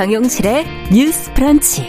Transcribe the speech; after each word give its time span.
정용실의 0.00 0.64
뉴스 0.90 1.30
프런치. 1.34 1.86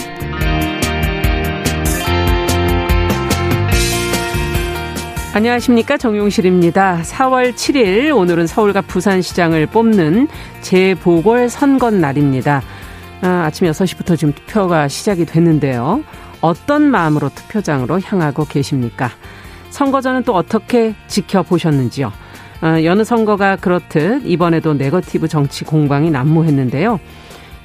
안녕하십니까 5.34 5.96
정용실입니다. 5.96 7.04
4월 7.04 7.54
7일 7.54 8.14
오늘은 8.14 8.48
서울과 8.48 8.82
부산시장을 8.82 9.66
뽑는 9.68 10.28
재보궐 10.60 11.48
선거 11.48 11.90
날입니다. 11.90 12.62
아, 13.22 13.44
아침 13.46 13.70
6시부터 13.70 14.18
지금 14.18 14.34
투표가 14.34 14.90
시작이 14.90 15.26
됐는데요. 15.26 16.04
어떤 16.42 16.92
마음으로 16.92 17.30
투표장으로 17.30 18.02
향하고 18.02 18.44
계십니까? 18.44 19.10
선거전은 19.70 20.24
또 20.24 20.36
어떻게 20.36 20.96
지켜보셨는지요? 21.08 22.12
아, 22.60 22.84
여느 22.84 23.06
선거가 23.06 23.56
그렇듯 23.56 24.24
이번에도 24.26 24.74
네거티브 24.74 25.30
정치 25.30 25.64
공방이 25.64 26.12
난무했는데요. 26.12 27.00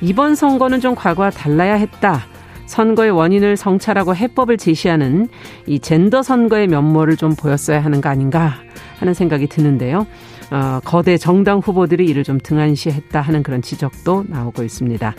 이번 0.00 0.34
선거는 0.34 0.80
좀 0.80 0.94
과거와 0.94 1.30
달라야 1.30 1.74
했다. 1.74 2.24
선거의 2.66 3.10
원인을 3.10 3.56
성찰하고 3.56 4.14
해법을 4.14 4.56
제시하는 4.56 5.28
이 5.66 5.78
젠더 5.78 6.22
선거의 6.22 6.66
면모를 6.66 7.16
좀 7.16 7.34
보였어야 7.34 7.82
하는 7.82 8.00
거 8.00 8.08
아닌가 8.08 8.54
하는 8.98 9.14
생각이 9.14 9.46
드는데요. 9.46 10.06
어, 10.50 10.80
거대 10.84 11.16
정당 11.16 11.58
후보들이 11.58 12.04
이를 12.06 12.24
좀 12.24 12.38
등한시했다 12.42 13.20
하는 13.20 13.42
그런 13.42 13.62
지적도 13.62 14.24
나오고 14.28 14.62
있습니다. 14.62 15.14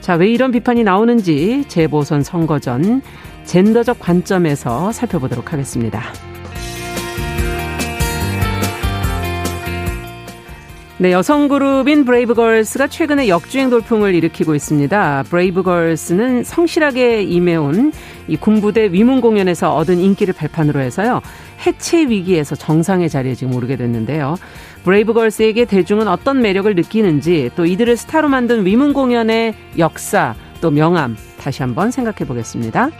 자, 0.00 0.14
왜 0.14 0.28
이런 0.28 0.50
비판이 0.50 0.82
나오는지 0.82 1.64
재보선 1.68 2.22
선거 2.22 2.58
전 2.58 3.02
젠더적 3.44 4.00
관점에서 4.00 4.92
살펴보도록 4.92 5.52
하겠습니다. 5.52 6.02
네, 11.00 11.12
여성 11.12 11.48
그룹인 11.48 12.04
브레이브걸스가 12.04 12.88
최근에 12.88 13.28
역주행 13.28 13.70
돌풍을 13.70 14.14
일으키고 14.14 14.54
있습니다. 14.54 15.24
브레이브걸스는 15.30 16.44
성실하게 16.44 17.22
임해온 17.22 17.92
이 18.28 18.36
군부대 18.36 18.92
위문 18.92 19.22
공연에서 19.22 19.74
얻은 19.76 19.98
인기를 19.98 20.34
발판으로 20.34 20.78
해서요. 20.78 21.22
해체 21.66 22.02
위기에서 22.02 22.54
정상의 22.54 23.08
자리에 23.08 23.34
지금 23.34 23.54
오르게 23.54 23.76
됐는데요. 23.76 24.36
브레이브걸스에게 24.84 25.64
대중은 25.64 26.06
어떤 26.06 26.42
매력을 26.42 26.74
느끼는지 26.74 27.50
또 27.56 27.64
이들을 27.64 27.96
스타로 27.96 28.28
만든 28.28 28.66
위문 28.66 28.92
공연의 28.92 29.54
역사 29.78 30.34
또 30.60 30.70
명암 30.70 31.16
다시 31.38 31.62
한번 31.62 31.90
생각해 31.90 32.28
보겠습니다. 32.28 32.90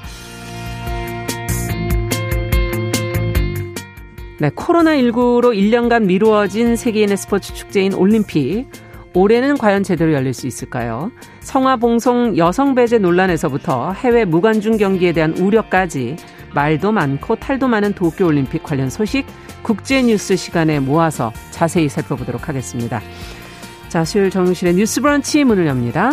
네, 4.40 4.48
코로나19로 4.48 5.54
1년간 5.54 6.06
미루어진 6.06 6.74
세계인의 6.74 7.18
스포츠 7.18 7.52
축제인 7.52 7.92
올림픽. 7.92 8.64
올해는 9.12 9.58
과연 9.58 9.82
제대로 9.82 10.14
열릴 10.14 10.32
수 10.32 10.46
있을까요? 10.46 11.12
성화봉송 11.40 12.38
여성배제 12.38 13.00
논란에서부터 13.00 13.92
해외 13.92 14.24
무관중 14.24 14.78
경기에 14.78 15.12
대한 15.12 15.36
우려까지 15.36 16.16
말도 16.54 16.90
많고 16.90 17.36
탈도 17.36 17.68
많은 17.68 17.92
도쿄올림픽 17.92 18.62
관련 18.62 18.88
소식 18.88 19.26
국제뉴스 19.62 20.36
시간에 20.36 20.80
모아서 20.80 21.34
자세히 21.50 21.90
살펴보도록 21.90 22.48
하겠습니다. 22.48 23.02
자, 23.90 24.06
수요일 24.06 24.30
정용실의 24.30 24.74
뉴스 24.74 25.02
브런치 25.02 25.44
문을 25.44 25.66
엽니다. 25.66 26.12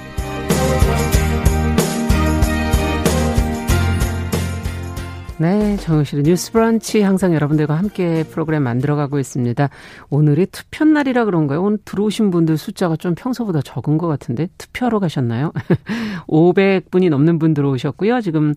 네, 5.41 5.75
정우실의 5.77 6.23
뉴스 6.23 6.51
브런치 6.51 7.01
항상 7.01 7.33
여러분들과 7.33 7.73
함께 7.73 8.23
프로그램 8.23 8.61
만들어가고 8.61 9.17
있습니다. 9.17 9.69
오늘이 10.11 10.45
투표 10.45 10.85
날이라 10.85 11.25
그런가요? 11.25 11.63
오늘 11.63 11.79
들어오신 11.83 12.29
분들 12.29 12.59
숫자가 12.59 12.95
좀 12.95 13.15
평소보다 13.15 13.61
적은 13.63 13.97
것 13.97 14.05
같은데 14.05 14.49
투표하러 14.59 14.99
가셨나요? 14.99 15.51
500분이 16.29 17.09
넘는 17.09 17.39
분 17.39 17.55
들어오셨고요. 17.55 18.21
지금 18.21 18.53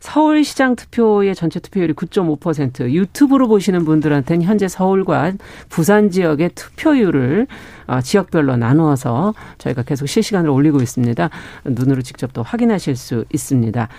서울시장 0.00 0.74
투표의 0.74 1.34
전체 1.34 1.60
투표율이 1.60 1.92
9.5%, 1.92 2.90
유튜브로 2.90 3.46
보시는 3.46 3.84
분들한테는 3.84 4.42
현재 4.42 4.68
서울과 4.68 5.32
부산 5.68 6.10
지역의 6.10 6.52
투표율을 6.54 7.46
어, 7.88 8.00
지역별로 8.00 8.56
나누어서 8.56 9.34
저희가 9.58 9.82
계속 9.82 10.06
실시간으로 10.06 10.54
올리고 10.54 10.80
있습니다. 10.80 11.28
눈으로 11.66 12.00
직접 12.00 12.32
또 12.32 12.42
확인하실 12.42 12.96
수 12.96 13.26
있습니다. 13.34 13.90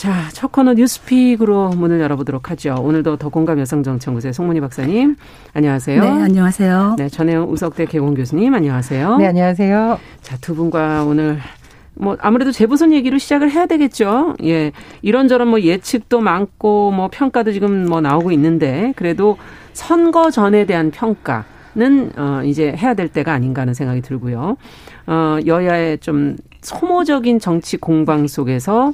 자, 0.00 0.30
첫 0.32 0.50
코너 0.50 0.72
뉴스픽으로 0.72 1.72
문을 1.76 2.00
열어보도록 2.00 2.50
하죠. 2.52 2.74
오늘도 2.80 3.18
더공감 3.18 3.60
여성정치연구소의 3.60 4.32
송문희 4.32 4.62
박사님, 4.62 5.16
안녕하세요. 5.52 6.02
네, 6.02 6.08
안녕하세요. 6.08 6.94
네, 6.96 7.10
전혜영 7.10 7.50
우석대 7.50 7.84
개공 7.84 8.14
교수님, 8.14 8.54
안녕하세요. 8.54 9.18
네, 9.18 9.26
안녕하세요. 9.26 9.98
자, 10.22 10.38
두 10.40 10.54
분과 10.54 11.04
오늘 11.04 11.38
뭐 11.92 12.16
아무래도 12.20 12.50
재보선 12.50 12.94
얘기로 12.94 13.18
시작을 13.18 13.50
해야 13.50 13.66
되겠죠. 13.66 14.36
예, 14.42 14.72
이런저런 15.02 15.48
뭐 15.48 15.60
예측도 15.60 16.20
많고 16.20 16.92
뭐 16.92 17.10
평가도 17.12 17.52
지금 17.52 17.84
뭐 17.84 18.00
나오고 18.00 18.32
있는데 18.32 18.94
그래도 18.96 19.36
선거 19.74 20.30
전에 20.30 20.64
대한 20.64 20.90
평가 20.90 21.44
는 21.74 22.10
어 22.16 22.42
이제 22.42 22.74
해야 22.76 22.94
될 22.94 23.06
때가 23.06 23.32
아닌가 23.34 23.60
하는 23.60 23.74
생각이 23.74 24.00
들고요. 24.00 24.56
어 25.06 25.38
여야의 25.46 25.98
좀 25.98 26.36
소모적인 26.62 27.38
정치 27.38 27.76
공방 27.76 28.26
속에서 28.26 28.92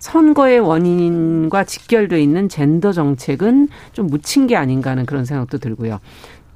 선거의 0.00 0.58
원인과 0.60 1.64
직결돼 1.64 2.20
있는 2.20 2.48
젠더 2.48 2.90
정책은 2.92 3.68
좀 3.92 4.06
묻힌 4.06 4.46
게 4.46 4.56
아닌가 4.56 4.90
하는 4.90 5.06
그런 5.06 5.24
생각도 5.24 5.58
들고요. 5.58 6.00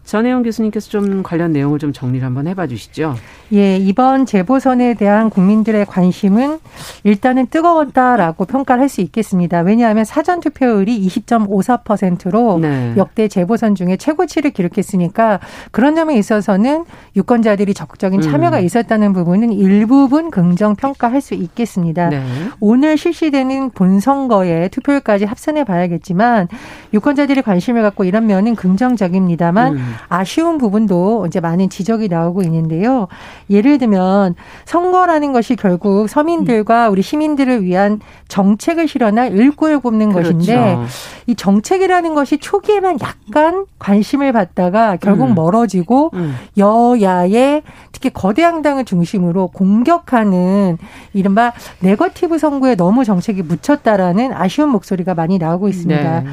전혜영 0.05 0.43
교수님께서 0.43 0.89
좀 0.91 1.23
관련 1.23 1.53
내용을 1.53 1.79
좀 1.79 1.93
정리를 1.93 2.25
한번 2.25 2.47
해봐 2.47 2.67
주시죠. 2.67 3.17
예, 3.53 3.77
이번 3.77 4.27
재보선에 4.27 4.95
대한 4.95 5.31
국민들의 5.31 5.85
관심은 5.87 6.59
일단은 7.05 7.47
뜨거웠다라고 7.49 8.45
평가를 8.47 8.83
할 8.83 8.95
수 8.95 9.01
있겠습니다. 9.01 9.61
왜냐하면 9.61 10.05
사전 10.05 10.41
투표율이 10.41 11.07
20.54%로 11.09 12.59
네. 12.61 12.95
역대 12.97 13.27
재보선 13.29 13.75
중에 13.75 13.97
최고치를 13.97 14.53
기록했으니까 14.53 15.41
그런 15.73 15.97
점에 15.97 16.17
있어서는 16.17 16.85
유권자들이 17.17 17.75
적극적인 17.75 18.21
참여가 18.21 18.59
음. 18.59 18.65
있었다는 18.65 19.13
부분은 19.13 19.53
일부분 19.53 20.31
긍정 20.31 20.77
평가할 20.77 21.21
수 21.21 21.35
있겠습니다. 21.35 22.09
네. 22.11 22.23
오늘 22.61 22.97
실시되는 22.97 23.71
본선거에 23.71 24.69
투표율까지 24.69 25.25
합산해 25.25 25.65
봐야겠지만 25.65 26.49
유권자들이 26.93 27.43
관심을 27.43 27.83
갖고 27.83 28.05
이런 28.05 28.27
면은 28.27 28.55
긍정적입니다만 28.55 29.73
음. 29.75 29.94
아쉬운 30.09 30.59
부분도 30.59 31.27
이제 31.27 31.41
많은 31.41 31.69
지적이 31.71 32.09
나오고 32.09 32.43
있는데요. 32.43 33.09
예를 33.51 33.79
들면 33.79 34.35
선거라는 34.65 35.33
것이 35.33 35.57
결국 35.57 36.09
서민들과 36.09 36.89
우리 36.89 37.03
시민들을 37.03 37.65
위한 37.65 38.01
정책을 38.29 38.89
실현할 38.89 39.37
일꾼을 39.37 39.81
뽑는 39.81 40.13
그렇죠. 40.13 40.33
것인데 40.35 40.79
이 41.27 41.35
정책이라는 41.35 42.15
것이 42.15 42.39
초기에만 42.39 42.99
약간 43.01 43.67
관심을 43.79 44.33
받다가 44.33 44.97
결국 44.97 45.29
음. 45.29 45.35
멀어지고 45.35 46.11
음. 46.15 46.35
여야의 46.57 47.63
특히 47.93 48.11
거대 48.11 48.43
양당을 48.43 48.85
중심으로 48.85 49.49
공격하는 49.49 50.79
이른바 51.13 51.53
네거티브 51.81 52.39
선거에 52.39 52.75
너무 52.75 53.05
정책이 53.05 53.43
묻혔다라는 53.43 54.33
아쉬운 54.35 54.69
목소리가 54.71 55.15
많이 55.15 55.39
나오고 55.39 55.69
있습니다. 55.69 56.21
네. 56.21 56.27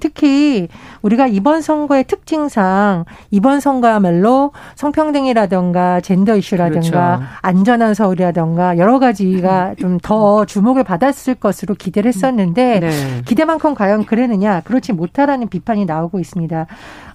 특히 0.00 0.68
우리가 1.02 1.26
이번 1.26 1.60
선거의 1.60 2.04
특징상 2.04 3.04
이번 3.30 3.60
선거야말로 3.60 4.52
성평등이라든가 4.76 6.00
젠더 6.00 6.36
이슈라든가 6.36 7.16
그렇죠. 7.16 7.32
안전한 7.42 7.94
서울이라든가 7.94 8.78
여러 8.78 8.98
가지가 8.98 9.74
좀 9.78 9.96
더 10.06 10.44
주목을 10.44 10.84
받았을 10.84 11.34
것으로 11.34 11.74
기대를 11.74 12.08
했었는데 12.08 12.80
네. 12.80 12.90
기대만큼 13.24 13.74
과연 13.74 14.04
그랬느냐 14.04 14.60
그렇지 14.60 14.92
못하다는 14.92 15.48
비판이 15.48 15.84
나오고 15.84 16.20
있습니다. 16.20 16.66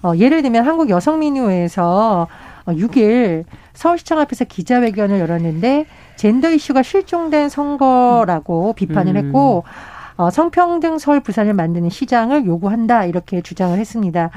어, 0.02 0.12
예를 0.16 0.42
들면 0.42 0.66
한국 0.66 0.90
여성민우회에서 0.90 2.28
6일 2.66 3.44
서울시청 3.72 4.18
앞에서 4.20 4.44
기자회견을 4.44 5.20
열었는데 5.20 5.86
젠더 6.16 6.50
이슈가 6.50 6.82
실종된 6.82 7.48
선거라고 7.48 8.74
비판을 8.74 9.16
음. 9.16 9.26
했고 9.26 9.58
어, 9.58 9.91
성평등 10.30 10.98
서울 10.98 11.20
부산을 11.20 11.54
만드는 11.54 11.90
시장을 11.90 12.46
요구한다 12.46 13.04
이렇게 13.04 13.40
주장을 13.40 13.76
했습니다. 13.78 14.30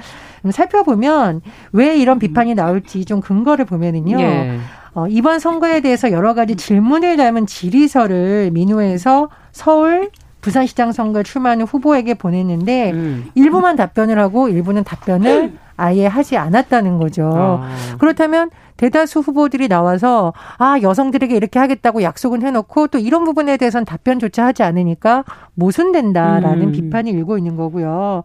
살펴보면 0.51 1.41
왜 1.71 1.97
이런 1.97 2.19
비판이 2.19 2.55
나올지 2.55 3.05
좀 3.05 3.21
근거를 3.21 3.65
보면은요. 3.65 4.19
예. 4.19 4.59
어, 4.93 5.07
이번 5.07 5.39
선거에 5.39 5.81
대해서 5.81 6.11
여러 6.11 6.33
가지 6.33 6.55
질문을 6.55 7.17
담은 7.17 7.45
질의서를 7.45 8.51
민우에서 8.51 9.29
서울 9.51 10.09
부산시장 10.39 10.91
선거에 10.91 11.23
출마하는 11.23 11.65
후보에게 11.65 12.13
보냈는데 12.13 12.91
음. 12.91 13.25
일부만 13.33 13.75
답변을 13.75 14.19
하고 14.19 14.47
일부는 14.47 14.83
답변을 14.83 15.53
아예 15.77 16.05
하지 16.05 16.37
않았다는 16.37 16.97
거죠. 16.97 17.31
아. 17.33 17.69
그렇다면 17.99 18.49
대다수 18.77 19.19
후보들이 19.19 19.67
나와서 19.67 20.33
아 20.57 20.77
여성들에게 20.81 21.35
이렇게 21.35 21.59
하겠다고 21.59 22.03
약속은 22.03 22.41
해놓고 22.41 22.87
또 22.87 22.97
이런 22.97 23.23
부분에 23.23 23.57
대해서는 23.57 23.85
답변조차 23.85 24.45
하지 24.45 24.63
않으니까 24.63 25.23
모순된다라는 25.53 26.67
음. 26.67 26.71
비판이 26.71 27.09
일고 27.11 27.37
있는 27.37 27.55
거고요. 27.55 28.23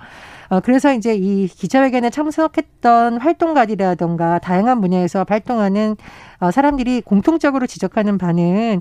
어, 0.51 0.59
그래서 0.59 0.93
이제 0.93 1.15
이 1.15 1.47
기자회견에 1.47 2.11
참석했던 2.11 3.19
활동가들이라던가 3.19 4.41
다양한 4.41 4.81
분야에서 4.81 5.25
활동하는 5.29 5.97
어, 6.41 6.51
사람들이 6.51 7.03
공통적으로 7.03 7.69
지적하는 7.69 8.19
바는 8.19 8.81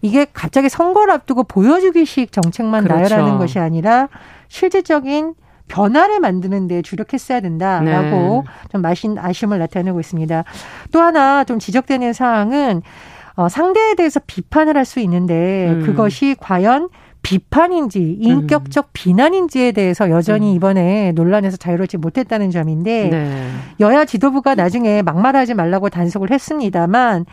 이게 0.00 0.26
갑자기 0.32 0.70
선거를 0.70 1.12
앞두고 1.12 1.44
보여주기식 1.44 2.32
정책만 2.32 2.84
그렇죠. 2.84 3.02
나열하는 3.02 3.36
것이 3.36 3.58
아니라 3.58 4.08
실질적인 4.48 5.34
변화를 5.70 6.18
만드는 6.20 6.66
데 6.66 6.82
주력했어야 6.82 7.40
된다라고 7.40 8.44
네. 8.44 8.68
좀 8.72 8.82
마신 8.82 9.16
아쉬움을 9.18 9.58
나타내고 9.60 10.00
있습니다. 10.00 10.44
또 10.92 11.00
하나 11.00 11.44
좀 11.44 11.58
지적되는 11.58 12.12
사항은 12.12 12.82
어, 13.36 13.48
상대에 13.48 13.94
대해서 13.94 14.20
비판을 14.26 14.76
할 14.76 14.84
수 14.84 14.98
있는데 15.00 15.68
음. 15.70 15.86
그것이 15.86 16.34
과연 16.40 16.88
비판인지 17.22 18.16
인격적 18.18 18.86
음. 18.86 18.90
비난인지에 18.92 19.72
대해서 19.72 20.10
여전히 20.10 20.50
음. 20.50 20.56
이번에 20.56 21.12
논란에서 21.12 21.56
자유롭지 21.56 21.98
못했다는 21.98 22.50
점인데 22.50 23.08
네. 23.08 23.50
여야 23.78 24.04
지도부가 24.04 24.54
나중에 24.56 25.02
막말하지 25.02 25.54
말라고 25.54 25.90
단속을 25.90 26.30
했습니다만 26.30 27.26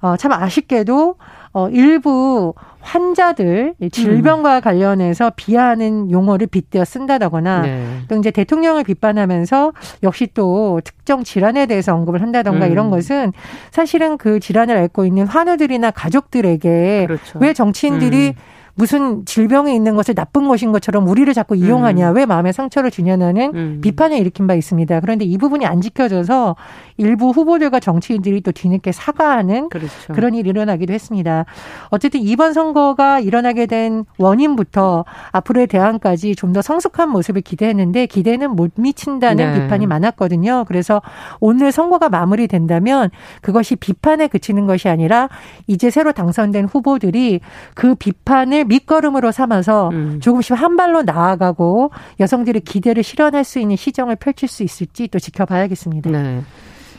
어, 0.00 0.16
참 0.16 0.32
아쉽게도 0.32 1.16
어, 1.52 1.68
일부 1.68 2.54
환자들 2.80 3.74
질병과 3.92 4.56
음. 4.56 4.60
관련해서 4.60 5.32
비하하는 5.36 6.10
용어를 6.10 6.46
빗대어 6.46 6.84
쓴다거나 6.84 7.62
네. 7.62 7.86
또 8.08 8.16
이제 8.16 8.30
대통령을 8.30 8.84
비판하면서 8.84 9.72
역시 10.02 10.28
또 10.34 10.80
특정 10.82 11.22
질환에 11.22 11.66
대해서 11.66 11.94
언급을 11.94 12.22
한다던가 12.22 12.66
음. 12.66 12.72
이런 12.72 12.90
것은 12.90 13.32
사실은 13.70 14.16
그 14.16 14.40
질환을 14.40 14.76
앓고 14.76 15.04
있는 15.04 15.26
환우들이나 15.26 15.90
가족들에게 15.92 17.04
그렇죠. 17.06 17.38
왜 17.38 17.52
정치인들이 17.52 18.28
음. 18.28 18.51
무슨 18.74 19.24
질병에 19.24 19.74
있는 19.74 19.96
것을 19.96 20.14
나쁜 20.14 20.46
것인 20.46 20.70
것처럼 20.70 21.08
우리를 21.08 21.32
자꾸 21.34 21.56
이용하냐, 21.56 22.10
음. 22.10 22.16
왜 22.16 22.24
마음에 22.24 22.52
상처를 22.52 22.90
주냐는 22.90 23.52
음. 23.54 23.80
비판을 23.82 24.16
일으킨 24.18 24.46
바 24.46 24.54
있습니다. 24.54 25.00
그런데 25.00 25.24
이 25.24 25.36
부분이 25.36 25.66
안 25.66 25.80
지켜져서 25.80 26.56
일부 26.96 27.30
후보들과 27.30 27.80
정치인들이 27.80 28.42
또 28.42 28.52
뒤늦게 28.52 28.92
사과하는 28.92 29.68
그렇죠. 29.68 30.12
그런 30.12 30.34
일이 30.34 30.48
일어나기도 30.50 30.92
했습니다. 30.92 31.44
어쨌든 31.88 32.20
이번 32.20 32.52
선거가 32.52 33.20
일어나게 33.20 33.66
된 33.66 34.04
원인부터 34.18 35.04
앞으로의 35.32 35.66
대안까지 35.66 36.36
좀 36.36 36.52
더 36.52 36.60
성숙한 36.60 37.08
모습을 37.08 37.40
기대했는데 37.40 38.06
기대는 38.06 38.54
못 38.54 38.72
미친다는 38.76 39.52
네. 39.52 39.60
비판이 39.62 39.86
많았거든요. 39.86 40.64
그래서 40.68 41.00
오늘 41.40 41.72
선거가 41.72 42.08
마무리된다면 42.08 43.10
그것이 43.40 43.76
비판에 43.76 44.26
그치는 44.28 44.66
것이 44.66 44.88
아니라 44.88 45.28
이제 45.66 45.90
새로 45.90 46.12
당선된 46.12 46.66
후보들이 46.66 47.40
그 47.74 47.94
비판을 47.94 48.61
밑거름으로 48.64 49.32
삼아서 49.32 49.90
음. 49.90 50.20
조금씩 50.20 50.60
한 50.60 50.76
발로 50.76 51.02
나아가고 51.02 51.90
여성들의 52.20 52.62
기대를 52.62 53.02
실현할 53.02 53.44
수 53.44 53.58
있는 53.58 53.76
시정을 53.76 54.16
펼칠 54.16 54.48
수 54.48 54.62
있을지 54.62 55.08
또 55.08 55.18
지켜봐야겠습니다. 55.18 56.10
네. 56.10 56.42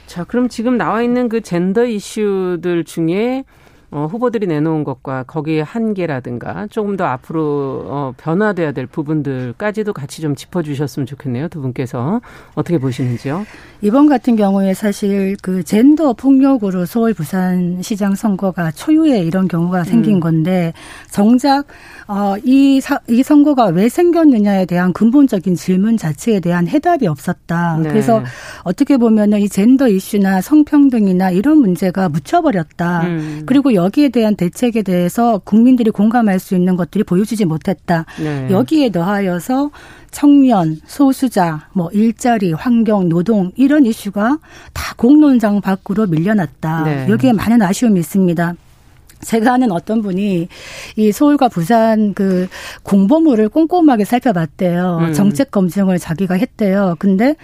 자, 0.05 0.23
그럼 0.23 0.49
지금 0.49 0.77
나와 0.77 1.01
있는 1.01 1.29
그 1.29 1.41
젠더 1.41 1.85
이슈들 1.85 2.83
중에 2.83 3.45
어, 3.93 4.07
후보들이 4.09 4.47
내놓은 4.47 4.83
것과 4.83 5.21
거기에 5.23 5.61
한계라든가 5.61 6.65
조금 6.71 6.97
더 6.97 7.05
앞으로 7.05 7.85
어, 7.85 8.13
변화돼야 8.17 8.71
될 8.71 8.87
부분들까지도 8.87 9.93
같이 9.93 10.19
좀 10.21 10.35
짚어주셨으면 10.35 11.05
좋겠네요. 11.05 11.47
두 11.47 11.61
분께서 11.61 12.19
어떻게 12.55 12.79
보시는지요? 12.79 13.45
이번 13.81 14.07
같은 14.07 14.35
경우에 14.35 14.73
사실 14.73 15.37
그 15.43 15.63
젠더 15.63 16.13
폭력으로 16.13 16.87
서울 16.87 17.13
부산 17.13 17.83
시장 17.83 18.15
선거가 18.15 18.71
초유의 18.71 19.27
이런 19.27 19.47
경우가 19.47 19.83
생긴 19.83 20.15
음. 20.15 20.19
건데 20.21 20.73
정작 21.11 21.67
어, 22.07 22.35
이, 22.43 22.81
사, 22.81 22.99
이 23.07 23.23
선거가 23.23 23.65
왜 23.67 23.89
생겼느냐에 23.89 24.65
대한 24.65 24.91
근본적인 24.93 25.55
질문 25.55 25.97
자체에 25.97 26.39
대한 26.39 26.67
해답이 26.67 27.07
없었다. 27.07 27.77
네. 27.77 27.89
그래서 27.89 28.23
어떻게 28.63 28.97
보면은 28.97 29.39
이 29.39 29.47
젠더 29.47 29.87
이슈나 29.87 30.41
성평등이나 30.41 31.31
이런 31.31 31.59
문제가 31.59 32.09
묻혀버렸다. 32.09 33.01
음. 33.03 33.43
그리고 33.45 33.73
여기에 33.83 34.09
대한 34.09 34.35
대책에 34.35 34.81
대해서 34.81 35.39
국민들이 35.39 35.91
공감할 35.91 36.39
수 36.39 36.55
있는 36.55 36.75
것들이 36.75 37.03
보여주지 37.03 37.45
못했다. 37.45 38.05
네. 38.21 38.47
여기에 38.49 38.91
더하여서 38.91 39.71
청년, 40.11 40.79
소수자, 40.85 41.67
뭐 41.73 41.89
일자리, 41.91 42.53
환경, 42.53 43.09
노동 43.09 43.51
이런 43.55 43.85
이슈가 43.85 44.37
다 44.73 44.93
공론장 44.95 45.61
밖으로 45.61 46.07
밀려났다. 46.07 46.83
네. 46.83 47.07
여기에 47.09 47.33
많은 47.33 47.61
아쉬움이 47.61 47.99
있습니다. 47.99 48.55
제가 49.23 49.53
아는 49.53 49.71
어떤 49.71 50.01
분이 50.01 50.47
이 50.97 51.11
서울과 51.11 51.49
부산 51.49 52.13
그 52.13 52.47
공보물을 52.83 53.49
꼼꼼하게 53.49 54.05
살펴봤대요. 54.05 54.99
음. 55.01 55.13
정책 55.13 55.49
검증을 55.51 55.97
자기가 55.97 56.35
했대요. 56.35 56.95
근데 56.99 57.35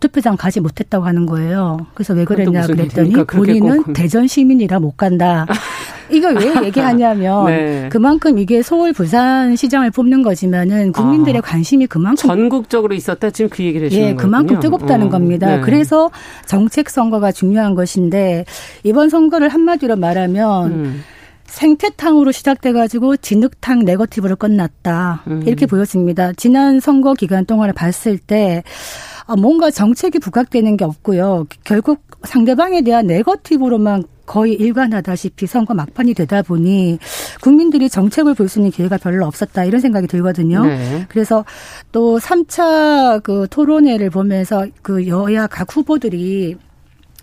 투표장 0.00 0.36
가지 0.36 0.60
못했다고 0.60 1.04
하는 1.04 1.26
거예요. 1.26 1.86
그래서 1.94 2.14
왜 2.14 2.24
그랬냐 2.24 2.66
그랬더니 2.66 3.14
본인은 3.26 3.82
꼭. 3.82 3.92
대전 3.92 4.26
시민이라 4.26 4.80
못 4.80 4.96
간다. 4.96 5.46
이걸 6.10 6.36
왜 6.36 6.66
얘기하냐면 6.66 7.46
네. 7.46 7.88
그만큼 7.90 8.38
이게 8.38 8.62
서울 8.62 8.92
부산 8.92 9.56
시장을 9.56 9.90
뽑는 9.90 10.22
거지만은 10.22 10.92
국민들의 10.92 11.38
아, 11.38 11.40
관심이 11.40 11.86
그만큼 11.86 12.16
전국적으로 12.16 12.94
있었다 12.94 13.30
지금 13.30 13.48
그 13.48 13.62
얘기를 13.62 13.86
하시는 13.86 14.08
예, 14.08 14.14
그만큼 14.14 14.60
뜨겁다는 14.60 15.06
어, 15.06 15.10
겁니다. 15.10 15.56
네. 15.56 15.60
그래서 15.62 16.10
정책 16.46 16.90
선거가 16.90 17.32
중요한 17.32 17.74
것인데 17.74 18.44
이번 18.82 19.08
선거를 19.08 19.48
한마디로 19.48 19.96
말하면 19.96 20.72
음. 20.72 21.04
생태탕으로 21.46 22.32
시작돼가지고 22.32 23.16
진흙탕 23.18 23.84
네거티브로 23.84 24.36
끝났다. 24.36 25.22
음. 25.26 25.42
이렇게 25.46 25.66
보였습니다. 25.66 26.32
지난 26.32 26.80
선거 26.80 27.14
기간 27.14 27.44
동안을 27.44 27.74
봤을 27.74 28.18
때 28.18 28.62
아, 28.66 29.13
뭔가 29.38 29.70
정책이 29.70 30.18
부각되는 30.18 30.76
게 30.76 30.84
없고요. 30.84 31.46
결국 31.64 32.00
상대방에 32.24 32.82
대한 32.82 33.06
네거티브로만 33.06 34.04
거의 34.26 34.54
일관하다시피 34.54 35.46
선거 35.46 35.74
막판이 35.74 36.14
되다 36.14 36.40
보니 36.42 36.98
국민들이 37.42 37.90
정책을 37.90 38.34
볼 38.34 38.48
수 38.48 38.58
있는 38.58 38.70
기회가 38.70 38.96
별로 38.96 39.26
없었다 39.26 39.64
이런 39.64 39.80
생각이 39.80 40.06
들거든요. 40.06 40.64
네. 40.64 41.06
그래서 41.08 41.44
또 41.92 42.18
3차 42.18 43.22
그 43.22 43.46
토론회를 43.50 44.10
보면서 44.10 44.66
그 44.82 45.06
여야 45.08 45.46
각 45.46 45.74
후보들이 45.76 46.56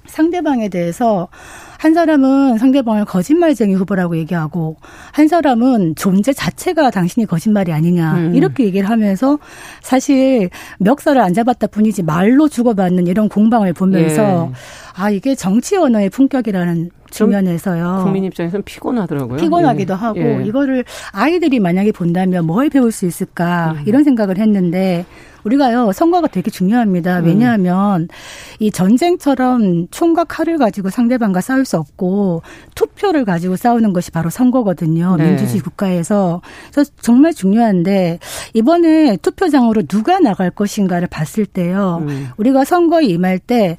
상대방에 0.06 0.70
대해서 0.70 1.28
한 1.80 1.96
사람은 1.96 2.60
상대방을 2.60 3.06
거짓말쟁이 3.06 3.74
후보라고 3.74 4.16
얘기하고 4.18 4.78
한 5.12 5.28
사람은 5.28 5.96
존재 5.96 6.32
자체가 6.32 6.92
당신이 6.92 7.26
거짓말이 7.26 7.72
아니냐 7.74 8.14
음. 8.18 8.36
이렇게 8.36 8.66
얘기를 8.66 8.88
하면서 8.88 9.40
사실 9.82 10.50
멱살을 10.80 11.20
안 11.22 11.34
잡았다 11.34 11.68
뿐이지 11.68 12.04
말로 12.04 12.48
주고받는 12.48 13.08
이런 13.08 13.30
공방을 13.30 13.74
보면서 13.74 14.52
예. 14.52 14.56
아 14.96 15.10
이게 15.10 15.34
정치 15.34 15.76
언어의 15.76 16.10
품격이라는 16.12 16.92
측면에서요. 17.10 18.02
국민 18.04 18.24
입장에서는 18.26 18.64
피곤하더라고요. 18.64 19.38
피곤하기도 19.38 19.94
예. 19.94 19.98
하고 19.98 20.20
예. 20.20 20.44
이거를 20.46 20.86
아이들이 21.12 21.60
만약에 21.60 21.92
본다면 21.92 22.46
뭘 22.46 22.70
배울 22.70 22.92
수 22.92 23.06
있을까 23.06 23.76
음. 23.78 23.84
이런 23.88 24.04
생각을 24.04 24.38
했는데 24.38 25.06
우리가요 25.44 25.92
선거가 25.92 26.28
되게 26.28 26.52
중요합니다. 26.52 27.20
음. 27.20 27.26
왜냐하면 27.26 28.08
이 28.60 28.72
전쟁처럼 28.72 29.88
총과 29.92 30.26
칼을 30.26 30.58
가지고 30.58 30.90
상대방과 30.90 31.42
싸울 31.42 31.66
수 31.66 31.78
없고 31.78 32.42
투표를 32.76 33.26
가지고 33.26 33.56
싸우는 33.56 33.94
것이 33.94 34.12
바로 34.12 34.30
선거거든요. 34.30 35.16
네. 35.18 35.30
민주주의 35.30 35.62
국가에서 35.62 36.42
그래서 36.72 36.92
정말 37.02 37.34
중요한데 37.34 38.20
이번에 38.54 39.18
투표장으로 39.18 39.84
누가 39.84 40.20
나갈 40.20 40.50
것인가를 40.52 41.08
봤을 41.08 41.46
때요. 41.46 42.04
음. 42.08 42.30
우리가 42.38 42.66
선거에 42.66 43.06
임할 43.06 43.40
때 43.40 43.78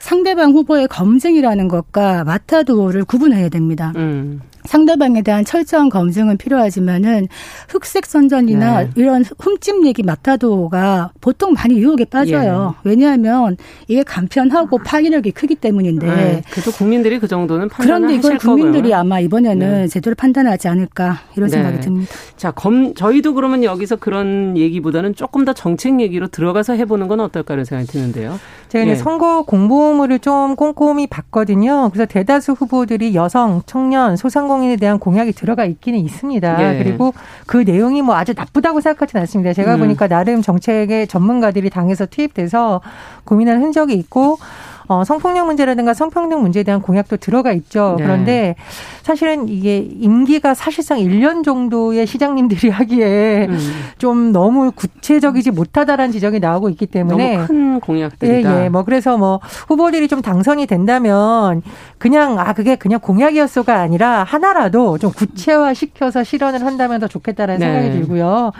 상대방 0.00 0.52
후보의 0.52 0.88
검증이라는 0.88 1.68
것과 1.68 2.24
마타도를 2.24 3.04
구분해야 3.04 3.48
됩니다. 3.48 3.92
음. 3.96 4.40
상대방에 4.64 5.22
대한 5.22 5.44
철저한 5.44 5.90
검증은 5.90 6.38
필요하지만은 6.38 7.28
흑색 7.68 8.06
선전이나 8.06 8.84
네. 8.84 8.90
이런 8.96 9.24
흠집 9.38 9.86
얘기 9.86 10.02
맡아도가 10.02 11.12
보통 11.20 11.52
많이 11.52 11.78
유혹에 11.78 12.04
빠져요. 12.06 12.74
예. 12.76 12.88
왜냐하면 12.88 13.56
이게 13.88 14.02
간편하고 14.02 14.78
파괴력이 14.78 15.32
크기 15.32 15.54
때문인데. 15.54 16.06
네. 16.06 16.42
그래도 16.50 16.72
국민들이 16.72 17.18
그 17.18 17.28
정도는 17.28 17.68
판단을 17.68 18.08
그런데 18.08 18.14
이걸 18.14 18.38
국민들이 18.38 18.82
거고요. 18.84 18.96
아마 18.96 19.20
이번에는 19.20 19.82
네. 19.82 19.88
제대로 19.88 20.14
판단하지 20.14 20.68
않을까 20.68 21.20
이런 21.36 21.50
네. 21.50 21.56
생각이 21.56 21.80
듭니다. 21.80 22.12
자, 22.36 22.50
검 22.50 22.94
저희도 22.94 23.34
그러면 23.34 23.64
여기서 23.64 23.96
그런 23.96 24.56
얘기보다는 24.56 25.14
조금 25.14 25.44
더 25.44 25.52
정책 25.52 26.00
얘기로 26.00 26.28
들어가서 26.28 26.72
해보는 26.74 27.08
건 27.08 27.20
어떨까 27.20 27.54
는 27.54 27.64
생각이 27.64 27.90
드는데요. 27.92 28.38
제가 28.68 28.86
예. 28.88 28.94
선거 28.96 29.42
공보물을 29.42 30.18
좀 30.20 30.56
꼼꼼히 30.56 31.06
봤거든요. 31.06 31.90
그래서 31.92 32.06
대다수 32.06 32.52
후보들이 32.52 33.14
여성, 33.14 33.62
청년, 33.66 34.16
소상공 34.16 34.53
인에 34.62 34.76
대한 34.76 34.98
공약이 34.98 35.32
들어가 35.32 35.64
있기는 35.64 35.98
있습니다. 35.98 36.74
예. 36.74 36.82
그리고 36.82 37.14
그 37.46 37.58
내용이 37.58 38.02
뭐 38.02 38.14
아주 38.14 38.34
나쁘다고 38.36 38.80
생각하지는 38.80 39.22
않습니다. 39.22 39.52
제가 39.52 39.74
음. 39.74 39.80
보니까 39.80 40.06
나름 40.08 40.42
정책의 40.42 41.08
전문가들이 41.08 41.70
당에서 41.70 42.06
투입돼서 42.06 42.80
고민한 43.24 43.60
흔적이 43.62 43.94
있고 43.94 44.38
어, 44.86 45.04
성폭력 45.04 45.46
문제라든가 45.46 45.94
성평등 45.94 46.40
문제에 46.40 46.62
대한 46.62 46.82
공약도 46.82 47.16
들어가 47.16 47.52
있죠. 47.52 47.96
네. 47.98 48.04
그런데 48.04 48.54
사실은 49.02 49.48
이게 49.48 49.78
임기가 49.78 50.54
사실상 50.54 50.98
1년 50.98 51.44
정도의 51.44 52.06
시장님들이 52.06 52.68
하기에 52.70 53.46
음. 53.48 53.58
좀 53.98 54.32
너무 54.32 54.72
구체적이지 54.72 55.50
못하다라는 55.52 56.12
지적이 56.12 56.40
나오고 56.40 56.68
있기 56.70 56.86
때문에 56.86 57.36
너무 57.36 57.46
큰 57.46 57.80
공약들이다. 57.80 58.60
예, 58.60 58.64
예. 58.64 58.68
뭐 58.68 58.84
그래서 58.84 59.16
뭐 59.16 59.40
후보들이 59.68 60.08
좀 60.08 60.22
당선이 60.22 60.66
된다면 60.66 61.62
그냥 61.98 62.38
아 62.38 62.52
그게 62.52 62.76
그냥 62.76 63.00
공약이었어가 63.00 63.80
아니라 63.80 64.24
하나라도 64.24 64.98
좀 64.98 65.12
구체화시켜서 65.12 66.24
실현을 66.24 66.64
한다면 66.64 67.00
더 67.00 67.08
좋겠다라는 67.08 67.60
네. 67.60 67.72
생각이 67.72 68.00
들고요. 68.00 68.52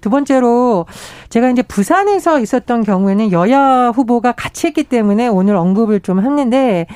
두 0.00 0.10
번째로 0.10 0.86
제가 1.28 1.50
이제 1.50 1.62
부산에서 1.62 2.40
있었던 2.40 2.84
경우에는 2.84 3.32
여야 3.32 3.92
후보가 3.94 4.32
같이 4.32 4.66
했기 4.66 4.84
때문에 4.84 5.28
오늘 5.28 5.56
언급을 5.56 6.00
좀 6.00 6.20
했는데 6.20 6.86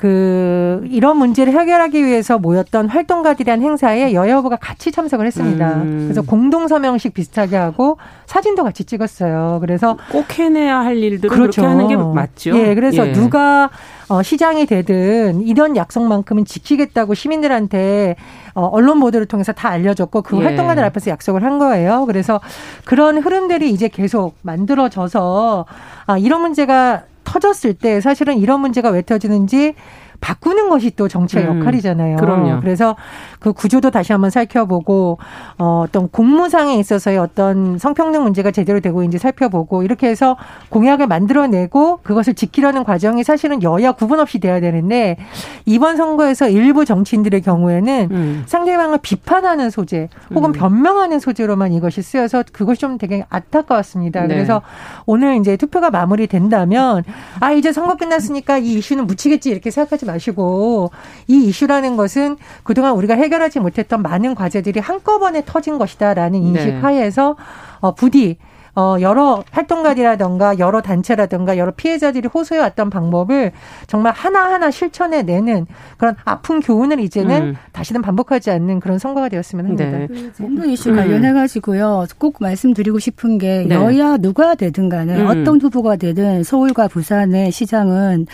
그 0.00 0.82
이런 0.88 1.18
문제를 1.18 1.52
해결하기 1.52 2.06
위해서 2.06 2.38
모였던 2.38 2.88
활동가들이란 2.88 3.60
행사에 3.60 4.14
여야 4.14 4.36
후보가 4.36 4.56
같이 4.56 4.90
참석을 4.92 5.26
했습니다. 5.26 5.74
음. 5.74 6.04
그래서 6.04 6.22
공동 6.22 6.68
서명식 6.68 7.12
비슷하게 7.12 7.58
하고 7.58 7.98
사진도 8.24 8.64
같이 8.64 8.84
찍었어요. 8.84 9.58
그래서 9.60 9.98
꼭 10.10 10.38
해내야 10.38 10.78
할 10.78 10.96
일들을 10.96 11.28
그렇죠. 11.28 11.60
그렇게 11.60 11.68
하는 11.68 11.88
게 11.88 11.96
맞죠. 11.98 12.56
예, 12.56 12.74
그래서 12.74 13.08
예. 13.08 13.12
누가 13.12 13.68
어, 14.08 14.22
시장이 14.22 14.64
되든 14.64 15.42
이런 15.42 15.76
약속만큼은 15.76 16.46
지키겠다고 16.46 17.12
시민들한테 17.12 18.16
어, 18.54 18.70
언론 18.72 19.00
보도를 19.00 19.26
통해서 19.26 19.52
다 19.52 19.68
알려줬고 19.68 20.22
그 20.22 20.38
예. 20.38 20.44
활동가들 20.44 20.82
앞에서 20.82 21.10
약속을 21.10 21.44
한 21.44 21.58
거예요. 21.58 22.06
그래서 22.06 22.40
그런 22.86 23.18
흐름들이 23.18 23.68
이제 23.68 23.88
계속 23.88 24.34
만들어져서 24.40 25.66
아, 26.06 26.16
이런 26.16 26.40
문제가 26.40 27.02
터졌을 27.30 27.74
때 27.74 28.00
사실은 28.00 28.38
이런 28.38 28.60
문제가 28.60 28.90
왜 28.90 29.02
터지는지 29.02 29.74
바꾸는 30.20 30.68
것이 30.68 30.90
또 30.96 31.08
정치의 31.08 31.46
음, 31.46 31.60
역할이잖아요. 31.60 32.16
그럼요. 32.16 32.60
그래서 32.60 32.96
그 33.38 33.52
구조도 33.52 33.90
다시 33.90 34.12
한번 34.12 34.30
살펴보고 34.30 35.18
어, 35.58 35.84
어떤 35.86 36.08
공무상에 36.08 36.76
있어서의 36.76 37.18
어떤 37.18 37.78
성평등 37.78 38.22
문제가 38.22 38.50
제대로 38.50 38.80
되고 38.80 39.02
있는지 39.02 39.18
살펴보고 39.18 39.82
이렇게 39.82 40.08
해서 40.08 40.36
공약을 40.68 41.06
만들어내고 41.06 42.00
그것을 42.02 42.34
지키려는 42.34 42.84
과정이 42.84 43.24
사실은 43.24 43.62
여야 43.62 43.92
구분 43.92 44.20
없이 44.20 44.38
돼야 44.38 44.60
되는데 44.60 45.16
이번 45.64 45.96
선거에서 45.96 46.48
일부 46.48 46.84
정치인들의 46.84 47.40
경우에는 47.42 48.08
음. 48.10 48.42
상대방을 48.46 48.98
비판하는 49.02 49.70
소재 49.70 50.08
혹은 50.34 50.50
음. 50.50 50.52
변명하는 50.52 51.18
소재로만 51.18 51.72
이것이 51.72 52.02
쓰여서 52.02 52.44
그것이 52.52 52.80
좀 52.80 52.98
되게 52.98 53.24
안타까웠습니다. 53.28 54.22
네. 54.22 54.28
그래서 54.28 54.62
오늘 55.06 55.36
이제 55.36 55.56
투표가 55.56 55.90
마무리된다면 55.90 57.04
아 57.40 57.52
이제 57.52 57.72
선거 57.72 57.96
끝났으니까 57.96 58.58
이 58.58 58.74
이슈는 58.74 59.06
묻히겠지 59.06 59.50
이렇게 59.50 59.70
생각하지 59.70 60.06
마시고 60.10 60.90
이 61.26 61.44
이슈라는 61.46 61.96
것은 61.96 62.36
그동안 62.62 62.92
우리가 62.92 63.14
해결하지 63.14 63.60
못했던 63.60 64.02
많은 64.02 64.34
과제들이 64.34 64.80
한꺼번에 64.80 65.42
터진 65.44 65.78
것이다라는 65.78 66.42
인식 66.42 66.66
네. 66.66 66.80
하에서 66.80 67.36
어, 67.80 67.94
부디 67.94 68.38
어, 68.74 68.96
여러 69.00 69.42
활동가들이라든가 69.50 70.58
여러 70.58 70.80
단체라든가 70.80 71.58
여러 71.58 71.72
피해자들이 71.72 72.28
호소해 72.32 72.60
왔던 72.60 72.90
방법을 72.90 73.52
정말 73.86 74.12
하나하나 74.12 74.70
실천해 74.70 75.22
내는 75.22 75.66
그런 75.96 76.14
아픈 76.24 76.60
교훈을 76.60 77.00
이제는 77.00 77.42
음. 77.42 77.56
다시는 77.72 78.02
반복하지 78.02 78.50
않는 78.50 78.80
그런 78.80 78.98
선거가 78.98 79.28
되었으면 79.28 79.66
합니다. 79.66 79.84
네. 79.84 80.06
그 80.06 80.32
젠더 80.32 80.66
이슈 80.66 80.94
관련해 80.94 81.32
가지고요. 81.32 82.06
꼭 82.18 82.36
말씀드리고 82.40 82.98
싶은 82.98 83.38
게 83.38 83.64
네. 83.68 83.74
여야 83.74 84.16
누가 84.16 84.54
되든 84.54 84.88
간에 84.88 85.20
음. 85.20 85.26
어떤 85.26 85.60
후보가 85.60 85.96
되든 85.96 86.42
서울과 86.42 86.88
부산의 86.88 87.50
시장은 87.50 88.26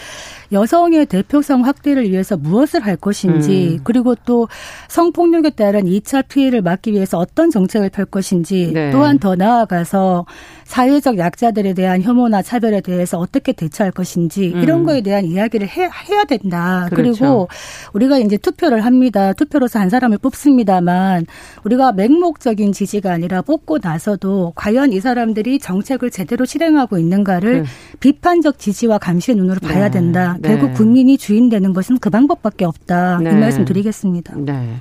여성의 0.52 1.07
대표성 1.07 1.64
확대를 1.64 2.11
위해서 2.11 2.37
무엇을 2.37 2.85
할 2.85 2.97
것인지 2.97 3.78
음. 3.78 3.81
그리고 3.85 4.14
또 4.14 4.49
성폭력에 4.88 5.50
따른 5.50 5.85
2차 5.85 6.28
피해를 6.28 6.62
막기 6.62 6.93
위해서 6.93 7.19
어떤 7.19 7.50
정책을 7.50 7.90
펼 7.90 8.05
것인지 8.05 8.71
네. 8.73 8.90
또한 8.90 9.19
더 9.19 9.35
나아가서 9.35 10.25
사회적 10.64 11.18
약자들에 11.18 11.75
대한 11.75 12.02
혐오나 12.02 12.42
차별에 12.42 12.80
대해서 12.80 13.18
어떻게 13.18 13.52
대처할 13.52 13.92
것인지 13.92 14.52
음. 14.54 14.62
이런 14.62 14.85
거에 14.85 15.00
대한 15.00 15.25
이야기를 15.25 15.68
해, 15.68 15.83
해야 15.83 16.25
된다. 16.25 16.88
그렇죠. 16.90 17.12
그리고 17.12 17.49
우리가 17.92 18.18
이제 18.18 18.37
투표를 18.37 18.85
합니다. 18.85 19.33
투표로서 19.33 19.78
한 19.78 19.90
사람을 19.90 20.18
뽑습니다만 20.18 21.26
우리가 21.64 21.92
맹목적인 21.92 22.73
지지가 22.73 23.12
아니라 23.12 23.42
뽑고 23.42 23.78
나서도 23.83 24.52
과연 24.56 24.92
이 24.92 25.00
사람들이 25.00 25.59
정책을 25.59 26.11
제대로 26.11 26.45
실행하고 26.45 26.99
있는가를 26.99 27.62
네. 27.62 27.68
비판적 28.00 28.59
지지와 28.59 28.99
감시의 28.99 29.37
눈으로 29.37 29.61
봐야 29.61 29.85
네. 29.85 29.90
된다. 29.90 30.37
네. 30.40 30.49
결국 30.49 30.75
국민이 30.75 31.16
주인 31.16 31.49
되는 31.49 31.73
것은 31.73 31.99
그 31.99 32.11
방법밖에 32.11 32.64
없다. 32.64 33.21
네. 33.23 33.30
이 33.30 33.35
말씀 33.35 33.64
드리겠습니다. 33.64 34.35
네. 34.37 34.76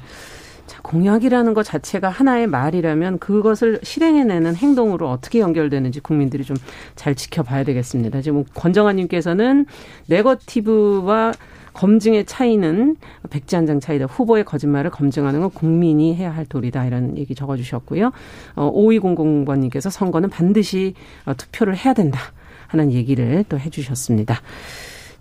공약이라는 0.85 1.55
것 1.55 1.63
자체가 1.63 2.09
하나의 2.09 2.45
말이라면 2.45 3.17
그것을 3.17 3.79
실행해내는 3.81 4.55
행동으로 4.55 5.09
어떻게 5.09 5.39
연결되는지 5.39 5.99
국민들이 5.99 6.43
좀 6.43 6.55
잘 6.95 7.13
지켜봐야 7.15 7.63
되겠습니다. 7.65 8.21
지금 8.21 8.45
권정아님께서는 8.53 9.65
네거티브와 10.07 11.33
검증의 11.73 12.25
차이는 12.25 12.95
백지 13.29 13.55
한 13.55 13.65
장 13.65 13.79
차이다. 13.79 14.05
후보의 14.05 14.45
거짓말을 14.45 14.91
검증하는 14.91 15.41
건 15.41 15.49
국민이 15.49 16.15
해야 16.15 16.33
할 16.33 16.45
도리다. 16.45 16.85
이런 16.85 17.17
얘기 17.17 17.35
적어주셨고요. 17.35 18.11
어, 18.55 18.71
5200번님께서 18.73 19.89
선거는 19.89 20.29
반드시 20.29 20.93
어, 21.25 21.33
투표를 21.33 21.75
해야 21.75 21.93
된다. 21.93 22.19
하는 22.67 22.91
얘기를 22.91 23.43
또 23.49 23.59
해주셨습니다. 23.59 24.39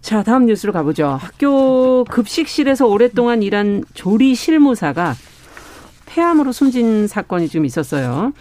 자, 0.00 0.22
다음 0.22 0.46
뉴스로 0.46 0.72
가보죠. 0.72 1.06
학교 1.08 2.04
급식실에서 2.04 2.86
오랫동안 2.86 3.42
일한 3.42 3.82
조리 3.94 4.34
실무사가 4.34 5.14
폐암으로 6.06 6.52
숨진 6.52 7.06
사건이 7.06 7.48
지금 7.48 7.64
있었어요. 7.64 8.32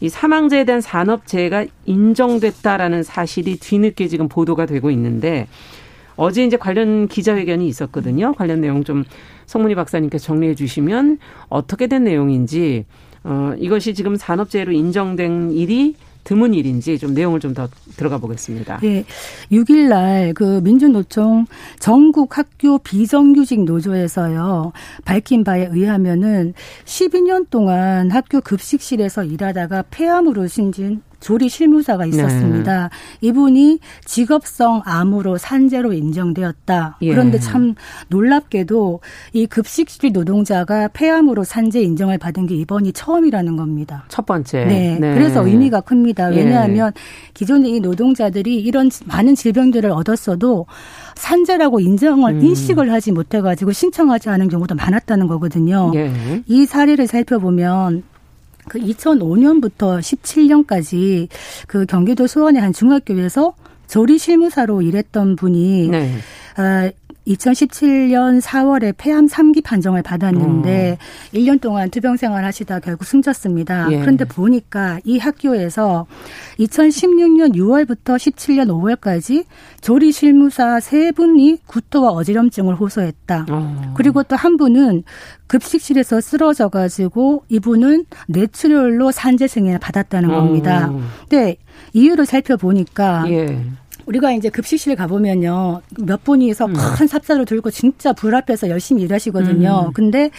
이 0.00 0.08
사망자에 0.08 0.64
대한 0.64 0.80
산업재해가 0.80 1.66
인정됐다라는 1.84 3.02
사실이 3.02 3.58
뒤늦게 3.58 4.08
지금 4.08 4.28
보도가 4.28 4.66
되고 4.66 4.90
있는데 4.90 5.46
어제 6.16 6.44
이제 6.44 6.56
관련 6.56 7.06
기자회견이 7.06 7.66
있었거든요. 7.68 8.34
관련 8.34 8.60
내용 8.60 8.84
좀 8.84 9.04
성문희 9.46 9.74
박사님께서 9.74 10.24
정리해 10.24 10.54
주시면 10.54 11.18
어떻게 11.48 11.86
된 11.86 12.04
내용인지 12.04 12.84
어 13.24 13.52
이것이 13.58 13.94
지금 13.94 14.16
산업재해로 14.16 14.72
인정된 14.72 15.52
일이 15.52 15.94
드문 16.24 16.54
일인지 16.54 16.98
좀 16.98 17.14
내용을 17.14 17.40
좀 17.40 17.52
더 17.54 17.68
들어가 17.96 18.16
보겠습니다. 18.18 18.78
네. 18.80 19.04
6일 19.50 19.88
날 19.88 20.32
그 20.34 20.60
민주노총 20.62 21.46
전국 21.78 22.38
학교 22.38 22.78
비정규직 22.78 23.64
노조에서요. 23.64 24.72
밝힌 25.04 25.44
바에 25.44 25.68
의하면은 25.70 26.54
12년 26.84 27.46
동안 27.50 28.10
학교 28.10 28.40
급식실에서 28.40 29.24
일하다가 29.24 29.84
폐암으로 29.90 30.46
신진 30.46 31.02
조리 31.22 31.48
실무사가 31.48 32.04
있었습니다. 32.06 32.90
네. 32.90 33.28
이분이 33.28 33.78
직업성 34.04 34.82
암으로 34.84 35.38
산재로 35.38 35.92
인정되었다. 35.92 36.98
예. 37.00 37.10
그런데 37.10 37.38
참 37.38 37.74
놀랍게도 38.08 39.00
이 39.32 39.46
급식실 39.46 40.12
노동자가 40.12 40.88
폐암으로 40.88 41.44
산재 41.44 41.80
인정을 41.80 42.18
받은 42.18 42.46
게 42.46 42.56
이번이 42.56 42.92
처음이라는 42.92 43.56
겁니다. 43.56 44.04
첫 44.08 44.26
번째. 44.26 44.64
네. 44.64 44.98
네. 45.00 45.14
그래서 45.14 45.46
의미가 45.46 45.82
큽니다. 45.82 46.34
예. 46.34 46.38
왜냐하면 46.38 46.92
예. 46.94 47.00
기존에 47.32 47.68
이 47.68 47.80
노동자들이 47.80 48.56
이런 48.56 48.90
많은 49.06 49.34
질병들을 49.34 49.90
얻었어도 49.90 50.66
산재라고 51.14 51.80
인정을 51.80 52.32
음. 52.32 52.42
인식을 52.42 52.92
하지 52.92 53.12
못해가지고 53.12 53.72
신청하지 53.72 54.28
않은 54.28 54.48
경우도 54.48 54.74
많았다는 54.74 55.28
거거든요. 55.28 55.92
예. 55.94 56.12
이 56.46 56.66
사례를 56.66 57.06
살펴보면 57.06 58.02
그 58.68 58.78
2005년부터 58.78 59.98
17년까지 60.00 61.28
그 61.66 61.86
경기도 61.86 62.26
수원의 62.26 62.62
한 62.62 62.72
중학교에서 62.72 63.54
조리 63.88 64.18
실무사로 64.18 64.82
일했던 64.82 65.36
분이 65.36 65.88
네. 65.88 66.14
아, 66.56 66.90
2017년 67.26 68.40
4월에 68.40 68.94
폐암 68.96 69.26
3기 69.26 69.64
판정을 69.64 70.02
받았는데 70.02 70.98
어. 71.00 71.36
1년 71.36 71.60
동안 71.60 71.90
투병 71.90 72.16
생활 72.16 72.44
하시다 72.44 72.80
결국 72.80 73.04
숨졌습니다. 73.04 73.88
예. 73.90 74.00
그런데 74.00 74.24
보니까 74.24 75.00
이 75.04 75.18
학교에서 75.18 76.06
2016년 76.58 77.54
6월부터 77.54 78.16
17년 78.16 78.68
5월까지 78.68 79.44
조리 79.80 80.12
실무사 80.12 80.80
세 80.80 81.12
분이 81.12 81.58
구토와 81.66 82.10
어지럼증을 82.10 82.74
호소했다. 82.74 83.46
어. 83.50 83.94
그리고 83.96 84.22
또 84.22 84.36
한 84.42 84.56
분은 84.56 85.04
급식실에서 85.46 86.20
쓰러져 86.20 86.68
가지고 86.68 87.44
이분은 87.48 88.06
뇌출혈로 88.26 89.12
산재승인을 89.12 89.78
받았다는 89.78 90.30
겁니다. 90.30 90.88
어. 90.90 91.00
근데 91.28 91.56
이유를 91.92 92.26
살펴보니까 92.26 93.24
예. 93.28 93.64
우리가 94.06 94.32
이제 94.32 94.48
급식실에 94.48 94.94
가보면요. 94.94 95.82
몇 96.00 96.24
분이서 96.24 96.66
음. 96.66 96.74
큰 96.96 97.06
삽살을 97.06 97.44
들고 97.44 97.70
진짜 97.70 98.12
불 98.12 98.34
앞에서 98.34 98.68
열심히 98.68 99.02
일하시거든요. 99.02 99.86
음. 99.88 99.92
근데 99.92 100.30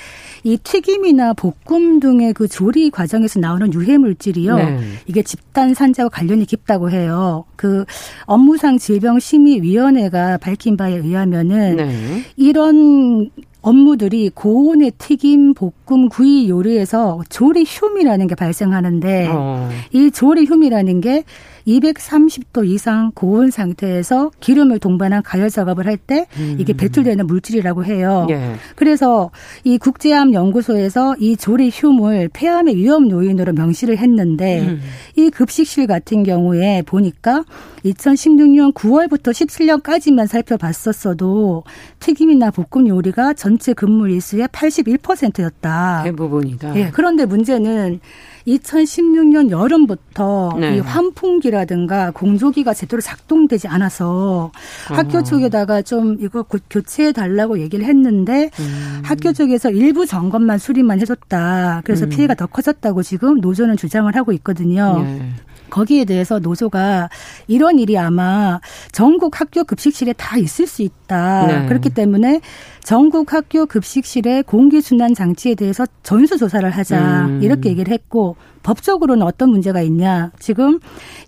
이 0.43 0.57
튀김이나 0.57 1.33
볶음 1.33 1.99
등의 1.99 2.33
그 2.33 2.47
조리 2.47 2.89
과정에서 2.89 3.39
나오는 3.39 3.73
유해 3.73 3.97
물질이요. 3.97 4.55
네. 4.55 4.79
이게 5.07 5.21
집단 5.23 5.73
산재와 5.73 6.09
관련이 6.09 6.45
깊다고 6.45 6.89
해요. 6.91 7.45
그 7.55 7.85
업무상 8.25 8.77
질병심의위원회가 8.77 10.37
밝힌 10.37 10.77
바에 10.77 10.95
의하면은 10.95 11.75
네. 11.77 12.23
이런 12.35 13.29
업무들이 13.63 14.29
고온의 14.29 14.91
튀김, 14.97 15.53
볶음, 15.53 16.09
구이 16.09 16.49
요리에서 16.49 17.21
조리 17.29 17.63
흉이라는 17.65 18.27
게 18.27 18.35
발생하는데 18.35 19.29
어. 19.31 19.69
이 19.93 20.11
조리 20.11 20.45
흉이라는 20.45 20.99
게 20.99 21.23
230도 21.67 22.67
이상 22.67 23.11
고온 23.13 23.51
상태에서 23.51 24.31
기름을 24.39 24.79
동반한 24.79 25.23
가열 25.23 25.49
작업을 25.49 25.85
할 25.87 25.97
때 26.05 26.25
이게 26.57 26.73
음. 26.73 26.77
배출되는 26.77 27.25
물질이라고 27.27 27.85
해요. 27.85 28.27
예. 28.29 28.55
그래서 28.75 29.31
이 29.63 29.77
국제암 29.77 30.33
연구소에서 30.33 31.15
이 31.19 31.37
조리 31.37 31.69
흉을 31.71 32.29
폐암의 32.33 32.75
위험 32.75 33.09
요인으로 33.09 33.53
명시를 33.53 33.97
했는데 33.97 34.61
음. 34.61 34.81
이 35.15 35.29
급식실 35.29 35.87
같은 35.87 36.23
경우에 36.23 36.81
보니까 36.85 37.45
2016년 37.85 38.73
9월부터 38.73 39.31
17년까지만 39.31 40.27
살펴봤었어도 40.27 41.63
튀김이나 41.99 42.51
볶음 42.51 42.87
요리가 42.87 43.33
전체 43.33 43.73
근무 43.73 44.09
일수의 44.09 44.47
81%였다. 44.47 46.01
대부분이다. 46.03 46.75
예. 46.75 46.89
그런데 46.93 47.25
문제는 47.25 47.99
2016년 48.47 49.49
여름부터 49.49 50.57
네. 50.59 50.77
이 50.77 50.79
환풍기라든가 50.79 52.11
공조기가 52.11 52.73
제대로 52.73 53.01
작동되지 53.01 53.67
않아서 53.67 54.51
어. 54.91 54.93
학교 54.93 55.23
쪽에다가 55.23 55.81
좀 55.81 56.17
이거 56.19 56.45
교체해 56.69 57.11
달라고 57.11 57.59
얘기를 57.59 57.85
했는데 57.85 58.49
음. 58.59 59.01
학교 59.03 59.31
쪽에서 59.31 59.69
일부 59.71 60.05
점검만 60.05 60.57
수리만 60.57 60.99
해줬다. 60.99 61.81
그래서 61.85 62.05
음. 62.05 62.09
피해가 62.09 62.35
더 62.35 62.47
커졌다고 62.47 63.03
지금 63.03 63.39
노조는 63.39 63.77
주장을 63.77 64.13
하고 64.15 64.31
있거든요. 64.33 65.03
네. 65.03 65.33
거기에 65.73 66.05
대해서 66.05 66.37
노조가 66.37 67.09
이런 67.47 67.79
일이 67.79 67.97
아마 67.97 68.59
전국 68.91 69.41
학교 69.41 69.63
급식실에 69.63 70.13
다 70.13 70.37
있을 70.37 70.67
수 70.67 70.83
있다. 70.83 71.47
네. 71.47 71.65
그렇기 71.67 71.89
때문에 71.89 72.41
전국 72.83 73.33
학교 73.33 73.65
급식실의 73.65 74.43
공기 74.43 74.81
순환 74.81 75.15
장치에 75.15 75.55
대해서 75.55 75.87
전수 76.03 76.37
조사를 76.37 76.69
하자. 76.69 77.25
음. 77.25 77.41
이렇게 77.41 77.69
얘기를 77.69 77.91
했고 77.91 78.35
법적으로는 78.61 79.25
어떤 79.25 79.49
문제가 79.49 79.81
있냐. 79.81 80.31
지금 80.39 80.79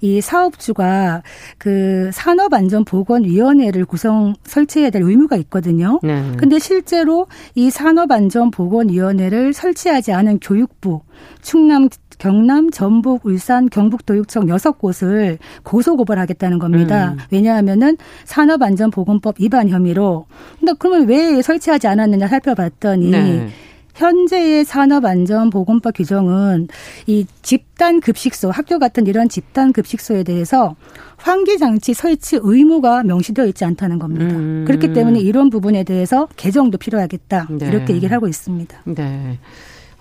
이 0.01 0.21
사업주가 0.21 1.23
그 1.57 2.09
산업안전보건위원회를 2.13 3.85
구성 3.85 4.35
설치해야 4.43 4.89
될 4.91 5.01
의무가 5.01 5.35
있거든요. 5.37 5.99
네. 6.03 6.31
근데 6.37 6.59
실제로 6.59 7.27
이 7.55 7.69
산업안전보건위원회를 7.71 9.53
설치하지 9.53 10.13
않은 10.13 10.39
교육부, 10.39 11.01
충남 11.41 11.89
경남, 12.17 12.71
전북, 12.71 13.25
울산, 13.25 13.69
경북도육청 13.69 14.49
여섯 14.49 14.77
곳을 14.77 15.37
고소 15.63 15.95
고발하겠다는 15.97 16.59
겁니다. 16.59 17.11
음. 17.11 17.17
왜냐하면은 17.31 17.97
산업안전보건법 18.25 19.35
위반 19.39 19.69
혐의로. 19.69 20.25
근데 20.59 20.73
그러면 20.77 21.07
왜 21.07 21.41
설치하지 21.41 21.87
않았느냐 21.87 22.27
살펴봤더니 22.27 23.11
네. 23.11 23.49
현재의 23.95 24.65
산업안전보건법 24.65 25.95
규정은 25.95 26.67
이 27.07 27.25
집단 27.41 28.01
급식소, 28.01 28.51
학교 28.51 28.77
같은 28.77 29.07
이런 29.07 29.29
집단 29.29 29.71
급식소에 29.71 30.23
대해서 30.23 30.75
환기장치 31.17 31.93
설치 31.93 32.37
의무가 32.41 33.03
명시되어 33.03 33.45
있지 33.47 33.63
않다는 33.65 33.97
겁니다. 33.97 34.35
음. 34.35 34.65
그렇기 34.67 34.93
때문에 34.93 35.19
이런 35.19 35.49
부분에 35.49 35.83
대해서 35.83 36.27
개정도 36.35 36.77
필요하겠다. 36.77 37.47
네. 37.51 37.67
이렇게 37.67 37.95
얘기를 37.95 38.13
하고 38.13 38.27
있습니다. 38.27 38.81
네. 38.83 39.39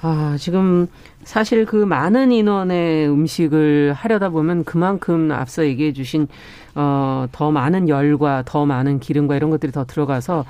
아, 0.01 0.37
지금 0.39 0.87
사실 1.25 1.65
그 1.65 1.77
많은 1.77 2.33
인원의 2.33 3.09
음식을 3.09 3.93
하려다 3.95 4.29
보면 4.29 4.65
그만큼 4.65 5.31
앞서 5.33 5.65
얘기해 5.65 5.93
주신 5.93 6.29
어, 6.75 7.27
더 7.33 7.51
많은 7.51 7.89
열과 7.89 8.43
더 8.45 8.67
많은 8.67 9.01
기름과 9.01 9.37
이런 9.37 9.51
것들이 9.51 9.73
더 9.73 9.85
들어가서 9.85 10.45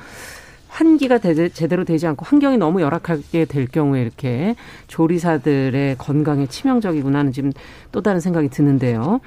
환기가 0.69 1.19
되, 1.19 1.49
제대로 1.51 1.85
되지 1.85 2.07
않고 2.09 2.25
환경이 2.27 2.59
너무 2.59 2.81
열악하게 2.83 3.45
될 3.45 3.67
경우에 3.69 4.03
이렇게 4.03 4.57
조리사들의 4.89 5.97
건강에 5.99 6.47
치명적이구나 6.47 7.21
하는 7.21 7.33
지금 7.33 7.53
또 7.93 8.03
다른 8.03 8.19
생각이 8.19 8.49
드는데요. 8.49 9.21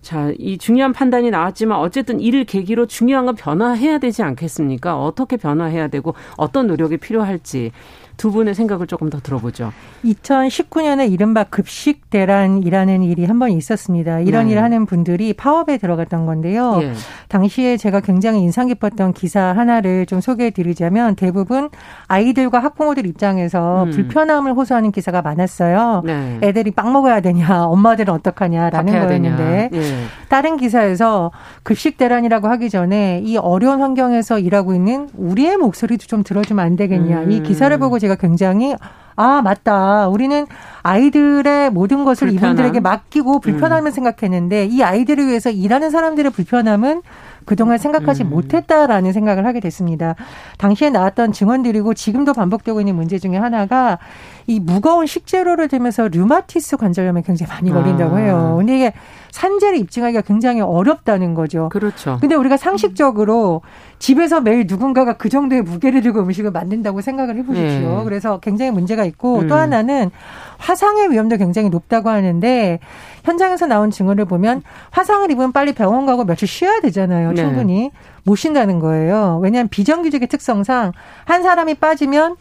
자, 0.00 0.32
이 0.38 0.58
중요한 0.58 0.92
판단이 0.92 1.30
나왔지만 1.30 1.78
어쨌든 1.78 2.20
이를 2.20 2.44
계기로 2.44 2.86
중요한 2.86 3.26
건 3.26 3.34
변화해야 3.34 3.98
되지 3.98 4.22
않겠습니까? 4.22 5.00
어떻게 5.00 5.36
변화해야 5.36 5.88
되고 5.88 6.14
어떤 6.36 6.66
노력이 6.66 6.96
필요할지 6.96 7.72
두 8.18 8.30
분의 8.32 8.54
생각을 8.54 8.86
조금 8.86 9.08
더 9.08 9.18
들어보죠. 9.20 9.72
2019년에 10.04 11.10
이른바 11.10 11.44
급식 11.44 12.10
대란이라는 12.10 13.02
일이 13.02 13.24
한 13.24 13.38
번 13.38 13.50
있었습니다. 13.52 14.18
이런 14.18 14.46
네. 14.46 14.52
일을 14.52 14.62
하는 14.64 14.84
분들이 14.84 15.32
파업에 15.32 15.78
들어갔던 15.78 16.26
건데요. 16.26 16.78
네. 16.78 16.92
당시에 17.28 17.76
제가 17.76 18.00
굉장히 18.00 18.40
인상 18.42 18.66
깊었던 18.66 19.12
기사 19.12 19.40
하나를 19.40 20.06
좀 20.06 20.20
소개해 20.20 20.50
드리자면 20.50 21.14
대부분 21.14 21.70
아이들과 22.08 22.58
학부모들 22.58 23.06
입장에서 23.06 23.84
음. 23.84 23.90
불편함을 23.92 24.54
호소하는 24.54 24.90
기사가 24.90 25.22
많았어요. 25.22 26.02
네. 26.04 26.38
애들이 26.42 26.72
빵 26.72 26.92
먹어야 26.92 27.20
되냐, 27.20 27.64
엄마들은 27.66 28.12
어떡하냐라는 28.12 28.92
거였는데 29.06 29.68
네. 29.70 30.04
다른 30.28 30.56
기사에서 30.56 31.30
급식 31.62 31.96
대란이라고 31.96 32.48
하기 32.48 32.68
전에 32.70 33.22
이 33.24 33.36
어려운 33.36 33.80
환경에서 33.80 34.40
일하고 34.40 34.74
있는 34.74 35.08
우리의 35.16 35.56
목소리도 35.58 36.06
좀 36.06 36.24
들어주면 36.24 36.64
안 36.64 36.74
되겠냐. 36.74 37.20
음. 37.22 37.30
이 37.30 37.40
기사를 37.44 37.76
보고 37.78 38.00
제가 38.00 38.07
굉장히 38.16 38.74
아, 39.20 39.42
맞다. 39.42 40.06
우리는 40.06 40.46
아이들의 40.82 41.70
모든 41.70 42.04
것을 42.04 42.28
불편함. 42.28 42.52
이분들에게 42.54 42.80
맡기고 42.80 43.40
불편함을 43.40 43.90
음. 43.90 43.92
생각했는데 43.92 44.66
이 44.66 44.82
아이들을 44.82 45.26
위해서 45.26 45.50
일하는 45.50 45.90
사람들의 45.90 46.30
불편함은 46.30 47.02
그동안 47.48 47.78
생각하지 47.78 48.24
음. 48.24 48.28
못했다라는 48.28 49.14
생각을 49.14 49.46
하게 49.46 49.60
됐습니다. 49.60 50.16
당시에 50.58 50.90
나왔던 50.90 51.32
증언들이고 51.32 51.94
지금도 51.94 52.34
반복되고 52.34 52.78
있는 52.78 52.94
문제 52.94 53.18
중에 53.18 53.38
하나가 53.38 53.98
이 54.46 54.60
무거운 54.60 55.06
식재료를 55.06 55.68
들면서 55.68 56.08
류마티스 56.08 56.76
관절염에 56.76 57.22
굉장히 57.22 57.50
많이 57.50 57.70
걸린다고 57.70 58.16
아. 58.16 58.18
해요. 58.18 58.54
근데 58.58 58.76
이게 58.76 58.92
산재를 59.30 59.78
입증하기가 59.78 60.22
굉장히 60.22 60.60
어렵다는 60.60 61.32
거죠. 61.32 61.70
그렇죠. 61.70 62.18
근데 62.20 62.34
우리가 62.34 62.58
상식적으로 62.58 63.62
집에서 63.98 64.42
매일 64.42 64.66
누군가가 64.68 65.14
그 65.14 65.30
정도의 65.30 65.62
무게를 65.62 66.02
들고 66.02 66.20
음식을 66.20 66.50
만든다고 66.50 67.00
생각을 67.00 67.36
해보십시오. 67.36 67.98
네. 67.98 68.04
그래서 68.04 68.40
굉장히 68.40 68.72
문제가 68.72 69.04
있고 69.04 69.40
음. 69.40 69.48
또 69.48 69.54
하나는 69.54 70.10
화상의 70.58 71.10
위험도 71.10 71.36
굉장히 71.36 71.70
높다고 71.70 72.10
하는데 72.10 72.78
현장에서 73.24 73.66
나온 73.66 73.90
증언을 73.90 74.24
보면 74.26 74.62
화상을 74.90 75.30
입으면 75.30 75.52
빨리 75.52 75.72
병원 75.72 76.04
가고 76.04 76.24
며칠 76.24 76.46
쉬어야 76.46 76.80
되잖아요. 76.80 77.30
네. 77.30 77.36
충분히 77.36 77.90
못 78.24 78.36
쉰다는 78.36 78.78
거예요. 78.78 79.38
왜냐하면 79.42 79.68
비정규직의 79.68 80.28
특성상 80.28 80.92
한 81.24 81.42
사람이 81.42 81.74
빠지면 81.74 82.36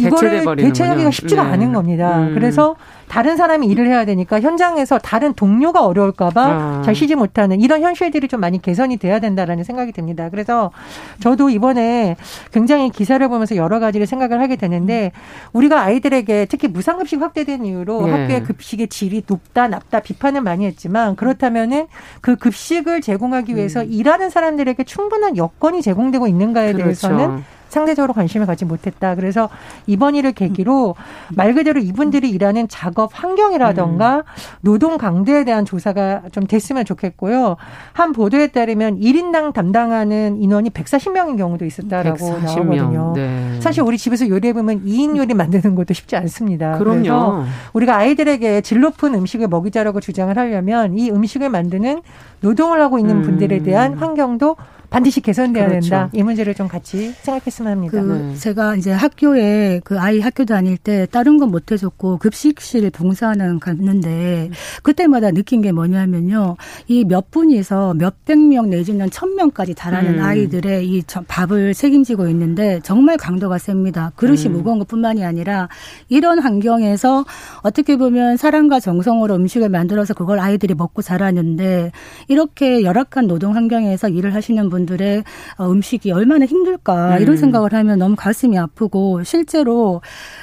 이거를 0.00 0.56
대체하기가 0.56 1.10
쉽지가 1.10 1.44
네. 1.44 1.50
않은 1.50 1.72
겁니다. 1.72 2.20
음. 2.20 2.34
그래서 2.34 2.76
다른 3.10 3.36
사람이 3.36 3.66
일을 3.66 3.88
해야 3.88 4.04
되니까 4.04 4.40
현장에서 4.40 4.98
다른 4.98 5.34
동료가 5.34 5.84
어려울까봐 5.84 6.42
아. 6.44 6.82
잘 6.84 6.94
쉬지 6.94 7.16
못하는 7.16 7.60
이런 7.60 7.82
현실들이 7.82 8.28
좀 8.28 8.38
많이 8.38 8.62
개선이 8.62 8.98
돼야 8.98 9.18
된다라는 9.18 9.64
생각이 9.64 9.90
듭니다. 9.90 10.28
그래서 10.30 10.70
저도 11.18 11.50
이번에 11.50 12.16
굉장히 12.52 12.88
기사를 12.90 13.26
보면서 13.28 13.56
여러 13.56 13.80
가지를 13.80 14.06
생각을 14.06 14.40
하게 14.40 14.54
되는데 14.54 15.10
우리가 15.52 15.82
아이들에게 15.82 16.46
특히 16.48 16.68
무상급식 16.68 17.20
확대된 17.20 17.64
이유로 17.64 18.06
네. 18.06 18.12
학교의 18.12 18.44
급식의 18.44 18.86
질이 18.86 19.24
높다 19.26 19.66
낮다 19.66 20.00
비판을 20.00 20.40
많이 20.42 20.64
했지만 20.64 21.16
그렇다면은 21.16 21.88
그 22.20 22.36
급식을 22.36 23.00
제공하기 23.00 23.56
위해서 23.56 23.80
음. 23.80 23.88
일하는 23.90 24.30
사람들에게 24.30 24.84
충분한 24.84 25.36
여건이 25.36 25.82
제공되고 25.82 26.28
있는가에 26.28 26.74
그렇죠. 26.74 26.84
대해서는 26.84 27.42
상대적으로 27.70 28.12
관심을 28.12 28.46
갖지 28.46 28.64
못했다. 28.64 29.14
그래서 29.14 29.48
이번 29.86 30.14
일을 30.14 30.32
계기로 30.32 30.96
말 31.34 31.54
그대로 31.54 31.80
이분들이 31.80 32.28
일하는 32.30 32.68
작업 32.68 33.10
환경이라던가 33.14 34.16
음. 34.16 34.22
노동 34.60 34.98
강도에 34.98 35.44
대한 35.44 35.64
조사가 35.64 36.22
좀 36.32 36.46
됐으면 36.46 36.84
좋겠고요. 36.84 37.56
한 37.92 38.12
보도에 38.12 38.48
따르면 38.48 39.00
1인당 39.00 39.52
담당하는 39.52 40.36
인원이 40.42 40.70
140명인 40.70 41.38
경우도 41.38 41.64
있었다라고 41.64 42.18
140명. 42.18 42.74
나오거든요. 42.76 43.12
네. 43.14 43.60
사실 43.60 43.82
우리 43.82 43.96
집에서 43.96 44.28
요리해 44.28 44.52
보면 44.52 44.84
2인 44.84 45.16
요리 45.16 45.32
만드는 45.34 45.74
것도 45.74 45.94
쉽지 45.94 46.16
않습니다. 46.16 46.78
그럼요. 46.78 47.00
그래서 47.00 47.44
우리가 47.72 47.96
아이들에게 47.96 48.60
질 48.62 48.80
높은 48.80 49.14
음식을 49.14 49.48
먹이자라고 49.48 50.00
주장을 50.00 50.36
하려면 50.36 50.98
이 50.98 51.10
음식을 51.10 51.48
만드는 51.48 52.02
노동을 52.40 52.80
하고 52.80 52.98
있는 52.98 53.16
음. 53.16 53.22
분들에 53.22 53.62
대한 53.62 53.94
환경도 53.94 54.56
반드시 54.90 55.20
개선돼야 55.20 55.68
그렇죠. 55.68 55.90
된다. 55.90 56.10
이 56.12 56.22
문제를 56.22 56.54
좀 56.54 56.66
같이 56.68 57.12
생각했으면 57.22 57.72
합니다. 57.72 58.02
그 58.02 58.12
네. 58.12 58.34
제가 58.36 58.74
이제 58.76 58.90
학교에 58.92 59.80
그 59.84 59.98
아이 60.00 60.20
학교 60.20 60.44
다닐 60.44 60.76
때 60.76 61.06
다른 61.10 61.38
건 61.38 61.50
못 61.50 61.72
해줬고 61.72 62.18
급식실 62.18 62.90
봉사하는 62.90 63.58
갔는데 63.58 64.50
그때마다 64.82 65.30
느낀 65.32 65.60
게 65.62 65.72
뭐냐면요. 65.72 66.56
이 66.88 67.04
몇 67.04 67.30
분이서 67.32 67.94
몇백 67.94 68.38
명 68.38 68.70
내지는 68.70 69.10
천 69.10 69.34
명까지 69.34 69.74
달하는 69.74 70.18
음. 70.20 70.24
아이들의 70.24 70.86
이 70.88 71.02
밥을 71.26 71.74
책임지고 71.74 72.28
있는데 72.28 72.78
정말 72.84 73.16
강도가 73.16 73.58
셉니다. 73.58 74.12
그릇이 74.16 74.46
음. 74.46 74.52
무거운 74.52 74.78
것뿐만이 74.78 75.24
아니라 75.24 75.68
이런 76.08 76.38
환경에서 76.38 77.24
어떻게 77.62 77.96
보면 77.96 78.36
사랑과 78.36 78.78
정성으로 78.80 79.34
음식을 79.36 79.68
만들어서 79.68 80.14
그걸 80.14 80.38
아이들이 80.38 80.74
먹고 80.74 81.02
자라는데 81.02 81.90
이렇게 82.28 82.82
열악한 82.84 83.26
노동 83.26 83.56
환경에서 83.56 84.08
일을 84.08 84.34
하시는 84.34 84.68
분 84.70 84.79
분들의 84.80 85.24
어, 85.58 85.70
음식이 85.70 86.12
얼마나 86.12 86.46
힘들까 86.46 87.18
이런 87.18 87.34
음. 87.34 87.36
생각을 87.36 87.72
하면 87.72 87.98
너무 87.98 88.16
가슴이 88.16 88.58
아프고 88.58 89.22
실제로 89.24 90.00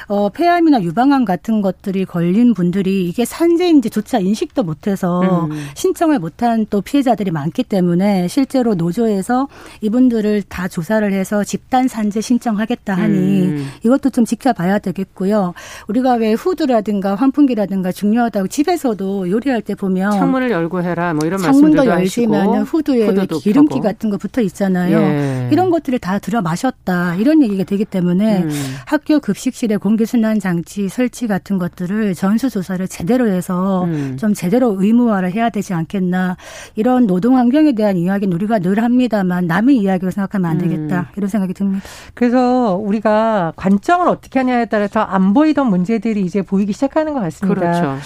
어, 0.08 0.30
폐암이나 0.30 0.82
유방암 0.82 1.26
같은 1.26 1.62
것들이 1.62 2.06
걸린 2.06 2.54
분들이 2.54 3.08
이게 3.08 3.26
산재인지조차 3.26 4.19
인식도 4.19 4.63
못해서 4.63 5.21
음. 5.21 5.52
신청을 5.76 6.19
못한 6.19 6.65
또 6.69 6.82
피해자들이 6.82 7.32
많기 7.32 7.63
때문에 7.63 8.28
실제로 8.28 8.76
노조에서 8.76 9.47
이분들을 9.82 10.43
다 10.43 10.67
조사를 10.67 11.12
해서 11.12 11.43
집단 11.43 11.88
산재 11.88 12.21
신청하겠다 12.21 12.93
하니 12.93 13.17
음. 13.17 13.67
이것도 13.84 14.10
좀 14.12 14.26
지켜봐야 14.26 14.80
되겠고요. 14.80 15.54
우리가 15.88 16.15
왜 16.15 16.34
후드라든가 16.34 17.15
환풍기라든가 17.15 17.91
중요하다고 17.91 18.47
집에서도 18.47 19.30
요리할 19.30 19.62
때 19.62 19.76
보면 19.76 20.12
창문을 20.12 20.52
열고 20.52 20.84
해라 20.84 21.13
뭐 21.13 21.26
이런 21.26 21.39
창문도 21.39 21.86
열시면 21.86 22.63
후드에 22.63 23.08
기름기 23.41 23.76
펴고. 23.76 23.82
같은 23.82 24.10
거 24.10 24.17
붙어 24.28 24.42
있잖아요. 24.42 25.00
예. 25.00 25.50
이런 25.52 25.70
것들을 25.70 26.00
다 26.00 26.20
들여 26.20 26.42
마셨다 26.42 27.16
이런 27.16 27.42
얘기가 27.42 27.63
되기 27.63 27.84
때문에 27.84 28.44
음. 28.44 28.50
학교 28.86 29.20
급식실에 29.20 29.78
공 29.78 29.98
공기순환 29.98 30.40
장치 30.40 30.88
설치 30.88 31.26
같은 31.28 31.58
것들을 31.58 32.13
전수 32.13 32.50
조사를 32.52 32.88
제대로 32.88 33.28
해서 33.28 33.86
음. 33.86 34.16
좀 34.18 34.34
제대로 34.34 34.76
의무화를 34.80 35.34
해야 35.34 35.50
되지 35.50 35.74
않겠나 35.74 36.38
이런 36.76 37.08
노동 37.08 37.38
환경에 37.38 37.74
대한 37.74 37.98
이야기는 37.98 38.34
우리가 38.34 38.60
늘 38.60 38.84
합니다만 38.84 39.48
남의 39.48 39.78
이야기로 39.78 40.12
생각하면 40.12 40.52
안 40.52 40.58
되겠다 40.60 41.00
음. 41.00 41.06
이런 41.18 41.30
생각이 41.30 41.54
듭니다. 41.54 41.84
그래서 42.13 42.76
우리가 42.76 43.54
관점을 43.56 44.08
어떻게 44.08 44.40
하냐에 44.40 44.66
따라서 44.66 45.00
안 45.00 45.34
보이던 45.34 45.68
문제들이 45.68 46.22
이제 46.22 46.44
보이기 46.44 46.74
시작하는 46.74 47.13
것 47.13 47.22
같습니다. 47.22 47.60
그렇죠. 47.60 47.98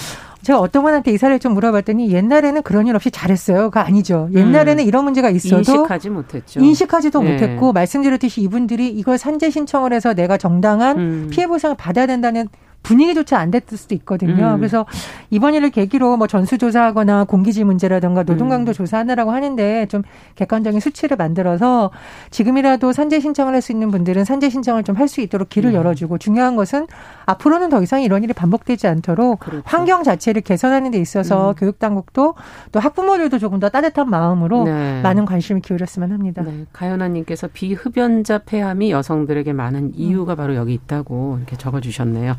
제가 0.43 0.59
어떤 0.59 0.83
분한테 0.83 1.11
이사를 1.11 1.37
좀 1.39 1.53
물어봤더니 1.53 2.11
옛날에는 2.11 2.61
그런 2.63 2.87
일 2.87 2.95
없이 2.95 3.11
잘했어요.가 3.11 3.85
아니죠. 3.85 4.29
옛날에는 4.33 4.83
음. 4.83 4.87
이런 4.87 5.03
문제가 5.03 5.29
있어도 5.29 5.57
인식하지 5.57 6.09
못했죠. 6.09 6.59
인식하지도 6.59 7.21
네. 7.21 7.33
못했고 7.33 7.73
말씀드렸듯이 7.73 8.41
이분들이 8.41 8.89
이걸 8.89 9.17
산재 9.17 9.49
신청을 9.49 9.93
해서 9.93 10.13
내가 10.13 10.37
정당한 10.37 10.97
음. 10.97 11.27
피해 11.31 11.47
보상을 11.47 11.75
받아야 11.77 12.07
된다는 12.07 12.47
분위기조차 12.83 13.37
안 13.37 13.51
됐을 13.51 13.77
수도 13.77 13.95
있거든요. 13.95 14.53
음. 14.53 14.57
그래서 14.57 14.85
이번 15.29 15.53
일을 15.53 15.69
계기로 15.69 16.17
뭐 16.17 16.27
전수조사하거나 16.27 17.25
공기질 17.25 17.65
문제라든가 17.65 18.23
노동강도 18.23 18.71
음. 18.71 18.73
조사하느라고 18.73 19.31
하는데 19.31 19.85
좀 19.87 20.01
객관적인 20.35 20.79
수치를 20.79 21.17
만들어서 21.17 21.91
지금이라도 22.31 22.91
산재 22.91 23.19
신청을 23.19 23.53
할 23.53 23.61
수 23.61 23.71
있는 23.71 23.91
분들은 23.91 24.25
산재 24.25 24.49
신청을 24.49 24.83
좀 24.83 24.95
할 24.97 25.07
수 25.07 25.21
있도록 25.21 25.49
길을 25.49 25.71
음. 25.71 25.75
열어주고 25.75 26.17
중요한 26.17 26.55
것은 26.55 26.87
앞으로는 27.25 27.69
더 27.69 27.81
이상 27.81 28.01
이런 28.01 28.23
일이 28.23 28.33
반복되지 28.33 28.87
않도록 28.87 29.39
그렇죠. 29.39 29.63
환경 29.65 30.03
자체를 30.03 30.41
개선하는 30.41 30.91
데 30.91 30.99
있어서 30.99 31.49
음. 31.51 31.55
교육 31.55 31.79
당국도 31.79 32.35
또 32.71 32.79
학부모들도 32.79 33.39
조금 33.39 33.59
더 33.59 33.69
따뜻한 33.69 34.09
마음으로 34.09 34.63
네. 34.65 35.01
많은 35.01 35.25
관심을 35.25 35.61
기울였으면 35.61 36.11
합니다. 36.11 36.41
네. 36.43 36.65
가연아님께서 36.73 37.49
비흡연자 37.53 38.39
폐암이 38.39 38.91
여성들에게 38.91 39.53
많은 39.53 39.93
이유가 39.95 40.35
바로 40.35 40.55
여기 40.55 40.73
있다고 40.73 41.37
이렇게 41.37 41.55
적어주셨네요. 41.55 42.35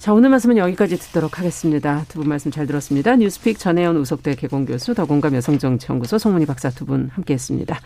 자, 0.00 0.14
오늘 0.14 0.30
말씀은 0.30 0.56
여기까지 0.56 0.96
듣도록 0.96 1.38
하겠습니다. 1.38 2.06
두 2.08 2.20
분 2.20 2.28
말씀 2.30 2.50
잘 2.50 2.66
들었습니다. 2.66 3.16
뉴스픽 3.16 3.58
전혜연 3.58 3.96
우석대 3.98 4.34
개공교수, 4.34 4.94
더공감 4.94 5.34
여성정치연구소 5.34 6.16
송문희 6.16 6.46
박사 6.46 6.70
두 6.70 6.86
분 6.86 7.10
함께했습니다. 7.12 7.78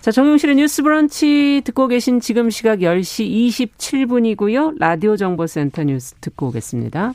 자, 0.00 0.10
정용실의 0.10 0.56
뉴스 0.56 0.82
브런치 0.82 1.60
듣고 1.64 1.88
계신 1.88 2.20
지금 2.20 2.48
시각 2.48 2.78
10시 2.78 3.48
27분이고요. 3.68 4.78
라디오 4.78 5.18
정보센터 5.18 5.84
뉴스 5.84 6.14
듣고 6.22 6.48
오겠습니다. 6.48 7.12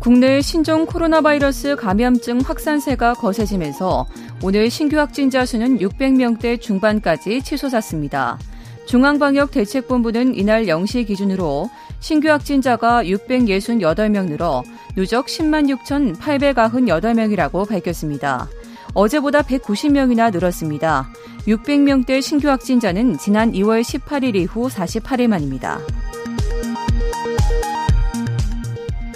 국내 0.00 0.40
신종 0.40 0.86
코로나 0.86 1.20
바이러스 1.20 1.76
감염증 1.76 2.40
확산세가 2.40 3.12
거세지면서 3.14 4.06
오늘 4.42 4.70
신규 4.70 4.96
확진자 4.96 5.44
수는 5.44 5.78
600명대 5.78 6.58
중반까지 6.58 7.42
치솟았습니다. 7.42 8.38
중앙방역대책본부는 8.86 10.34
이날 10.34 10.66
0시 10.66 11.06
기준으로 11.06 11.70
신규 12.00 12.28
확진자가 12.28 13.04
668명 13.04 14.26
늘어 14.26 14.62
누적 14.96 15.26
10만 15.26 15.68
6,898명이라고 16.18 17.68
밝혔습니다. 17.68 18.48
어제보다 18.94 19.42
190명이나 19.42 20.32
늘었습니다. 20.32 21.08
600명대 21.46 22.20
신규 22.20 22.48
확진자는 22.48 23.18
지난 23.18 23.52
2월 23.52 23.82
18일 23.82 24.36
이후 24.36 24.68
48일 24.68 25.28
만입니다. 25.28 25.80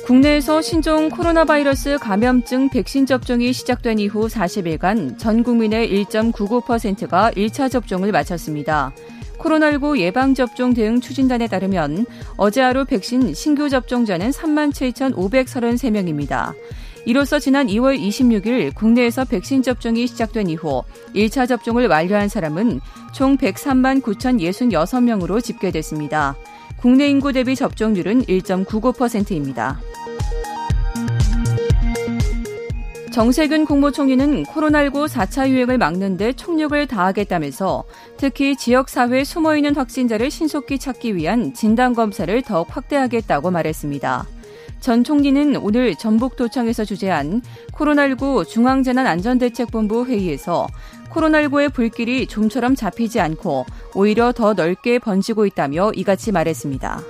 국내에서 0.07 0.62
신종 0.62 1.09
코로나 1.09 1.44
바이러스 1.44 1.98
감염증 1.98 2.70
백신 2.70 3.07
접종이 3.07 3.52
시작된 3.52 3.98
이후 3.98 4.29
40일간 4.29 5.18
전 5.18 5.42
국민의 5.42 5.90
1.99%가 6.05 7.33
1차 7.33 7.68
접종을 7.68 8.12
마쳤습니다. 8.12 8.92
코로나19 9.46 9.98
예방접종 9.98 10.74
대응 10.74 11.00
추진단에 11.00 11.46
따르면 11.46 12.06
어제 12.37 12.61
하루 12.61 12.85
백신 12.85 13.32
신규 13.35 13.68
접종자는 13.68 14.30
3만 14.30 14.72
7,533명입니다. 14.72 16.54
이로써 17.04 17.38
지난 17.38 17.68
2월 17.68 17.98
26일 17.98 18.74
국내에서 18.74 19.24
백신 19.24 19.62
접종이 19.62 20.09
시작된 20.09 20.48
이후 20.48 20.82
1차 21.14 21.46
접종을 21.46 21.87
완료한 21.87 22.28
사람은 22.28 22.80
총 23.14 23.38
103만 23.38 24.02
9,066명으로 24.02 25.42
집계됐습니다. 25.42 26.35
국내 26.78 27.09
인구 27.09 27.32
대비 27.32 27.54
접종률은 27.54 28.24
1.99%입니다. 28.24 29.80
정세균 33.16 33.64
국무총리는 33.64 34.42
코로나19 34.42 35.09
4차 35.09 35.48
유행을 35.48 35.79
막는 35.79 36.18
데 36.18 36.35
총력을 36.35 36.87
다하겠다면서 36.87 37.85
특히 38.18 38.55
지역사회에 38.55 39.24
숨어있는 39.24 39.74
확진자를 39.74 40.31
신속히 40.31 40.79
찾기 40.79 41.16
위한 41.16 41.55
진단검사를 41.55 42.42
더욱 42.42 42.68
확대하겠다고 42.68 43.50
말했습니다. 43.50 44.26
전 44.81 45.02
총리는 45.02 45.57
오늘 45.57 45.94
전북 45.94 46.37
도청에서 46.37 46.85
주재한 46.85 47.40
코로나19 47.72 48.46
중앙재난안전대책본부 48.46 50.05
회의에서 50.05 50.66
코로나19의 51.09 51.72
불길이 51.72 52.26
좀처럼 52.26 52.74
잡히지 52.74 53.18
않고 53.18 53.64
오히려 53.94 54.33
더 54.33 54.52
넓게 54.52 54.98
번지고 54.98 55.46
있다며 55.46 55.90
이같이 55.94 56.33
말했습니다. 56.33 57.00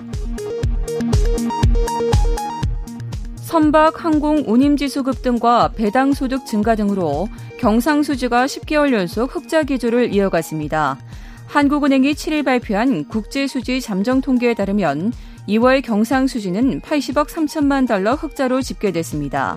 선박, 3.57 4.05
항공, 4.05 4.45
운임지수 4.47 5.03
급등과 5.03 5.71
배당 5.75 6.12
소득 6.12 6.45
증가 6.45 6.75
등으로 6.75 7.27
경상수지가 7.59 8.45
10개월 8.45 8.92
연속 8.92 9.35
흑자 9.35 9.62
기조를 9.62 10.12
이어갔습니다. 10.12 10.99
한국은행이 11.47 12.12
7일 12.12 12.45
발표한 12.45 13.09
국제수지 13.09 13.81
잠정 13.81 14.21
통계에 14.21 14.53
따르면 14.53 15.11
2월 15.49 15.83
경상수지는 15.83 16.83
80억 16.83 17.29
3천만 17.29 17.88
달러 17.88 18.12
흑자로 18.12 18.61
집계됐습니다. 18.61 19.57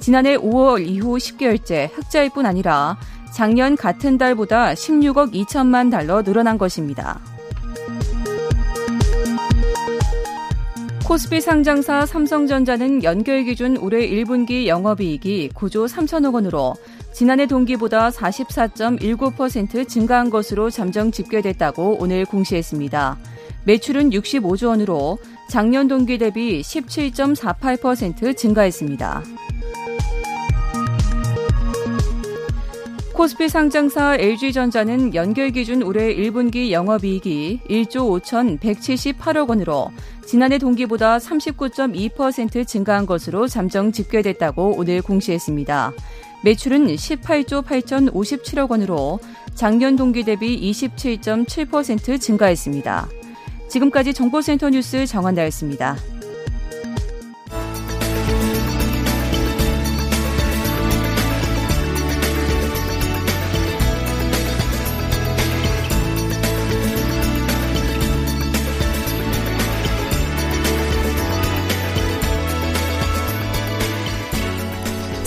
지난해 0.00 0.36
5월 0.36 0.84
이후 0.84 1.16
10개월째 1.16 1.96
흑자일 1.96 2.30
뿐 2.30 2.46
아니라 2.46 2.98
작년 3.32 3.76
같은 3.76 4.18
달보다 4.18 4.72
16억 4.72 5.32
2천만 5.32 5.88
달러 5.88 6.24
늘어난 6.24 6.58
것입니다. 6.58 7.20
코스피 11.06 11.40
상장사 11.40 12.04
삼성전자는 12.04 13.04
연결 13.04 13.44
기준 13.44 13.76
올해 13.76 14.08
1분기 14.10 14.66
영업이익이 14.66 15.50
9조 15.54 15.88
3천억 15.88 16.34
원으로 16.34 16.74
지난해 17.12 17.46
동기보다 17.46 18.10
44.19% 18.10 19.88
증가한 19.88 20.30
것으로 20.30 20.68
잠정 20.68 21.12
집계됐다고 21.12 21.98
오늘 22.00 22.24
공시했습니다. 22.24 23.18
매출은 23.66 24.10
65조 24.10 24.66
원으로 24.66 25.18
작년 25.48 25.86
동기 25.86 26.18
대비 26.18 26.60
17.48% 26.62 28.36
증가했습니다. 28.36 29.22
코스피 33.16 33.48
상장사 33.48 34.16
LG전자는 34.16 35.14
연결 35.14 35.50
기준 35.50 35.82
올해 35.82 36.14
1분기 36.14 36.70
영업이익이 36.70 37.60
1조 37.66 38.20
5,178억 38.20 39.48
원으로 39.48 39.90
지난해 40.26 40.58
동기보다 40.58 41.16
39.2% 41.16 42.66
증가한 42.66 43.06
것으로 43.06 43.48
잠정 43.48 43.90
집계됐다고 43.90 44.74
오늘 44.76 45.00
공시했습니다. 45.00 45.94
매출은 46.44 46.88
18조 46.88 47.64
8,057억 47.64 48.70
원으로 48.70 49.18
작년 49.54 49.96
동기 49.96 50.22
대비 50.22 50.70
27.7% 50.70 52.20
증가했습니다. 52.20 53.08
지금까지 53.70 54.12
정보센터 54.12 54.68
뉴스 54.68 55.06
정한다였습니다. 55.06 55.96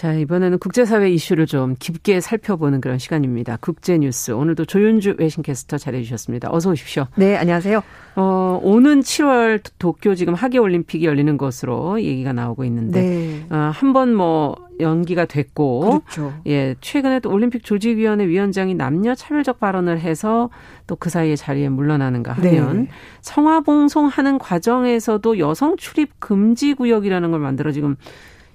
자, 0.00 0.14
이번에는 0.14 0.58
국제사회 0.60 1.10
이슈를 1.10 1.44
좀 1.44 1.76
깊게 1.78 2.22
살펴보는 2.22 2.80
그런 2.80 2.96
시간입니다. 2.96 3.58
국제뉴스. 3.60 4.30
오늘도 4.30 4.64
조윤주 4.64 5.16
외신캐스터 5.18 5.76
잘해주셨습니다. 5.76 6.48
어서 6.50 6.70
오십시오. 6.70 7.06
네, 7.16 7.36
안녕하세요. 7.36 7.82
어, 8.16 8.60
오는 8.62 9.00
7월 9.00 9.60
도쿄 9.78 10.14
지금 10.14 10.32
하계올림픽이 10.32 11.04
열리는 11.04 11.36
것으로 11.36 12.00
얘기가 12.00 12.32
나오고 12.32 12.64
있는데, 12.64 13.02
네. 13.02 13.46
어, 13.50 13.70
한번 13.74 14.14
뭐, 14.14 14.56
연기가 14.80 15.26
됐고, 15.26 16.00
그렇죠. 16.00 16.32
예, 16.46 16.76
최근에 16.80 17.20
또 17.20 17.30
올림픽 17.30 17.62
조직위원회 17.62 18.26
위원장이 18.26 18.74
남녀 18.76 19.14
차별적 19.14 19.60
발언을 19.60 20.00
해서 20.00 20.48
또 20.86 20.96
그 20.96 21.10
사이에 21.10 21.36
자리에 21.36 21.68
물러나는가 21.68 22.32
하면, 22.32 22.84
네. 22.84 22.88
성화봉송하는 23.20 24.38
과정에서도 24.38 25.38
여성 25.38 25.76
출입 25.76 26.18
금지 26.20 26.72
구역이라는 26.72 27.30
걸 27.32 27.40
만들어 27.40 27.70
지금 27.70 27.96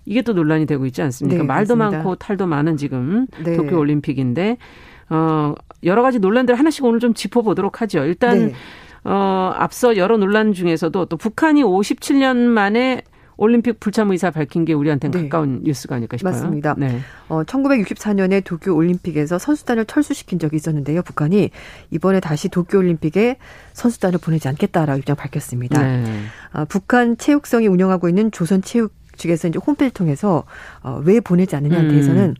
이게 0.05 0.21
또 0.21 0.33
논란이 0.33 0.65
되고 0.65 0.85
있지 0.85 1.01
않습니까? 1.01 1.37
네, 1.37 1.43
말도 1.43 1.75
맞습니다. 1.75 1.97
많고 1.97 2.15
탈도 2.15 2.47
많은 2.47 2.77
지금 2.77 3.27
네. 3.43 3.55
도쿄 3.55 3.77
올림픽인데 3.77 4.57
어 5.09 5.53
여러 5.83 6.01
가지 6.01 6.19
논란들 6.19 6.55
하나씩 6.55 6.83
오늘 6.85 6.99
좀 6.99 7.13
짚어 7.13 7.41
보도록 7.41 7.81
하죠. 7.81 8.03
일단 8.05 8.47
네. 8.47 8.53
어 9.03 9.53
앞서 9.55 9.97
여러 9.97 10.17
논란 10.17 10.53
중에서도 10.53 11.05
또 11.05 11.17
북한이 11.17 11.63
57년 11.63 12.37
만에 12.37 13.03
올림픽 13.37 13.79
불참 13.79 14.11
의사 14.11 14.31
밝힌 14.31 14.65
게 14.65 14.73
우리한테는 14.73 15.23
네. 15.23 15.27
가까운 15.27 15.61
뉴스가 15.63 15.95
아닐까 15.95 16.17
싶어요. 16.17 16.31
맞습니다. 16.31 16.75
네. 16.77 16.99
어, 17.27 17.43
1964년에 17.43 18.43
도쿄 18.43 18.73
올림픽에서 18.73 19.37
선수단을 19.37 19.85
철수시킨 19.85 20.39
적이 20.39 20.55
있었는데요. 20.55 21.01
북한이 21.01 21.49
이번에 21.91 22.19
다시 22.19 22.49
도쿄 22.49 22.77
올림픽에 22.77 23.37
선수단을 23.73 24.19
보내지 24.19 24.47
않겠다라고 24.47 24.99
입장 24.99 25.15
밝혔습니다. 25.15 25.81
네. 25.81 26.05
아, 26.53 26.65
북한 26.65 27.17
체육성이 27.17 27.67
운영하고 27.67 28.07
있는 28.07 28.31
조선 28.31 28.61
체육 28.61 28.93
측에서 29.15 29.47
이제 29.47 29.59
홈페이지 29.65 29.93
통해서 29.93 30.43
어, 30.81 31.01
왜 31.03 31.19
보내지 31.19 31.55
않느냐에 31.55 31.81
음. 31.81 31.89
대해서는 31.89 32.35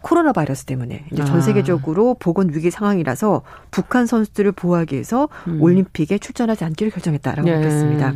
코로나 0.00 0.32
바이러스 0.32 0.64
때문에 0.66 1.04
이제 1.10 1.24
전 1.24 1.38
아. 1.38 1.40
세계적으로 1.40 2.14
보건 2.14 2.50
위기 2.52 2.70
상황이라서 2.70 3.42
북한 3.70 4.06
선수들을 4.06 4.52
보호하기 4.52 4.94
위해서 4.94 5.28
음. 5.48 5.60
올림픽에 5.60 6.18
출전하지 6.18 6.64
않기로 6.64 6.90
결정했다라고 6.90 7.48
예. 7.48 7.54
밝혔습니다. 7.54 8.14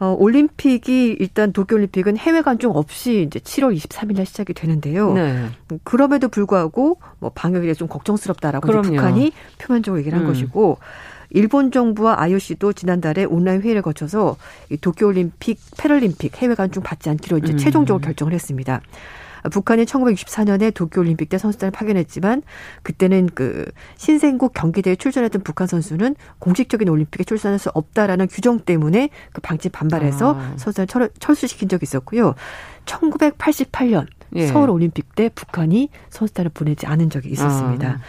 어, 0.00 0.16
올림픽이 0.18 1.16
일단 1.20 1.52
도쿄올림픽은 1.52 2.16
해외 2.16 2.40
관중 2.40 2.72
없이 2.74 3.22
이제 3.26 3.38
7월 3.38 3.76
23일 3.76 4.16
날 4.16 4.26
시작이 4.26 4.54
되는데요. 4.54 5.12
네. 5.12 5.46
그럼에도 5.84 6.28
불구하고 6.28 6.98
뭐 7.18 7.30
방역이 7.34 7.74
좀 7.74 7.86
걱정스럽다라고 7.86 8.66
북한이 8.82 9.32
표면적으로 9.58 10.00
얘기를 10.00 10.18
한 10.18 10.24
음. 10.24 10.32
것이고 10.32 10.78
일본 11.30 11.70
정부와 11.70 12.20
IOC도 12.20 12.72
지난달에 12.72 13.24
온라인 13.24 13.62
회의를 13.62 13.82
거쳐서 13.82 14.36
도쿄올림픽, 14.80 15.58
패럴림픽 15.76 16.36
해외 16.42 16.54
관중 16.54 16.82
받지 16.82 17.08
않기로 17.08 17.38
이제 17.38 17.52
음. 17.52 17.56
최종적으로 17.56 18.02
결정을 18.02 18.32
했습니다. 18.32 18.80
북한이 19.50 19.84
1964년에 19.84 20.74
도쿄올림픽 20.74 21.28
때 21.28 21.38
선수단을 21.38 21.70
파견했지만 21.70 22.42
그때는 22.82 23.30
그 23.34 23.64
신생국 23.96 24.52
경기대에 24.52 24.96
출전했던 24.96 25.42
북한 25.42 25.66
선수는 25.66 26.14
공식적인 26.38 26.88
올림픽에 26.88 27.24
출전할 27.24 27.58
수 27.58 27.70
없다라는 27.72 28.26
규정 28.28 28.60
때문에 28.60 29.08
그 29.32 29.40
방침 29.40 29.70
반발해서 29.70 30.34
아. 30.34 30.54
선수단을 30.56 31.10
철, 31.18 31.34
수시킨 31.34 31.68
적이 31.68 31.84
있었고요. 31.84 32.34
1988년 32.84 34.06
예. 34.34 34.46
서울 34.46 34.70
올림픽 34.70 35.14
때 35.14 35.30
북한이 35.34 35.88
선수단을 36.10 36.50
보내지 36.52 36.86
않은 36.86 37.08
적이 37.08 37.30
있었습니다. 37.30 37.88
아. 37.88 38.00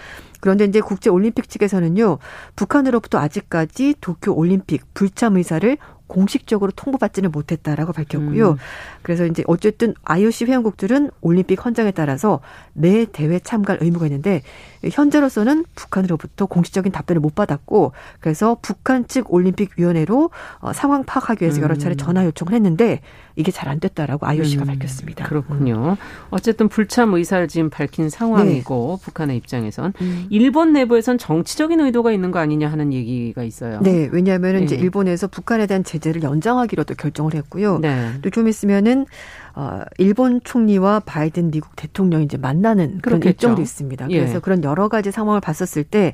그런데 0.41 0.65
이제 0.65 0.81
국제 0.81 1.09
올림픽 1.09 1.47
측에서는요. 1.49 2.17
북한으로부터 2.57 3.19
아직까지 3.19 3.95
도쿄 4.01 4.33
올림픽 4.33 4.93
불참 4.93 5.37
의사를 5.37 5.77
공식적으로 6.07 6.71
통보받지는 6.75 7.31
못했다라고 7.31 7.93
밝혔고요. 7.93 8.49
음. 8.49 8.57
그래서 9.01 9.25
이제 9.25 9.43
어쨌든 9.47 9.93
IOC 10.03 10.45
회원국들은 10.45 11.09
올림픽 11.21 11.63
헌장에 11.63 11.91
따라서 11.91 12.41
매 12.73 13.05
대회 13.05 13.39
참가할 13.39 13.81
의무가 13.81 14.07
있는데 14.07 14.41
현재로서는 14.89 15.65
북한으로부터 15.73 16.45
공식적인 16.45 16.91
답변을 16.91 17.19
못 17.19 17.33
받았고 17.33 17.93
그래서 18.19 18.57
북한 18.61 19.07
측 19.07 19.33
올림픽 19.33 19.71
위원회로 19.77 20.29
어, 20.59 20.73
상황 20.73 21.03
파악하기 21.03 21.43
위해서 21.43 21.61
여러 21.61 21.75
차례 21.75 21.95
음. 21.95 21.97
전화 21.97 22.25
요청을 22.25 22.53
했는데 22.53 23.01
이게 23.35 23.51
잘 23.51 23.71
안 23.71 23.79
됐다라고 23.79 24.27
IOC가 24.27 24.65
음. 24.65 24.67
밝혔습니다. 24.67 25.25
그렇군요. 25.25 25.95
어쨌든 26.29 26.67
불참 26.67 27.13
의사를 27.13 27.47
지금 27.47 27.69
밝힌 27.69 28.09
상황이고 28.09 28.97
네. 28.99 29.05
북한의 29.05 29.37
입장에선 29.37 29.93
음. 30.01 30.27
일본 30.29 30.73
내부에선 30.73 31.17
정치적인 31.17 31.79
의도가 31.79 32.11
있는 32.11 32.31
거 32.31 32.39
아니냐 32.39 32.69
하는 32.69 32.91
얘기가 32.91 33.43
있어요. 33.43 33.79
네, 33.81 34.09
왜냐하면 34.11 34.57
네. 34.57 34.63
이제 34.63 34.75
일본에서 34.75 35.27
북한에 35.27 35.67
대한 35.67 35.85
제재를 35.85 36.21
연장하기로도 36.23 36.95
결정을 36.95 37.33
했고요. 37.33 37.79
네. 37.79 38.11
또좀 38.21 38.49
있으면은 38.49 39.05
어, 39.53 39.81
일본 39.97 40.41
총리와 40.43 41.01
바이든 41.01 41.51
미국 41.51 41.75
대통령이 41.75 42.25
이제 42.25 42.37
만나는 42.37 42.99
그런 43.01 43.19
그렇겠죠. 43.19 43.47
일정도 43.47 43.61
있습니다. 43.61 44.07
그래서 44.07 44.35
예. 44.35 44.39
그런 44.39 44.63
여러 44.63 44.87
가지 44.87 45.11
상황을 45.11 45.41
봤었을 45.41 45.83
때 45.83 46.13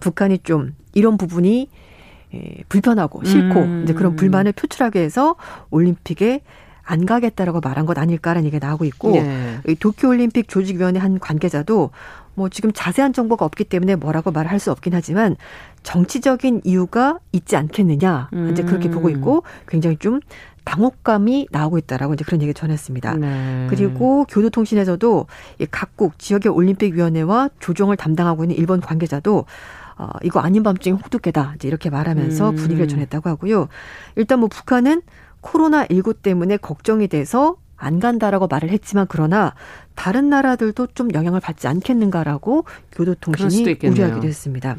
북한이 0.00 0.38
좀 0.38 0.74
이런 0.92 1.16
부분이 1.16 1.70
예, 2.34 2.56
불편하고 2.68 3.24
싫고 3.24 3.60
음. 3.60 3.82
이제 3.84 3.94
그런 3.94 4.16
불만을 4.16 4.52
표출하게 4.52 5.00
해서 5.00 5.36
올림픽에 5.70 6.42
안 6.82 7.04
가겠다라고 7.04 7.60
말한 7.60 7.86
것 7.86 7.98
아닐까라는 7.98 8.46
얘기가 8.46 8.64
나오고 8.64 8.84
있고 8.84 9.16
예. 9.16 9.74
도쿄올림픽 9.80 10.48
조직위원회 10.48 11.00
한 11.00 11.18
관계자도 11.18 11.90
뭐 12.34 12.48
지금 12.48 12.70
자세한 12.72 13.12
정보가 13.12 13.44
없기 13.44 13.64
때문에 13.64 13.96
뭐라고 13.96 14.30
말할 14.30 14.58
수 14.60 14.70
없긴 14.70 14.94
하지만 14.94 15.36
정치적인 15.82 16.60
이유가 16.64 17.18
있지 17.32 17.56
않겠느냐 17.56 18.28
이제 18.52 18.62
그렇게 18.62 18.90
보고 18.90 19.08
있고 19.08 19.42
굉장히 19.66 19.96
좀 19.96 20.20
당혹감이 20.66 21.46
나오고 21.52 21.78
있다라고 21.78 22.14
이제 22.14 22.24
그런 22.24 22.42
얘기 22.42 22.52
전했습니다. 22.52 23.14
네. 23.14 23.66
그리고 23.70 24.24
교도통신에서도 24.24 25.26
각국 25.70 26.18
지역의 26.18 26.52
올림픽위원회와 26.52 27.50
조정을 27.60 27.96
담당하고 27.96 28.44
있는 28.44 28.56
일본 28.56 28.80
관계자도 28.80 29.46
어, 29.98 30.10
이거 30.22 30.40
아닌 30.40 30.62
밤중에 30.62 30.94
홍두깨다. 30.94 31.54
이제 31.54 31.68
이렇게 31.68 31.88
말하면서 31.88 32.50
음. 32.50 32.56
분위기를 32.56 32.88
전했다고 32.88 33.30
하고요. 33.30 33.68
일단 34.16 34.40
뭐 34.40 34.48
북한은 34.48 35.02
코로나 35.40 35.86
19 35.88 36.14
때문에 36.14 36.56
걱정이 36.56 37.06
돼서 37.08 37.56
안 37.76 38.00
간다라고 38.00 38.48
말을 38.48 38.70
했지만 38.70 39.06
그러나 39.08 39.54
다른 39.94 40.28
나라들도 40.28 40.88
좀 40.94 41.14
영향을 41.14 41.40
받지 41.40 41.68
않겠는가라고 41.68 42.64
교도통신이 42.92 43.78
우려하기도 43.84 44.26
했습니다. 44.26 44.76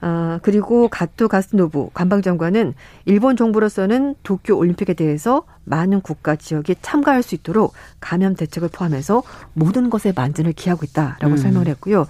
아, 0.00 0.38
그리고 0.42 0.88
가토 0.88 1.28
가스노부 1.28 1.90
관방장관은 1.92 2.74
일본 3.04 3.36
정부로서는 3.36 4.14
도쿄 4.22 4.56
올림픽에 4.56 4.94
대해서 4.94 5.44
많은 5.64 6.00
국가 6.00 6.36
지역이 6.36 6.76
참가할 6.82 7.22
수 7.22 7.34
있도록 7.34 7.74
감염 8.00 8.34
대책을 8.34 8.68
포함해서 8.72 9.22
모든 9.52 9.90
것에 9.90 10.12
만전을 10.14 10.52
기하고 10.52 10.84
있다라고 10.84 11.34
음. 11.34 11.36
설명을 11.36 11.68
했고요. 11.68 12.06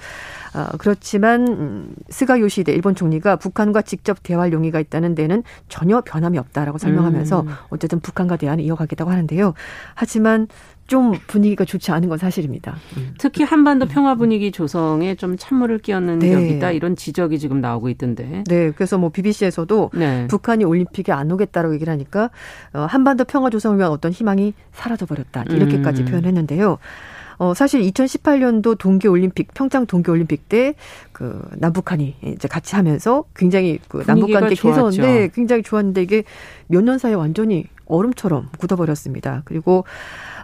어, 0.55 0.67
그렇지만 0.79 1.47
음, 1.49 1.95
스가 2.09 2.41
요시데 2.41 2.73
일본 2.73 2.95
총리가 2.95 3.37
북한과 3.37 3.83
직접 3.83 4.23
대화할 4.23 4.53
용의가 4.53 4.81
있다는 4.81 5.15
데는 5.15 5.43
전혀 5.69 6.01
변함이 6.01 6.39
없다라고 6.39 6.79
설명하면서 6.79 7.41
음. 7.43 7.49
어쨌든 7.71 8.01
북한과 8.01 8.37
대화는 8.37 8.65
이어가겠다고 8.65 9.11
하는데요. 9.11 9.55
하지만 9.95 10.49
좀 10.89 11.13
분위기가 11.27 11.65
좋지 11.65 11.93
않은 11.93 12.09
건 12.09 12.19
사실입니다. 12.19 12.77
음. 12.97 13.15
특히 13.19 13.45
한반도 13.45 13.87
평화 13.87 14.15
분위기 14.17 14.51
조성에 14.51 15.15
좀 15.15 15.37
찬물을 15.39 15.79
끼얹는 15.79 16.19
네. 16.19 16.31
격이다 16.31 16.73
이런 16.73 16.97
지적이 16.97 17.39
지금 17.39 17.61
나오고 17.61 17.91
있던데. 17.91 18.43
네, 18.49 18.73
그래서 18.73 18.99
뭐 18.99 19.11
BBC에서도 19.11 19.91
네. 19.95 20.27
북한이 20.29 20.65
올림픽에 20.65 21.13
안 21.13 21.31
오겠다라고 21.31 21.75
얘기를 21.75 21.93
하니까 21.93 22.31
어, 22.73 22.87
한반도 22.89 23.25
평화 23.25 23.51
조성을 23.51 23.79
위한 23.79 23.93
어떤 23.93 24.11
희망이 24.13 24.55
사라져 24.73 25.05
버렸다 25.07 25.45
이렇게까지 25.51 26.03
음. 26.03 26.07
표현했는데요. 26.07 26.79
어, 27.41 27.55
사실 27.55 27.83
2018년도 27.83 28.77
동계올림픽, 28.79 29.55
평창 29.55 29.87
동계올림픽 29.87 30.49
때 30.49 30.75
그 31.13 31.41
남북한이 31.57 32.17
이제 32.25 32.49
같이 32.49 32.77
하면서 32.77 33.25
굉장히 33.37 33.79
그 33.89 34.05
남북 34.07 34.33
관계 34.33 34.55
개선데 34.55 35.31
굉장히 35.35 35.63
좋았는데 35.63 36.03
이게 36.03 36.23
몇 36.69 36.83
년 36.83 36.99
사이에 36.99 37.15
완전히 37.15 37.67
얼음처럼 37.87 38.49
굳어버렸습니다. 38.59 39.43
그리고 39.45 39.85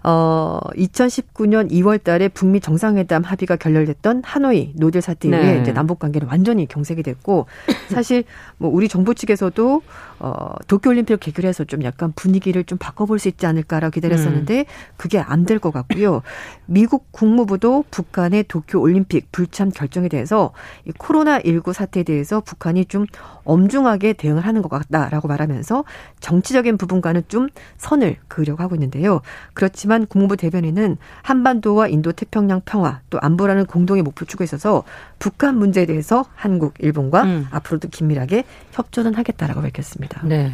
어 0.07 0.61
2019년 0.77 1.71
2월 1.71 2.03
달에 2.03 2.29
북미 2.29 2.61
정상회담 2.61 3.23
합의가 3.23 3.57
결렬됐던 3.57 4.23
하노이 4.23 4.75
no 4.77 4.85
deal 4.85 5.01
사태 5.01 5.29
이후에 5.29 5.55
네. 5.55 5.61
이제 5.63 5.73
남북 5.73 5.99
관계는 5.99 6.29
완전히 6.29 6.67
경색이 6.67 7.03
됐고 7.03 7.47
사실 7.89 8.25
뭐 8.59 8.71
우리 8.71 8.89
정부 8.89 9.15
측에서도 9.15 9.83
어 10.25 10.55
도쿄 10.69 10.89
올림픽을 10.91 11.19
계기로 11.19 11.47
해서 11.47 11.65
좀 11.65 11.85
약간 11.85 12.13
분위기를 12.17 12.65
좀 12.65 12.79
바꿔볼 12.79 13.19
수 13.19 13.29
있지 13.29 13.45
않을까라고 13.47 13.91
기다렸었는데 13.93 14.61
음. 14.61 14.65
그게 14.97 15.19
안 15.19 15.45
될 15.45 15.59
것 15.59 15.71
같고요. 15.73 16.23
미국 16.67 17.13
국무부도 17.13 17.85
북한의 17.91 18.45
도쿄 18.45 18.81
올림픽 18.81 19.31
불참 19.33 19.71
결정에 19.71 20.09
대해서 20.09 20.53
이 20.87 20.93
코로나 20.97 21.39
19 21.45 21.75
사태에 21.75 22.03
대해서 22.05 22.41
북한이 22.41 22.87
좀 22.87 23.05
엄중하게 23.45 24.15
대응을 24.15 24.47
하는 24.47 24.63
것 24.63 24.69
같다라고 24.71 25.29
말하면서 25.29 25.85
정치적인 26.21 26.79
부분과는 26.79 27.25
좀 27.29 27.49
선을 27.77 28.17
그으려고 28.29 28.63
하고 28.63 28.75
있는데요. 28.77 29.21
그렇지만 29.53 30.07
국무부 30.07 30.37
대변인은 30.39 30.97
한반도와 31.23 31.89
인도 31.89 32.13
태평양 32.13 32.63
평화 32.65 33.01
또 33.11 33.19
안보라는 33.21 33.67
공동의 33.67 34.03
목표 34.03 34.25
추구에 34.25 34.45
있어서 34.45 34.83
북한 35.19 35.59
문제에 35.59 35.85
대해서 35.87 36.25
한국, 36.35 36.75
일본과 36.79 37.25
음. 37.25 37.47
앞으로도 37.51 37.89
긴밀하게 37.89 38.45
협조는 38.73 39.15
하겠다라고 39.15 39.61
밝혔습니다. 39.61 40.14
네. 40.25 40.51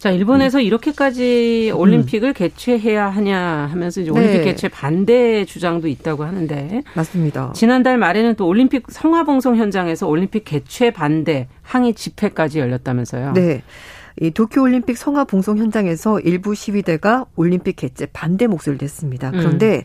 자, 0.00 0.10
일본에서 0.10 0.58
음. 0.58 0.62
이렇게까지 0.62 1.72
올림픽을 1.74 2.30
음. 2.30 2.32
개최해야 2.32 3.10
하냐 3.10 3.68
하면서 3.70 4.00
이제 4.00 4.10
올림픽 4.10 4.38
네. 4.38 4.44
개최 4.44 4.68
반대 4.68 5.44
주장도 5.44 5.88
있다고 5.88 6.24
하는데. 6.24 6.82
맞습니다. 6.94 7.52
지난달 7.54 7.98
말에는 7.98 8.34
또 8.36 8.46
올림픽 8.46 8.86
성화봉송 8.88 9.56
현장에서 9.56 10.08
올림픽 10.08 10.44
개최 10.44 10.90
반대 10.90 11.48
항의 11.60 11.92
집회까지 11.92 12.60
열렸다면서요. 12.60 13.34
네. 13.34 13.62
이 14.20 14.30
도쿄올림픽 14.30 14.96
성화 14.96 15.24
봉송 15.24 15.58
현장에서 15.58 16.18
일부 16.20 16.54
시위대가 16.54 17.26
올림픽 17.36 17.76
개최 17.76 18.06
반대 18.06 18.46
목소리를 18.46 18.82
냈습니다. 18.82 19.30
그런데 19.32 19.76
음. 19.76 19.82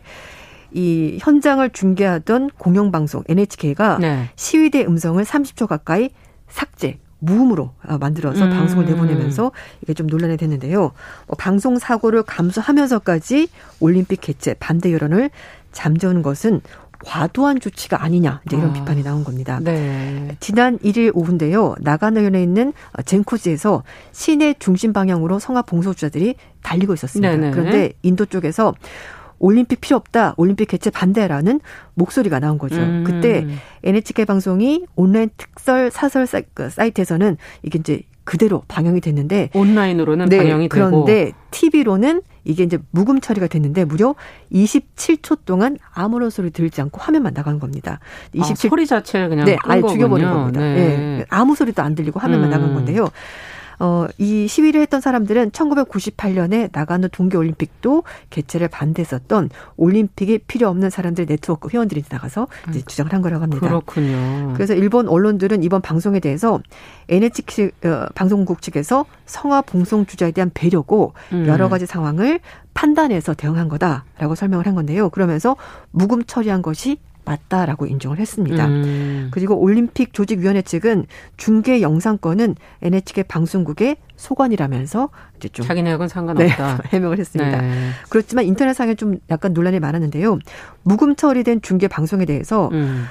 이 0.72 1.18
현장을 1.20 1.68
중계하던 1.70 2.50
공영방송 2.58 3.24
NHK가 3.28 3.98
네. 3.98 4.30
시위대 4.36 4.84
음성을 4.84 5.22
30초 5.22 5.66
가까이 5.66 6.10
삭제, 6.48 6.98
무음으로 7.18 7.72
아, 7.82 7.98
만들어서 7.98 8.44
음. 8.44 8.50
방송을 8.50 8.86
내보내면서 8.86 9.52
이게 9.82 9.94
좀 9.94 10.06
논란이 10.06 10.36
됐는데요. 10.36 10.92
어, 11.26 11.34
방송 11.36 11.78
사고를 11.78 12.22
감수하면서까지 12.22 13.48
올림픽 13.80 14.20
개최 14.20 14.54
반대 14.54 14.92
여론을 14.92 15.30
잠재우는 15.72 16.22
것은 16.22 16.60
과도한 17.04 17.60
조치가 17.60 18.02
아니냐 18.02 18.40
이제 18.46 18.56
이런 18.56 18.70
아. 18.70 18.72
비판이 18.72 19.02
나온 19.02 19.22
겁니다. 19.22 19.60
네. 19.62 20.36
지난 20.40 20.78
1일 20.78 21.12
오후인데요. 21.14 21.74
나가노현에 21.80 22.42
있는 22.42 22.72
젠코지에서 23.04 23.82
시내 24.12 24.54
중심 24.58 24.92
방향으로 24.92 25.38
성화 25.38 25.62
봉소주자들이 25.62 26.36
달리고 26.62 26.94
있었습니다. 26.94 27.30
네네. 27.36 27.50
그런데 27.50 27.92
인도 28.02 28.24
쪽에서 28.24 28.74
올림픽 29.38 29.80
필요 29.80 29.96
없다. 29.96 30.34
올림픽 30.36 30.66
개최 30.66 30.90
반대라는 30.90 31.60
목소리가 31.94 32.40
나온 32.40 32.58
거죠. 32.58 32.76
음. 32.76 33.04
그때 33.06 33.46
NHK 33.84 34.24
방송이 34.24 34.86
온라인 34.94 35.30
특설 35.36 35.90
사설 35.90 36.26
그 36.54 36.70
사이트에서는 36.70 37.36
이게 37.62 37.78
이제 37.78 38.02
그대로 38.24 38.64
방영이 38.66 39.00
됐는데 39.00 39.50
온라인으로는 39.54 40.26
네, 40.26 40.38
방영이 40.38 40.68
되고 40.68 40.90
그런데 40.90 41.32
TV로는 41.52 42.22
이게 42.42 42.64
이제 42.64 42.78
묵음 42.90 43.20
처리가 43.20 43.46
됐는데 43.46 43.84
무려 43.84 44.14
27초 44.52 45.38
동안 45.44 45.78
아무런 45.92 46.30
소리 46.30 46.50
들지 46.50 46.80
않고 46.80 47.00
화면만 47.00 47.34
나간 47.34 47.60
겁니다. 47.60 48.00
27 48.32 48.68
아, 48.68 48.70
소리 48.70 48.86
자체를 48.86 49.28
그냥 49.28 49.46
네, 49.46 49.56
아예 49.62 49.80
죽여버린 49.80 50.28
겁니다. 50.28 50.60
네. 50.60 50.74
네. 50.74 51.24
아무 51.28 51.54
소리도 51.54 51.82
안 51.82 51.94
들리고 51.94 52.18
화면만 52.18 52.48
음. 52.48 52.50
나간 52.50 52.74
건데요. 52.74 53.10
어, 53.78 54.06
이 54.18 54.48
시위를 54.48 54.80
했던 54.80 55.00
사람들은 55.00 55.50
1998년에 55.50 56.70
나가노 56.72 57.08
동계올림픽도 57.08 58.04
개최를 58.30 58.68
반대했었던 58.68 59.50
올림픽이 59.76 60.38
필요 60.46 60.68
없는 60.68 60.90
사람들 60.90 61.26
네트워크 61.26 61.68
회원들이 61.68 62.04
나가서 62.08 62.48
이제 62.68 62.82
주장을 62.82 63.12
한 63.12 63.22
거라고 63.22 63.42
합니다. 63.42 63.66
그렇군요. 63.66 64.52
그래서 64.54 64.74
일본 64.74 65.08
언론들은 65.08 65.62
이번 65.62 65.80
방송에 65.80 66.20
대해서 66.20 66.60
NHK 67.08 67.70
어, 67.84 68.06
방송국 68.14 68.62
측에서 68.62 69.04
성화 69.26 69.62
봉송 69.62 70.06
주자에 70.06 70.30
대한 70.32 70.50
배려고 70.52 71.12
음. 71.32 71.46
여러 71.46 71.68
가지 71.68 71.86
상황을 71.86 72.40
판단해서 72.74 73.34
대응한 73.34 73.68
거다라고 73.68 74.34
설명을 74.34 74.66
한 74.66 74.74
건데요. 74.74 75.08
그러면서 75.08 75.56
묵음 75.92 76.24
처리한 76.24 76.62
것이 76.62 76.98
맞다라고 77.26 77.86
인정을 77.86 78.18
했습니다. 78.18 78.66
음. 78.66 79.28
그리고 79.32 79.56
올림픽 79.56 80.14
조직위원회 80.14 80.62
측은 80.62 81.04
중계 81.36 81.82
영상권은 81.82 82.54
NHK 82.80 83.24
방송국의 83.24 83.96
소관이라면서 84.16 85.10
이제 85.36 85.48
좀 85.50 85.66
자기네하고는 85.66 86.08
상관없다 86.08 86.76
네, 86.78 86.82
해명을 86.88 87.18
했습니다. 87.18 87.60
네. 87.60 87.90
그렇지만 88.08 88.46
인터넷상에 88.46 88.94
좀 88.94 89.16
약간 89.28 89.52
논란이 89.52 89.80
많았는데요. 89.80 90.38
묵음 90.84 91.16
처리된 91.16 91.60
중계 91.60 91.88
방송에 91.88 92.24
대해서 92.24 92.70
음. 92.72 93.04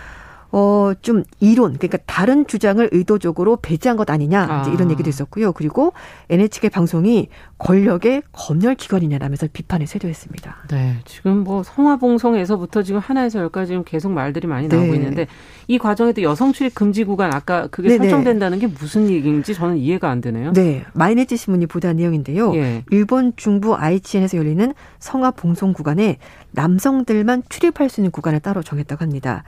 어, 0.51 0.93
좀 1.01 1.23
이론, 1.39 1.73
그러니까 1.73 1.97
다른 2.05 2.47
주장을 2.47 2.87
의도적으로 2.91 3.57
배제한 3.57 3.97
것 3.97 4.09
아니냐, 4.09 4.47
아. 4.49 4.61
이제 4.61 4.71
이런 4.71 4.91
얘기도 4.91 5.09
있었고요. 5.09 5.51
그리고 5.51 5.93
NHK 6.29 6.69
방송이 6.69 7.29
권력의 7.57 8.23
검열 8.31 8.75
기관이냐라면서 8.75 9.47
비판에 9.51 9.85
세도했습니다. 9.85 10.55
네. 10.69 10.97
지금 11.05 11.43
뭐 11.43 11.63
성화봉송에서부터 11.63 12.83
지금 12.83 12.99
하나에서 12.99 13.39
열까지 13.39 13.69
지금 13.69 13.83
계속 13.83 14.11
말들이 14.11 14.47
많이 14.47 14.67
나오고 14.67 14.87
네. 14.87 14.93
있는데 14.95 15.27
이 15.67 15.77
과정에도 15.77 16.21
여성 16.21 16.53
출입 16.53 16.75
금지 16.75 17.03
구간 17.03 17.33
아까 17.33 17.67
그게 17.67 17.89
네네. 17.89 18.09
설정된다는 18.09 18.59
게 18.59 18.67
무슨 18.67 19.09
얘기인지 19.09 19.53
저는 19.53 19.77
이해가 19.77 20.09
안 20.09 20.21
되네요. 20.21 20.53
네. 20.53 20.83
마이네지 20.93 21.37
신문이 21.37 21.67
보도한 21.67 21.95
내용인데요. 21.97 22.53
예. 22.55 22.83
일본 22.91 23.33
중부 23.35 23.75
아이치현에서 23.75 24.37
열리는 24.37 24.73
성화봉송 24.99 25.73
구간에 25.73 26.17
남성들만 26.51 27.43
출입할 27.49 27.89
수 27.89 28.01
있는 28.01 28.11
구간을 28.11 28.39
따로 28.39 28.63
정했다고 28.63 29.03
합니다. 29.03 29.43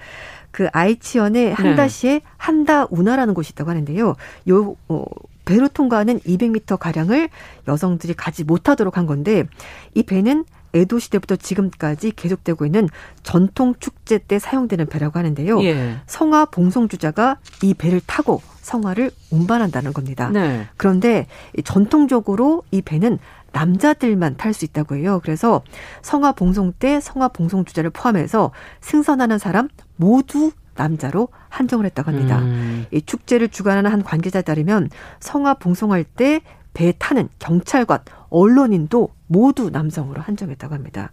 그 0.51 0.67
아이치현에 0.71 1.51
한다시에 1.51 2.13
네. 2.13 2.21
한다 2.38 2.88
운하라는 2.89 3.33
곳이 3.33 3.51
있다고 3.53 3.69
하는데요. 3.69 4.15
요 4.49 4.75
어, 4.88 5.05
배로 5.45 5.67
통과하는 5.69 6.19
200m 6.19 6.77
가량을 6.77 7.29
여성들이 7.67 8.13
가지 8.15 8.43
못하도록 8.43 8.97
한 8.97 9.05
건데 9.05 9.45
이 9.93 10.03
배는 10.03 10.45
에도 10.77 10.99
시대부터 10.99 11.35
지금까지 11.35 12.11
계속되고 12.15 12.65
있는 12.65 12.87
전통 13.23 13.73
축제 13.79 14.17
때 14.17 14.39
사용되는 14.39 14.85
배라고 14.85 15.17
하는데요. 15.19 15.63
예. 15.63 15.97
성화 16.05 16.45
봉송주자가 16.45 17.37
이 17.63 17.73
배를 17.73 18.01
타고 18.05 18.41
성화를 18.61 19.11
운반한다는 19.31 19.93
겁니다. 19.93 20.29
네. 20.29 20.67
그런데 20.77 21.27
전통적으로 21.63 22.63
이 22.71 22.81
배는 22.81 23.17
남자들만 23.53 24.37
탈 24.37 24.53
수 24.53 24.65
있다고 24.65 24.95
해요. 24.95 25.19
그래서 25.23 25.61
성화 26.01 26.33
봉송 26.33 26.73
때 26.77 26.99
성화 26.99 27.29
봉송 27.29 27.65
주자를 27.65 27.89
포함해서 27.89 28.51
승선하는 28.81 29.39
사람 29.39 29.69
모두 29.95 30.51
남자로 30.75 31.29
한정을 31.49 31.85
했다고 31.85 32.11
합니다. 32.11 32.39
음. 32.39 32.85
이 32.91 33.01
축제를 33.01 33.49
주관하는 33.49 33.91
한 33.91 34.03
관계자에 34.03 34.43
따르면 34.43 34.89
성화 35.19 35.55
봉송할 35.55 36.03
때 36.03 36.41
배 36.77 36.93
타는 36.95 37.27
경찰관, 37.39 38.01
언론인도 38.29 39.09
모두 39.25 39.71
남성으로 39.71 40.21
한정했다고 40.21 40.75
합니다. 40.75 41.11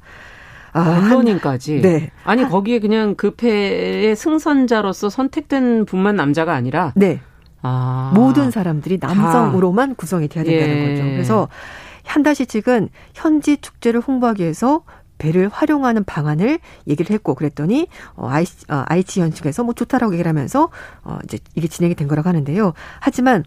아, 0.75 0.99
언론인까지. 0.99 1.81
네. 1.81 2.11
아니 2.23 2.47
거기에 2.47 2.81
그냥 2.81 3.15
그 3.15 3.31
배의 3.31 4.15
승선자로서 4.15 5.09
선택된 5.09 5.87
분만 5.87 6.17
남자가 6.17 6.53
아니라. 6.53 6.93
네. 6.97 7.21
아. 7.63 8.13
모든 8.15 8.51
사람들이 8.51 8.99
남성으로만 9.01 9.91
다. 9.91 9.95
구성이 9.97 10.29
돼야 10.29 10.45
된다는 10.45 10.77
예. 10.77 10.91
거죠. 10.91 11.03
그래서 11.05 11.49
한다시 12.05 12.45
측은 12.45 12.91
현지 13.15 13.57
축제를 13.57 14.01
홍보하기 14.01 14.43
위해서 14.43 14.83
배를 15.17 15.49
활용하는 15.49 16.05
방안을 16.05 16.59
얘기를 16.87 17.15
했고 17.15 17.35
그랬더니 17.35 17.87
어, 18.17 18.29
아이치, 18.29 18.67
어, 18.71 18.85
아이치 18.87 19.23
현측에서 19.23 19.65
뭐 19.65 19.73
좋다라고 19.73 20.13
얘기를 20.13 20.29
하면서 20.29 20.69
어, 21.05 21.19
이제 21.25 21.39
이게 21.55 21.69
진행이 21.69 21.95
된 21.95 22.07
거라고 22.07 22.29
하는데요. 22.29 22.75
하지만 23.01 23.45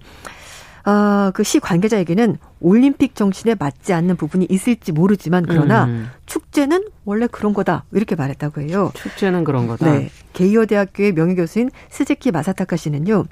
어, 0.88 1.32
그시 1.34 1.60
관계자에게는 1.60 2.38
올림픽 2.62 3.14
정신에 3.14 3.56
맞지 3.60 3.92
않는 3.92 4.16
부분이 4.16 4.48
있을지 4.50 4.94
모르지만 4.94 5.46
그러나 5.46 5.84
음. 5.84 6.10
축제는 6.26 6.86
원래 7.04 7.28
그런 7.28 7.54
거다 7.54 7.84
이렇게 7.92 8.16
말했다고 8.16 8.62
해요. 8.62 8.92
축제는 8.96 9.44
그런 9.44 9.68
거다. 9.68 9.92
네, 9.92 10.10
게이오 10.32 10.66
대학교의 10.66 11.12
명예 11.12 11.36
교수인 11.36 11.72
스즈키 11.90 12.32
마사타카 12.32 12.78
씨는요. 12.78 13.26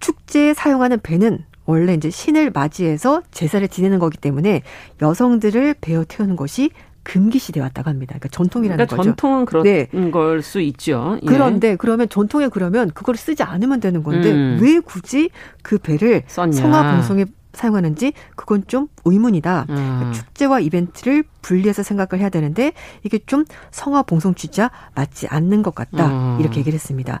축제에 0.00 0.52
사용하는 0.52 0.98
배는 1.00 1.44
원래 1.64 1.94
이제 1.94 2.10
신을 2.10 2.50
맞이해서 2.50 3.22
제사를 3.30 3.66
지내는 3.68 4.00
거기 4.00 4.18
때문에 4.18 4.62
여성들을 5.00 5.76
베어 5.80 6.04
태우는 6.08 6.34
것이 6.34 6.70
금기 7.02 7.38
시대 7.38 7.60
왔다고 7.60 7.88
합니다. 7.88 8.12
그러니까 8.18 8.28
전통이라는 8.28 8.76
그러니까 8.76 8.96
거죠. 8.96 9.10
전통은 9.10 9.44
그런 9.46 9.62
네. 9.64 9.88
걸수 10.10 10.60
있죠. 10.60 11.18
예. 11.22 11.26
그런데 11.26 11.76
그러면 11.76 12.08
전통에 12.08 12.48
그러면 12.48 12.90
그걸 12.92 13.16
쓰지 13.16 13.42
않으면 13.42 13.80
되는 13.80 14.02
건데 14.02 14.30
음. 14.30 14.58
왜 14.60 14.80
굳이 14.80 15.30
그 15.62 15.78
배를 15.78 16.22
썼냐. 16.26 16.60
성화 16.60 16.92
봉송에 16.92 17.24
사용하는지 17.52 18.12
그건 18.36 18.64
좀 18.68 18.86
의문이다. 19.04 19.66
음. 19.70 20.12
축제와 20.14 20.60
이벤트를 20.60 21.24
분리해서 21.42 21.82
생각을 21.82 22.20
해야 22.20 22.28
되는데 22.28 22.72
이게 23.02 23.18
좀 23.26 23.44
성화 23.72 24.04
봉송 24.04 24.34
취지와 24.34 24.70
맞지 24.94 25.26
않는 25.28 25.62
것 25.62 25.74
같다. 25.74 26.06
음. 26.06 26.40
이렇게 26.40 26.60
얘기를 26.60 26.74
했습니다. 26.74 27.20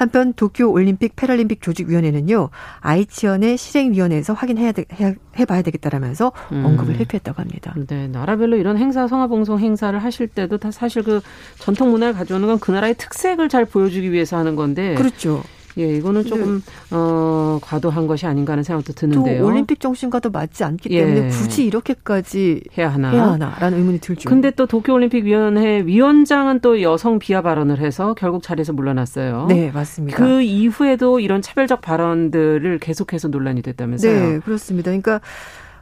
한편 0.00 0.32
도쿄 0.32 0.66
올림픽 0.70 1.14
패럴림픽 1.14 1.60
조직위원회는요. 1.60 2.48
아이치현의 2.80 3.58
실행위원회에서 3.58 4.32
확인해야 4.32 4.72
돼, 4.72 4.86
해, 4.98 5.14
해봐야 5.38 5.60
되겠다라면서 5.60 6.32
음. 6.52 6.64
언급을 6.64 6.96
회피했다고 6.96 7.40
합니다. 7.40 7.74
네, 7.86 8.08
나라별로 8.08 8.56
이런 8.56 8.78
행사 8.78 9.06
성화 9.06 9.26
봉송 9.26 9.58
행사를 9.58 9.96
하실 9.98 10.26
때도 10.26 10.56
다 10.56 10.70
사실 10.70 11.02
그 11.02 11.20
전통 11.58 11.90
문화를 11.90 12.14
가져오는 12.14 12.46
건 12.48 12.58
그 12.60 12.70
나라의 12.72 12.94
특색을 12.94 13.48
잘 13.48 13.64
보여주기 13.64 14.10
위해서 14.12 14.36
하는 14.36 14.54
건데 14.56 14.94
그렇죠. 14.94 15.42
예, 15.80 15.96
이거는 15.96 16.24
조금 16.24 16.62
네. 16.64 16.72
어, 16.90 17.58
과도한 17.62 18.06
것이 18.06 18.26
아닌가 18.26 18.52
하는 18.52 18.62
생각도 18.62 18.92
드는데요. 18.92 19.40
또 19.40 19.46
올림픽 19.46 19.80
정신과도 19.80 20.30
맞지 20.30 20.64
않기 20.64 20.88
때문에 20.88 21.26
예. 21.26 21.28
굳이 21.28 21.64
이렇게까지 21.64 22.62
해야 22.76 22.92
하나? 22.92 23.10
해야 23.10 23.24
하나라는 23.32 23.78
의문이 23.78 24.00
들죠. 24.00 24.28
근데 24.28 24.50
또 24.50 24.66
도쿄올림픽위원회 24.66 25.86
위원장은 25.86 26.60
또 26.60 26.82
여성 26.82 27.18
비하 27.18 27.42
발언을 27.42 27.78
해서 27.80 28.14
결국 28.14 28.42
자리에서 28.42 28.72
물러났어요. 28.72 29.46
네, 29.48 29.70
맞습니다. 29.70 30.16
그 30.16 30.42
이후에도 30.42 31.20
이런 31.20 31.42
차별적 31.42 31.80
발언들을 31.80 32.78
계속해서 32.78 33.28
논란이 33.28 33.62
됐다면서요. 33.62 34.12
네, 34.12 34.38
그렇습니다. 34.40 34.90
그러니까 34.90 35.20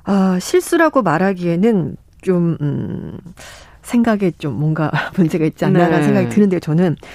아, 0.04 0.38
실수라고 0.40 1.02
말하기에는 1.02 1.96
좀 2.22 2.56
음, 2.60 3.18
생각에 3.82 4.32
좀 4.38 4.54
뭔가 4.54 4.90
문제가 5.16 5.44
있지 5.44 5.64
않나라는 5.64 5.98
네. 5.98 6.04
생각이 6.04 6.28
드는데요. 6.28 6.60
저는 6.60 6.92
어, 6.92 7.06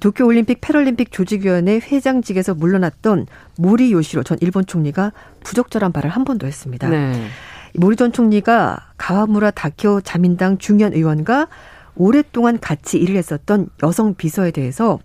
도쿄올림픽 0.00 0.60
패럴림픽 0.60 1.12
조직위원회 1.12 1.76
회장직에서 1.80 2.54
물러났던 2.54 3.26
모리 3.58 3.92
요시로 3.92 4.22
전 4.22 4.38
일본 4.40 4.64
총리가 4.66 5.12
부적절한 5.42 5.92
발을 5.92 6.10
한 6.10 6.24
번 6.24 6.38
더 6.38 6.46
했습니다. 6.46 6.88
네. 6.88 7.26
모리 7.74 7.96
전 7.96 8.12
총리가 8.12 8.92
가와무라 8.96 9.50
다케오 9.50 10.00
자민당 10.00 10.58
중현 10.58 10.92
의원과 10.94 11.48
오랫동안 11.96 12.58
같이 12.58 12.98
일을 12.98 13.16
했었던 13.16 13.68
여성 13.82 14.14
비서에 14.14 14.50
대해서 14.50 14.98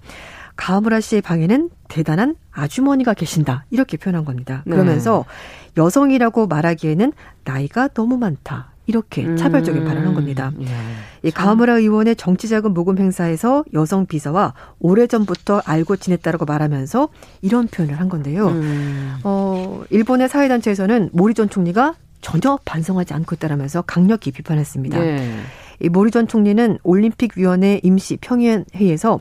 가와무라 0.55 0.99
씨의 0.99 1.21
방에는 1.21 1.69
대단한 1.87 2.35
아주머니가 2.51 3.13
계신다. 3.13 3.65
이렇게 3.69 3.97
표현한 3.97 4.25
겁니다. 4.25 4.63
네. 4.65 4.71
그러면서 4.75 5.25
네. 5.75 5.81
여성이라고 5.81 6.47
말하기에는 6.47 7.13
나이가 7.45 7.87
너무 7.89 8.17
많다. 8.17 8.71
이렇게 8.89 9.35
차별적인 9.35 9.83
음. 9.83 9.87
발언한 9.87 10.15
겁니다. 10.15 10.51
예. 10.61 10.65
이 11.21 11.29
가와무라 11.29 11.77
의원의 11.77 12.15
정치자금 12.15 12.73
모금 12.73 12.97
행사에서 12.97 13.63
여성 13.73 14.07
비서와 14.07 14.55
오래전부터 14.79 15.61
알고 15.63 15.97
지냈다라고 15.97 16.45
말하면서 16.45 17.09
이런 17.43 17.67
표현을 17.67 17.99
한 17.99 18.09
건데요. 18.09 18.47
음. 18.47 19.15
어, 19.23 19.83
일본의 19.91 20.27
사회단체에서는 20.27 21.11
모리 21.13 21.35
전 21.35 21.51
총리가 21.51 21.93
전혀 22.21 22.57
반성하지 22.65 23.13
않고 23.13 23.35
있다라면서 23.35 23.83
강력히 23.83 24.31
비판했습니다. 24.31 24.99
예. 25.05 25.35
이 25.81 25.89
모리 25.89 26.09
전 26.09 26.27
총리는 26.27 26.79
올림픽위원회 26.81 27.81
임시 27.83 28.17
평의원 28.17 28.65
회의에서 28.73 29.19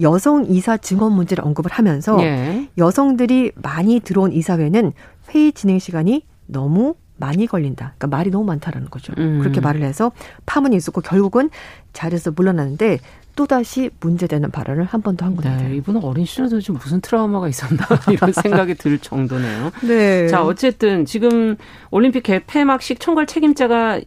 여성 0.00 0.46
이사 0.48 0.76
증언 0.76 1.12
문제를 1.12 1.44
언급을 1.44 1.72
하면서 1.72 2.22
예. 2.22 2.68
여성들이 2.78 3.50
많이 3.56 3.98
들어온 3.98 4.32
이사회는 4.32 4.92
회의 5.34 5.52
진행 5.52 5.80
시간이 5.80 6.24
너무 6.46 6.94
많이 7.22 7.46
걸린다. 7.46 7.94
그러니까 7.96 8.06
말이 8.16 8.30
너무 8.30 8.44
많다라는 8.44 8.90
거죠. 8.90 9.12
음. 9.18 9.38
그렇게 9.38 9.60
말을 9.60 9.82
해서 9.82 10.10
파문이 10.44 10.74
있었고 10.74 11.02
결국은 11.02 11.50
자리에서 11.92 12.32
물러나는데 12.32 12.98
또다시 13.36 13.90
문제되는 14.00 14.50
발언을 14.50 14.84
한 14.84 15.00
번 15.02 15.16
더 15.16 15.24
한 15.24 15.36
겁니다. 15.36 15.56
네, 15.62 15.76
이분은 15.76 16.02
어린 16.02 16.24
시절에 16.26 16.60
좀 16.60 16.76
무슨 16.76 17.00
트라우마가 17.00 17.48
있었나 17.48 17.86
이런 18.10 18.32
생각이 18.34 18.74
들 18.74 18.98
정도네요. 18.98 19.70
네. 19.86 20.26
자, 20.26 20.44
어쨌든 20.44 21.04
지금 21.06 21.56
올림픽 21.92 22.24
개폐막식 22.24 22.98
총괄 23.00 23.26
책임자가 23.26 24.00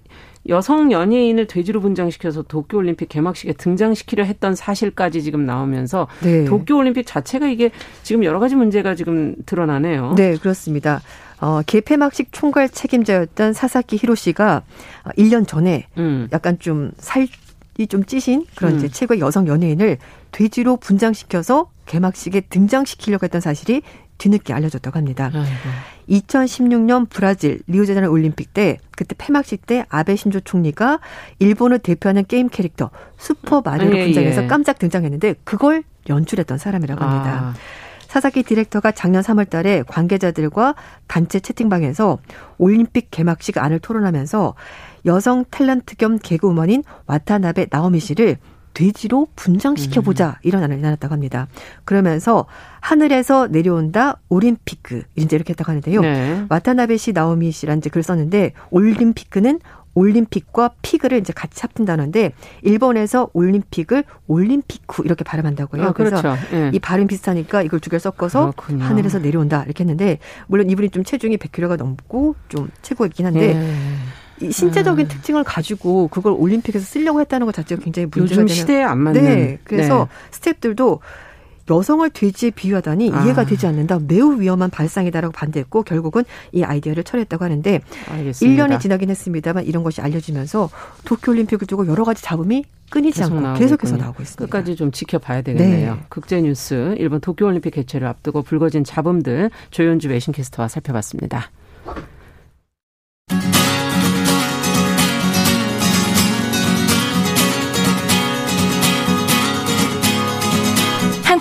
여성 0.47 0.91
연예인을 0.91 1.47
돼지로 1.47 1.81
분장시켜서 1.81 2.43
도쿄올림픽 2.43 3.09
개막식에 3.09 3.53
등장시키려 3.53 4.25
했던 4.25 4.53
사실까지 4.53 5.23
지금 5.23 5.45
나오면서 5.45 6.07
네. 6.21 6.45
도쿄올림픽 6.45 7.07
자체가 7.07 7.47
이게 7.47 7.71
지금 8.03 8.23
여러 8.23 8.39
가지 8.39 8.53
문제가 8.55 8.93
지금 8.93 9.35
드러나네요. 9.47 10.13
네, 10.15 10.35
그렇습니다. 10.37 11.01
어, 11.39 11.61
개폐막식 11.65 12.29
총괄 12.31 12.69
책임자였던 12.69 13.53
사사키 13.53 13.97
히로시가 13.97 14.63
1년 15.17 15.47
전에 15.47 15.87
음. 15.97 16.27
약간 16.31 16.59
좀 16.59 16.91
살이 16.97 17.29
좀 17.89 18.05
찌신 18.05 18.45
그런 18.55 18.73
음. 18.73 18.77
이제 18.77 18.87
최고의 18.87 19.19
여성 19.19 19.47
연예인을 19.47 19.97
돼지로 20.31 20.77
분장시켜서 20.77 21.69
개막식에 21.85 22.41
등장시키려고 22.41 23.25
했던 23.25 23.41
사실이 23.41 23.81
뒤늦게 24.17 24.53
알려졌다고 24.53 24.97
합니다. 24.97 25.29
아이고. 25.33 25.49
2016년 26.09 27.07
브라질 27.09 27.59
리우제자네 27.67 28.07
올림픽 28.07 28.53
때 28.53 28.77
그때 28.91 29.15
폐막식 29.17 29.65
때 29.65 29.85
아베 29.89 30.15
신조 30.15 30.39
총리가 30.41 30.99
일본을 31.39 31.79
대표하는 31.79 32.25
게임 32.25 32.47
캐릭터 32.47 32.91
슈퍼 33.17 33.61
마리오를 33.61 33.95
아, 33.95 33.99
예, 33.99 34.05
분장해서 34.05 34.43
예. 34.43 34.47
깜짝 34.47 34.79
등장했는데 34.79 35.35
그걸 35.43 35.83
연출했던 36.07 36.57
사람이라고 36.57 37.03
합니다. 37.03 37.31
아. 37.31 37.84
사사키 38.15 38.43
디렉터가 38.43 38.93
작년 38.93 39.21
3월 39.21 39.49
달에 39.49 39.83
관계자들과 39.85 40.75
단체 41.05 41.41
채팅방에서 41.41 42.17
올림픽 42.57 43.11
개막식 43.11 43.57
안을 43.57 43.79
토론하면서 43.79 44.55
여성 45.05 45.43
탤런트 45.43 45.97
겸 45.97 46.17
개그우먼인 46.17 46.85
와타나베 47.07 47.67
나오미 47.69 47.99
씨를 47.99 48.37
돼지로 48.73 49.27
분장시켜보자 49.35 50.29
음. 50.29 50.33
이런 50.43 50.63
안을 50.63 50.79
내놨다고 50.79 51.13
합니다. 51.13 51.49
그러면서 51.83 52.45
하늘에서 52.79 53.47
내려온다 53.47 54.21
Olympig 54.29 55.03
이제 55.17 55.35
이렇게 55.35 55.51
했다고 55.51 55.69
하는데요. 55.69 55.99
네. 55.99 56.45
와타나베 56.47 56.95
씨 56.95 57.11
나오미 57.11 57.51
씨란 57.51 57.79
이제 57.79 57.89
글 57.89 58.01
썼는데 58.01 58.53
Olympig는 58.69 59.59
올림픽과 59.95 60.71
피그를 60.81 61.17
이제 61.17 61.33
같이 61.33 61.61
합친다는데 61.61 62.33
일본에서 62.61 63.29
올림픽을 63.33 64.03
올림피쿠 64.27 65.03
이렇게 65.05 65.23
발음한다고요. 65.23 65.83
아, 65.83 65.91
그래서 65.93 66.21
그렇죠. 66.21 66.37
예. 66.53 66.71
이 66.73 66.79
발음 66.79 67.07
비슷하니까 67.07 67.63
이걸 67.63 67.79
두 67.79 67.89
개를 67.89 67.99
섞어서 67.99 68.51
그렇군요. 68.51 68.83
하늘에서 68.83 69.19
내려온다 69.19 69.63
이렇게 69.63 69.83
했는데 69.83 70.19
물론 70.47 70.69
이분이 70.69 70.89
좀 70.89 71.03
체중이 71.03 71.37
100kg가 71.37 71.77
넘고 71.77 72.35
좀 72.49 72.69
최고이긴 72.81 73.25
한데 73.25 73.55
예. 73.55 74.45
이 74.45 74.51
신체적인 74.51 75.05
음. 75.05 75.07
특징을 75.07 75.45
가지고 75.45 76.09
그걸 76.09 76.33
올림픽에서 76.33 76.83
쓰려고 76.85 77.21
했다는 77.21 77.45
것 77.45 77.55
자체가 77.55 77.81
굉장히 77.81 78.07
문제가 78.07 78.23
요즘 78.23 78.35
되는. 78.35 78.47
시대에 78.47 78.83
안 78.83 78.97
맞는. 78.99 79.23
네. 79.23 79.59
그래서 79.63 80.09
네. 80.29 80.53
스탭들도 80.53 80.99
여성을 81.69 82.09
돼지에 82.09 82.51
비유하다니 82.51 83.07
이해가 83.07 83.41
아. 83.41 83.45
되지 83.45 83.67
않는다. 83.67 83.99
매우 84.07 84.39
위험한 84.39 84.69
발상이다라고 84.69 85.31
반대했고 85.31 85.83
결국은 85.83 86.23
이 86.51 86.63
아이디어를 86.63 87.03
철회했다고 87.03 87.43
하는데 87.43 87.81
알겠습니다. 88.09 88.67
1년이 88.67 88.79
지나긴 88.79 89.09
했습니다만 89.09 89.65
이런 89.65 89.83
것이 89.83 90.01
알려지면서 90.01 90.69
도쿄올림픽을 91.05 91.67
두고 91.67 91.87
여러 91.87 92.03
가지 92.03 92.23
잡음이 92.23 92.65
끊이지 92.89 93.19
계속 93.19 93.37
않고 93.37 93.59
계속해서 93.59 93.97
나오고 93.97 94.21
있습니다. 94.21 94.45
끝까지 94.45 94.75
좀 94.75 94.91
지켜봐야 94.91 95.41
되겠네요. 95.41 95.93
네. 95.95 95.99
국제뉴스 96.09 96.95
일본 96.99 97.19
도쿄올림픽 97.19 97.73
개최를 97.73 98.07
앞두고 98.07 98.43
불거진 98.43 98.83
잡음들 98.83 99.49
조현주 99.71 100.09
외신캐스터와 100.09 100.67
살펴봤습니다. 100.67 101.49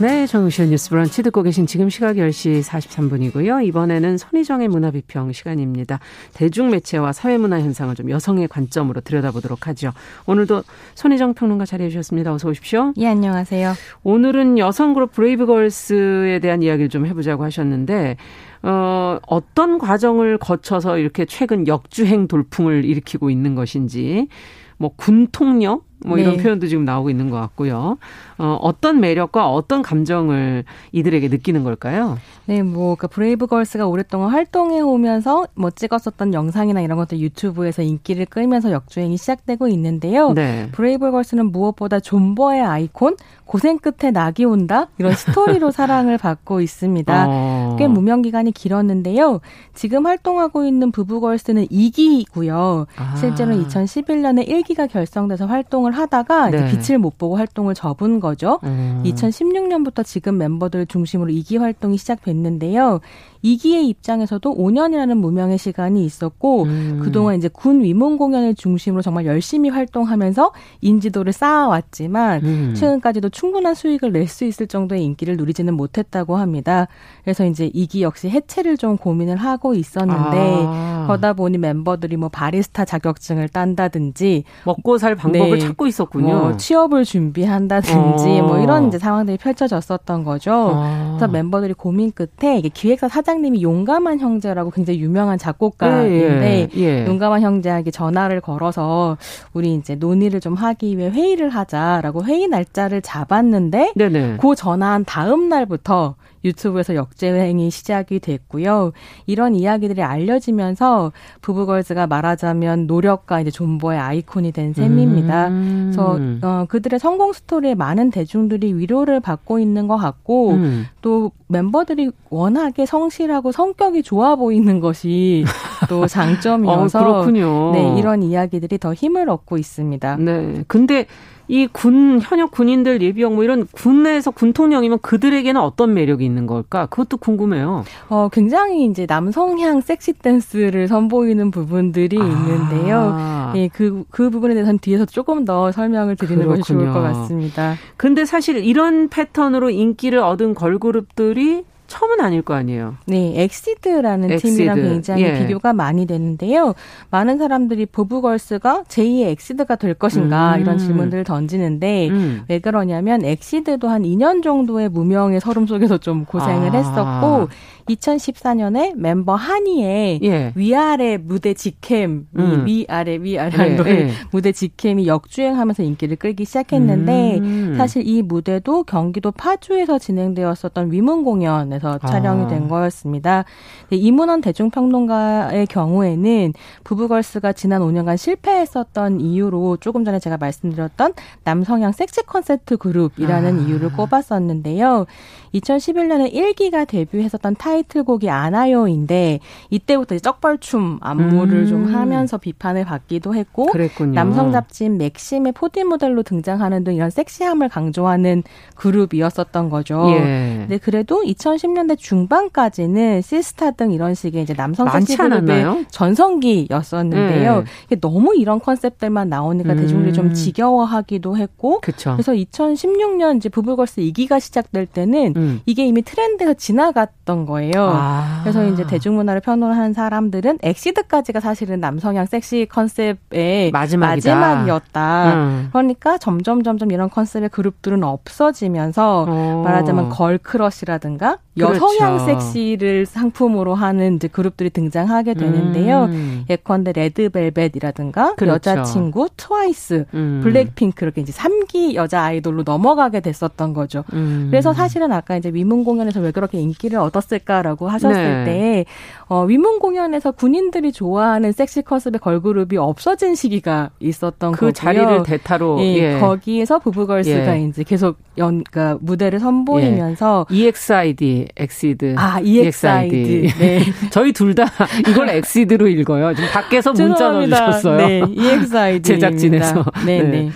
네, 0.00 0.28
정우시의 0.28 0.68
뉴스 0.68 0.90
브런치 0.90 1.24
듣고 1.24 1.42
계신 1.42 1.66
지금 1.66 1.90
시각 1.90 2.14
10시 2.18 2.62
43분이고요. 2.62 3.66
이번에는 3.66 4.16
손희정의 4.16 4.68
문화비평 4.68 5.32
시간입니다. 5.32 5.98
대중매체와 6.34 7.12
사회문화 7.12 7.58
현상을 7.58 7.92
좀 7.96 8.08
여성의 8.08 8.46
관점으로 8.46 9.00
들여다보도록 9.00 9.66
하죠. 9.66 9.90
오늘도 10.26 10.62
손희정 10.94 11.34
평론가 11.34 11.66
자리해 11.66 11.90
주셨습니다. 11.90 12.32
어서 12.32 12.48
오십시오. 12.48 12.92
예, 12.96 13.08
안녕하세요. 13.08 13.72
오늘은 14.04 14.58
여성 14.58 14.94
그룹 14.94 15.10
브레이브걸스에 15.10 16.38
대한 16.38 16.62
이야기를 16.62 16.90
좀 16.90 17.04
해보자고 17.04 17.42
하셨는데 17.42 18.18
어, 18.62 19.18
어떤 19.26 19.78
과정을 19.78 20.38
거쳐서 20.38 20.98
이렇게 20.98 21.24
최근 21.24 21.66
역주행 21.66 22.28
돌풍을 22.28 22.84
일으키고 22.84 23.30
있는 23.30 23.56
것인지 23.56 24.28
뭐 24.76 24.92
군통력 24.94 25.87
뭐 26.04 26.16
네. 26.16 26.22
이런 26.22 26.36
표현도 26.36 26.66
지금 26.68 26.84
나오고 26.84 27.10
있는 27.10 27.30
것 27.30 27.38
같고요. 27.40 27.98
어, 28.38 28.58
어떤 28.60 29.00
매력과 29.00 29.50
어떤 29.50 29.82
감정을 29.82 30.64
이들에게 30.92 31.28
느끼는 31.28 31.64
걸까요? 31.64 32.18
네, 32.46 32.62
뭐, 32.62 32.94
그 32.94 33.08
브레이브걸스가 33.08 33.86
오랫동안 33.86 34.30
활동해 34.30 34.80
오면서 34.80 35.46
뭐 35.54 35.70
찍었었던 35.70 36.32
영상이나 36.32 36.80
이런 36.80 36.96
것들 36.96 37.18
유튜브에서 37.18 37.82
인기를 37.82 38.26
끌면서 38.26 38.70
역주행이 38.70 39.16
시작되고 39.16 39.68
있는데요. 39.68 40.32
네. 40.32 40.68
브레이브걸스는 40.72 41.50
무엇보다 41.50 42.00
존버의 42.00 42.62
아이콘, 42.62 43.16
고생 43.44 43.78
끝에 43.78 44.10
낙이 44.12 44.44
온다? 44.44 44.88
이런 44.98 45.14
스토리로 45.14 45.70
사랑을 45.72 46.18
받고 46.18 46.60
있습니다. 46.60 47.26
어. 47.28 47.76
꽤 47.78 47.86
무명 47.88 48.22
기간이 48.22 48.52
길었는데요. 48.52 49.40
지금 49.74 50.06
활동하고 50.06 50.64
있는 50.64 50.92
부부걸스는 50.92 51.66
2기고요. 51.66 52.86
아. 52.96 53.16
실제로는 53.16 53.66
2011년에 53.66 54.46
1기가 54.46 54.88
결성돼서 54.90 55.46
활동을 55.46 55.87
하다가 55.92 56.50
네. 56.50 56.58
이제 56.58 56.78
빛을 56.78 56.98
못 56.98 57.18
보고 57.18 57.36
활동을 57.36 57.74
접은 57.74 58.20
거죠. 58.20 58.58
음. 58.64 59.02
2016년부터 59.04 60.04
지금 60.04 60.38
멤버들 60.38 60.86
중심으로 60.86 61.30
2기 61.30 61.58
활동이 61.58 61.98
시작됐는데요. 61.98 63.00
이기의 63.42 63.88
입장에서도 63.88 64.56
5년이라는 64.56 65.14
무명의 65.16 65.58
시간이 65.58 66.04
있었고 66.04 66.64
음. 66.64 67.00
그동안 67.02 67.36
이제 67.36 67.48
군 67.48 67.82
위문 67.82 68.16
공연을 68.18 68.54
중심으로 68.54 69.02
정말 69.02 69.26
열심히 69.26 69.68
활동하면서 69.68 70.52
인지도를 70.80 71.32
쌓아왔지만 71.32 72.44
음. 72.44 72.74
최근까지도 72.76 73.28
충분한 73.30 73.74
수익을 73.74 74.12
낼 74.12 74.28
수 74.28 74.44
있을 74.44 74.66
정도의 74.66 75.02
인기를 75.04 75.36
누리지는 75.38 75.72
못했다고 75.74 76.36
합니다. 76.36 76.86
그래서 77.24 77.46
이제 77.46 77.70
이기 77.72 78.02
역시 78.02 78.28
해체를 78.28 78.76
좀 78.76 78.96
고민을 78.98 79.36
하고 79.36 79.74
있었는데 79.74 80.64
아. 80.66 81.04
그러다 81.06 81.32
보니 81.32 81.56
멤버들이 81.58 82.16
뭐 82.16 82.28
바리스타 82.28 82.84
자격증을 82.84 83.48
딴다든지 83.48 84.44
먹고 84.64 84.98
살 84.98 85.14
방법을 85.16 85.58
네. 85.58 85.66
찾고 85.66 85.86
있었군요. 85.86 86.38
뭐 86.38 86.56
취업을 86.56 87.04
준비한다든지 87.04 88.40
어. 88.40 88.46
뭐 88.46 88.58
이런 88.58 88.88
이제 88.88 88.98
상황들이 88.98 89.38
펼쳐졌었던 89.38 90.24
거죠. 90.24 90.72
아. 90.74 91.16
그래서 91.16 91.28
멤버들이 91.32 91.74
고민 91.74 92.10
끝에 92.12 92.58
이게 92.58 92.68
기획사 92.68 93.08
사장 93.08 93.27
사장님이 93.28 93.62
용감한 93.62 94.20
형제라고 94.20 94.70
굉장히 94.70 95.00
유명한 95.00 95.36
작곡가인데 95.36 96.70
예, 96.74 96.80
예. 96.80 97.06
용감한 97.06 97.42
형제에게 97.42 97.90
전화를 97.90 98.40
걸어서 98.40 99.18
우리 99.52 99.74
이제 99.74 99.94
논의를 99.94 100.40
좀 100.40 100.54
하기 100.54 100.96
위해 100.96 101.10
회의를 101.10 101.50
하자라고 101.50 102.24
회의 102.24 102.48
날짜를 102.48 103.02
잡았는데 103.02 103.92
네네. 103.96 104.38
그 104.40 104.54
전화한 104.54 105.04
다음 105.04 105.50
날부터 105.50 106.14
유튜브에서 106.48 106.94
역재행이 106.94 107.70
시작이 107.70 108.20
됐고요. 108.20 108.92
이런 109.26 109.54
이야기들이 109.54 110.02
알려지면서 110.02 111.12
부부걸즈가 111.40 112.06
말하자면 112.06 112.86
노력과 112.86 113.40
이제 113.40 113.50
존버의 113.50 113.98
아이콘이 113.98 114.52
된 114.52 114.72
셈입니다. 114.72 115.48
음. 115.48 115.92
그래서 115.92 116.18
어, 116.42 116.64
그들의 116.68 116.98
성공 116.98 117.32
스토리에 117.32 117.74
많은 117.74 118.10
대중들이 118.10 118.72
위로를 118.72 119.20
받고 119.20 119.58
있는 119.58 119.88
것 119.88 119.96
같고 119.96 120.50
음. 120.52 120.86
또 121.02 121.32
멤버들이 121.48 122.10
워낙에 122.30 122.86
성실하고 122.86 123.52
성격이 123.52 124.02
좋아 124.02 124.36
보이는 124.36 124.80
것이 124.80 125.44
또 125.88 126.06
장점이어서 126.08 126.98
어, 126.98 127.02
그렇군요. 127.02 127.72
네, 127.72 127.98
이런 127.98 128.22
이야기들이 128.22 128.78
더 128.78 128.92
힘을 128.94 129.28
얻고 129.28 129.58
있습니다. 129.58 130.16
네. 130.16 130.64
근데 130.66 131.06
이 131.48 131.66
군 131.72 132.20
현역 132.22 132.50
군인들 132.50 133.00
예비역 133.02 133.34
뭐 133.34 133.42
이런 133.42 133.66
군 133.72 134.02
내에서 134.02 134.30
군통령이면 134.30 134.98
그들에게는 135.00 135.60
어떤 135.60 135.94
매력이 135.94 136.24
있는 136.24 136.46
걸까? 136.46 136.86
그것도 136.86 137.16
궁금해요. 137.16 137.84
어, 138.10 138.28
굉장히 138.32 138.84
이제 138.84 139.06
남성향 139.08 139.80
섹시 139.80 140.12
댄스를 140.12 140.88
선보이는 140.88 141.50
부분들이 141.50 142.18
아. 142.20 142.24
있는데요. 142.24 143.52
예, 143.56 143.68
그, 143.68 144.04
그 144.10 144.28
부분에 144.30 144.54
대해서는 144.54 144.78
뒤에서 144.78 145.06
조금 145.06 145.44
더 145.44 145.72
설명을 145.72 146.16
드리는 146.16 146.36
그렇군요. 146.38 146.60
것이 146.60 146.72
좋을 146.72 146.92
것 146.92 147.00
같습니다. 147.00 147.74
근데 147.96 148.24
사실 148.24 148.58
이런 148.58 149.08
패턴으로 149.08 149.70
인기를 149.70 150.18
얻은 150.18 150.54
걸그룹들이 150.54 151.64
처음은 151.88 152.20
아닐 152.20 152.42
거 152.42 152.54
아니에요. 152.54 152.96
네, 153.06 153.32
엑시드라는 153.42 154.30
엑시드. 154.32 154.56
팀이랑 154.56 154.76
굉장히 154.76 155.22
예. 155.24 155.38
비교가 155.38 155.72
많이 155.72 156.06
되는데요. 156.06 156.74
많은 157.10 157.38
사람들이 157.38 157.86
브레이브걸스가 157.86 158.84
제2의 158.84 159.28
엑시드가 159.30 159.76
될 159.76 159.94
것인가 159.94 160.54
음. 160.56 160.60
이런 160.60 160.78
질문들을 160.78 161.24
던지는데 161.24 162.08
음. 162.10 162.42
왜 162.48 162.58
그러냐면 162.58 163.24
엑시드도 163.24 163.88
한 163.88 164.02
2년 164.02 164.42
정도의 164.42 164.90
무명의 164.90 165.40
설움 165.40 165.66
속에서 165.66 165.96
좀 165.96 166.26
고생을 166.26 166.68
아. 166.68 166.78
했었고 166.78 167.48
2014년에 167.88 168.94
멤버 168.96 169.34
한이의 169.34 170.20
예. 170.22 170.52
위아래 170.54 171.16
무대 171.16 171.54
직캠, 171.54 172.28
음. 172.36 172.66
위아래 172.66 173.18
위아래 173.20 173.72
예. 173.72 173.76
노래 173.76 173.90
예. 173.90 174.10
무대 174.30 174.52
직캠이 174.52 175.06
역주행하면서 175.06 175.82
인기를 175.82 176.16
끌기 176.16 176.44
시작했는데 176.44 177.38
음. 177.38 177.74
사실 177.76 178.06
이 178.06 178.22
무대도 178.22 178.84
경기도 178.84 179.30
파주에서 179.30 179.98
진행되었었던 179.98 180.92
위문 180.92 181.24
공연에서 181.24 181.98
촬영이 181.98 182.44
아. 182.44 182.48
된 182.48 182.68
거였습니다. 182.68 183.44
이문원 183.90 184.40
대중평론가의 184.40 185.66
경우에는 185.66 186.52
부부걸스가 186.84 187.52
지난 187.52 187.82
5년간 187.82 188.16
실패했었던 188.16 189.20
이유로 189.20 189.78
조금 189.78 190.04
전에 190.04 190.18
제가 190.18 190.36
말씀드렸던 190.36 191.14
남성향 191.44 191.92
섹시 191.92 192.22
콘셉트 192.22 192.76
그룹이라는 192.76 193.58
아. 193.58 193.62
이유를 193.62 193.92
꼽았었는데요. 193.92 195.06
2011년에 195.54 196.32
1기가 196.32 196.86
데뷔했었던 196.86 197.56
타이틀곡이 197.56 198.30
아나요인데 198.30 199.40
이때부터 199.70 200.14
이제 200.14 200.22
쩍벌춤 200.22 200.98
안무를 201.00 201.58
음. 201.60 201.66
좀 201.66 201.94
하면서 201.94 202.38
비판을 202.38 202.84
받기도 202.84 203.34
했고 203.34 203.66
그랬군요. 203.66 204.12
남성 204.12 204.52
잡지인 204.52 204.98
맥심의 204.98 205.52
표지 205.52 205.84
모델로 205.84 206.22
등장하는 206.22 206.84
등 206.84 206.94
이런 206.94 207.10
섹시함을 207.10 207.68
강조하는 207.68 208.42
그룹이었었던 208.74 209.70
거죠. 209.70 210.06
예. 210.10 210.56
근데 210.60 210.78
그래도 210.78 211.22
2010년대 211.22 211.98
중반까지는 211.98 213.22
시스타 213.22 213.72
등 213.72 213.92
이런 213.92 214.14
식의 214.14 214.42
이제 214.42 214.54
남성 214.54 214.88
섹시 214.88 215.16
그룹의 215.16 215.86
전성기였었는데요. 215.90 217.64
예. 217.92 217.96
너무 217.96 218.34
이런 218.36 218.60
컨셉들만 218.60 219.28
나오니까 219.28 219.72
음. 219.72 219.78
대중들이 219.78 220.12
좀 220.12 220.32
지겨워하기도 220.32 221.36
했고 221.36 221.80
그쵸. 221.80 222.12
그래서 222.12 222.32
2016년 222.32 223.36
이제 223.36 223.48
브레이브걸스 223.48 224.00
2기가 224.00 224.40
시작될 224.40 224.86
때는 224.86 225.34
음. 225.38 225.60
이게 225.66 225.86
이미 225.86 226.02
트렌드가 226.02 226.54
지나갔던 226.54 227.46
거예요. 227.46 227.72
아. 227.76 228.40
그래서 228.42 228.66
이제 228.66 228.86
대중문화를 228.86 229.40
평론하는 229.40 229.92
사람들은 229.92 230.58
엑시드까지가 230.62 231.40
사실은 231.40 231.80
남성향 231.80 232.26
섹시 232.26 232.66
컨셉의 232.70 233.70
마지막이다. 233.72 234.34
마지막이었다. 234.34 235.34
음. 235.34 235.68
그러니까 235.72 236.18
점점 236.18 236.62
점점 236.62 236.90
이런 236.90 237.08
컨셉의 237.08 237.48
그룹들은 237.50 238.02
없어지면서 238.04 239.26
어. 239.28 239.62
말하자면 239.64 240.08
girl 240.10 240.40
crush라든가 240.40 241.38
그렇죠. 241.58 241.74
여성향 241.74 242.24
섹시를 242.24 243.06
상품으로 243.06 243.74
하는 243.74 244.16
이제 244.16 244.28
그룹들이 244.28 244.70
등장하게 244.70 245.34
되는데요. 245.34 246.04
음. 246.04 246.44
예컨대 246.48 246.92
레드벨벳이라든가 246.92 248.34
그렇죠. 248.36 248.70
여자친구, 248.70 249.28
트와이스, 249.36 250.06
음. 250.14 250.40
블랙핑크 250.42 251.04
이렇게 251.04 251.20
이제 251.20 251.32
3기 251.32 251.94
여자 251.94 252.22
아이돌로 252.22 252.62
넘어가게 252.64 253.20
됐었던 253.20 253.74
거죠. 253.74 254.04
음. 254.12 254.48
그래서 254.50 254.72
사실은 254.72 255.12
아까 255.12 255.27
이제 255.36 255.50
위문 255.52 255.84
공연에서 255.84 256.20
왜 256.20 256.30
그렇게 256.30 256.58
인기를 256.58 256.98
얻었을까라고 256.98 257.88
하셨을 257.88 258.44
네. 258.44 258.44
때 258.44 258.84
어, 259.28 259.44
위문 259.44 259.78
공연에서 259.78 260.32
군인들이 260.32 260.92
좋아하는 260.92 261.52
섹시 261.52 261.82
컨셉의 261.82 262.18
걸그룹이 262.20 262.76
없어진 262.76 263.34
시기가 263.34 263.90
있었던 264.00 264.52
그 264.52 264.58
거고요. 264.58 264.72
자리를 264.72 265.22
대타로 265.24 265.78
예, 265.80 265.84
예. 266.14 266.18
거기에서 266.20 266.78
브레이브걸스가 266.78 267.56
예. 267.58 267.64
이제 267.64 267.82
계속 267.84 268.16
연 268.38 268.64
그러니까 268.64 268.98
무대를 269.00 269.38
선보이면서 269.40 270.46
예. 270.50 270.56
EXID, 270.68 271.48
엑시드. 271.56 272.14
아, 272.16 272.40
EXID. 272.40 273.16
EXID. 273.16 273.54
네. 273.58 273.80
저희 274.10 274.32
둘 274.32 274.54
다 274.54 274.64
이걸 275.08 275.28
엑시드로 275.28 275.86
읽어요. 275.88 276.34
지금 276.34 276.48
밖에서 276.50 276.92
문자 276.94 277.30
넣어 277.30 277.44
주셨어요. 277.44 277.96
네, 277.98 278.22
EXID. 278.28 279.02
제작진에서. 279.06 279.84
네, 280.06 280.22
네. 280.22 280.28
네. 280.30 280.50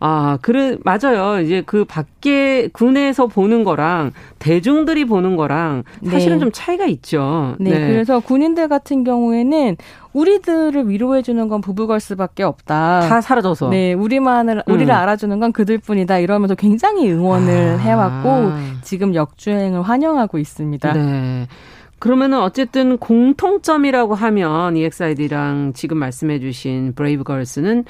아, 0.00 0.38
그래, 0.42 0.76
맞아요. 0.84 1.40
이제 1.40 1.62
그 1.66 1.84
밖에 1.84 2.68
군에서 2.72 3.26
보는 3.26 3.64
거랑 3.64 4.12
대중들이 4.38 5.04
보는 5.04 5.36
거랑 5.36 5.82
사실은 6.08 6.36
네. 6.36 6.40
좀 6.40 6.50
차이가 6.52 6.86
있죠. 6.86 7.56
네, 7.58 7.70
네. 7.70 7.88
그래서 7.88 8.20
군인들 8.20 8.68
같은 8.68 9.02
경우에는 9.02 9.76
우리들을 10.12 10.88
위로해 10.88 11.22
주는 11.22 11.48
건 11.48 11.60
브레이브걸스밖에 11.60 12.42
없다. 12.42 13.00
다 13.08 13.20
사라져서. 13.20 13.70
네, 13.70 13.92
우리만을 13.92 14.62
음. 14.66 14.72
우리를 14.72 14.92
알아주는 14.92 15.38
건 15.40 15.52
그들뿐이다. 15.52 16.18
이러면서 16.18 16.54
굉장히 16.54 17.10
응원을 17.10 17.74
아. 17.74 17.76
해왔고 17.78 18.52
지금 18.82 19.14
역주행을 19.14 19.82
환영하고 19.82 20.38
있습니다. 20.38 20.92
네. 20.92 21.46
그러면은 21.98 22.40
어쨌든 22.40 22.96
공통점이라고 22.96 24.14
하면 24.14 24.76
EXID랑 24.76 25.72
지금 25.74 25.98
말씀해주신 25.98 26.92
브레이브걸스는 26.94 27.84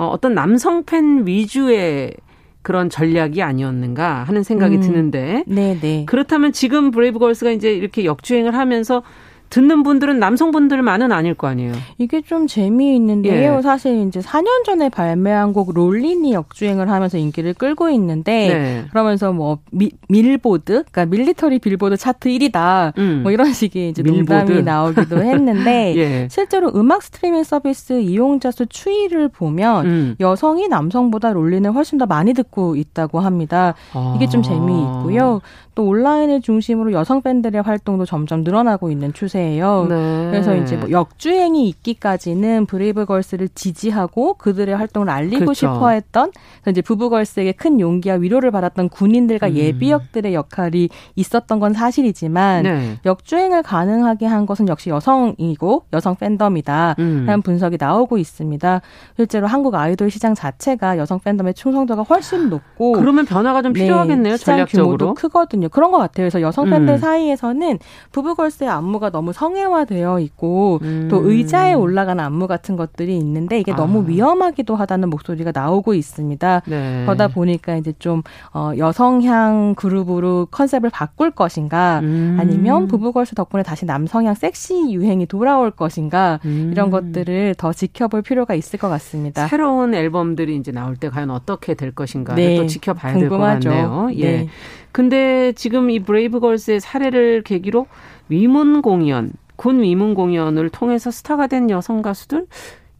어, 0.00 0.06
어떤 0.06 0.32
남성 0.32 0.84
팬 0.84 1.26
위주의 1.26 2.14
그런 2.62 2.88
전략이 2.88 3.42
아니었는가 3.42 4.24
하는 4.24 4.42
생각이 4.42 4.76
음. 4.76 4.80
드는데. 4.80 5.44
네네. 5.46 5.80
네. 5.80 6.04
그렇다면 6.06 6.52
지금 6.52 6.90
브레이브걸스가 6.90 7.50
이제 7.50 7.70
이렇게 7.74 8.06
역주행을 8.06 8.54
하면서 8.54 9.02
듣는 9.50 9.82
분들은 9.82 10.18
남성분들만은 10.20 11.10
아닐 11.12 11.34
거 11.34 11.48
아니에요. 11.48 11.72
이게 11.98 12.20
좀 12.22 12.46
재미있는데요. 12.46 13.56
예. 13.58 13.62
사실 13.62 14.06
이제 14.06 14.20
4년 14.20 14.64
전에 14.64 14.88
발매한 14.88 15.52
곡 15.52 15.72
롤린이 15.74 16.32
역주행을 16.32 16.88
하면서 16.88 17.18
인기를 17.18 17.54
끌고 17.54 17.90
있는데 17.90 18.48
네. 18.48 18.84
그러면서 18.90 19.32
뭐 19.32 19.58
미, 19.72 19.90
밀보드, 20.08 20.84
그러니까 20.90 21.06
military 21.06 21.58
빌보드 21.58 21.96
차트 21.96 22.28
1위다. 22.28 22.96
음. 22.98 23.20
뭐 23.24 23.32
이런 23.32 23.52
식의 23.52 23.90
이제 23.90 24.02
밀보드. 24.02 24.32
농담이 24.32 24.62
나오기도 24.62 25.22
했는데 25.22 25.94
예. 25.98 26.28
실제로 26.30 26.70
음악 26.74 27.02
스트리밍 27.02 27.42
서비스 27.42 28.00
이용자 28.00 28.52
수 28.52 28.66
추이를 28.66 29.28
보면 29.28 29.86
음. 29.86 30.16
여성이 30.20 30.68
남성보다 30.68 31.32
롤린을 31.32 31.74
훨씬 31.74 31.98
더 31.98 32.06
많이 32.06 32.34
듣고 32.34 32.76
있다고 32.76 33.18
합니다. 33.20 33.74
이게 34.16 34.28
좀 34.28 34.40
아. 34.40 34.42
재미있고요. 34.44 35.40
또 35.74 35.86
온라인을 35.86 36.40
중심으로 36.40 36.92
여성 36.92 37.22
팬들의 37.22 37.62
활동도 37.62 38.04
점점 38.04 38.42
늘어나고 38.42 38.90
있는 38.90 39.12
추세예요. 39.12 39.86
네. 39.88 40.28
그래서 40.30 40.56
이제 40.56 40.76
뭐 40.76 40.90
역주행이 40.90 41.68
있기까지는 41.68 42.66
브레이브걸스를 42.66 43.48
지지하고 43.54 44.34
그들의 44.34 44.76
활동을 44.76 45.08
알리고 45.08 45.46
그렇죠. 45.46 45.54
싶어했던 45.54 46.32
이제 46.68 46.82
부부걸스에게 46.82 47.52
큰 47.52 47.80
용기와 47.80 48.16
위로를 48.16 48.50
받았던 48.50 48.88
군인들과 48.88 49.48
음. 49.48 49.54
예비역들의 49.54 50.34
역할이 50.34 50.88
있었던 51.14 51.60
건 51.60 51.72
사실이지만 51.72 52.62
네. 52.64 52.98
역주행을 53.04 53.62
가능하게 53.62 54.26
한 54.26 54.46
것은 54.46 54.68
역시 54.68 54.90
여성이고 54.90 55.84
여성 55.92 56.16
팬덤이다 56.16 56.96
음. 56.98 57.24
라는 57.26 57.42
분석이 57.42 57.76
나오고 57.78 58.18
있습니다. 58.18 58.80
실제로 59.16 59.46
한국 59.46 59.74
아이돌 59.74 60.10
시장 60.10 60.34
자체가 60.34 60.98
여성 60.98 61.20
팬덤의 61.20 61.54
충성도가 61.54 62.02
훨씬 62.02 62.48
높고 62.48 62.92
그러면 62.92 63.24
변화가 63.24 63.62
좀 63.62 63.72
네, 63.72 63.82
필요하겠네요. 63.82 64.36
네, 64.36 64.44
전략적으로 64.44 65.14
크거든요. 65.14 65.59
그런 65.68 65.90
것 65.90 65.98
같아요. 65.98 66.24
그래서 66.24 66.40
여성 66.40 66.70
팬들 66.70 66.94
음. 66.94 66.98
사이에서는 66.98 67.78
부부걸스의 68.12 68.70
안무가 68.70 69.10
너무 69.10 69.32
성애화되어 69.32 70.20
있고 70.20 70.78
음. 70.82 71.08
또 71.10 71.28
의자에 71.30 71.74
올라가는 71.74 72.22
안무 72.22 72.46
같은 72.46 72.76
것들이 72.76 73.16
있는데 73.18 73.58
이게 73.58 73.72
아. 73.72 73.76
너무 73.76 74.06
위험하기도 74.08 74.76
하다는 74.76 75.10
목소리가 75.10 75.52
나오고 75.54 75.94
있습니다. 75.94 76.62
네. 76.66 77.02
그러다 77.04 77.28
보니까 77.28 77.76
이제 77.76 77.92
좀 77.98 78.22
어, 78.52 78.72
여성향 78.76 79.74
그룹으로 79.74 80.46
컨셉을 80.50 80.90
바꿀 80.90 81.30
것인가 81.30 82.00
음. 82.02 82.36
아니면 82.40 82.86
부부걸스 82.86 83.34
덕분에 83.34 83.62
다시 83.62 83.84
남성향 83.86 84.34
섹시 84.34 84.92
유행이 84.92 85.26
돌아올 85.26 85.70
것인가 85.70 86.40
음. 86.44 86.70
이런 86.72 86.90
것들을 86.90 87.54
더 87.56 87.72
지켜볼 87.72 88.22
필요가 88.22 88.54
있을 88.54 88.78
것 88.78 88.88
같습니다. 88.88 89.48
새로운 89.48 89.94
앨범들이 89.94 90.56
이제 90.56 90.72
나올 90.72 90.96
때 90.96 91.08
과연 91.08 91.30
어떻게 91.30 91.74
될 91.74 91.92
것인가 91.92 92.34
네. 92.34 92.56
또 92.56 92.66
지켜봐야 92.66 93.14
될 93.14 93.28
것 93.30 93.38
같네요. 93.38 94.08
예. 94.18 94.48
네. 94.90 94.92
근데 94.92 95.52
지금 95.52 95.90
이 95.90 96.00
브레이브걸스의 96.00 96.80
사례를 96.80 97.42
계기로 97.42 97.86
위문 98.28 98.82
공연, 98.82 99.32
군 99.56 99.82
위문 99.82 100.14
공연을 100.14 100.70
통해서 100.70 101.10
스타가 101.10 101.46
된 101.46 101.70
여성 101.70 102.02
가수들 102.02 102.46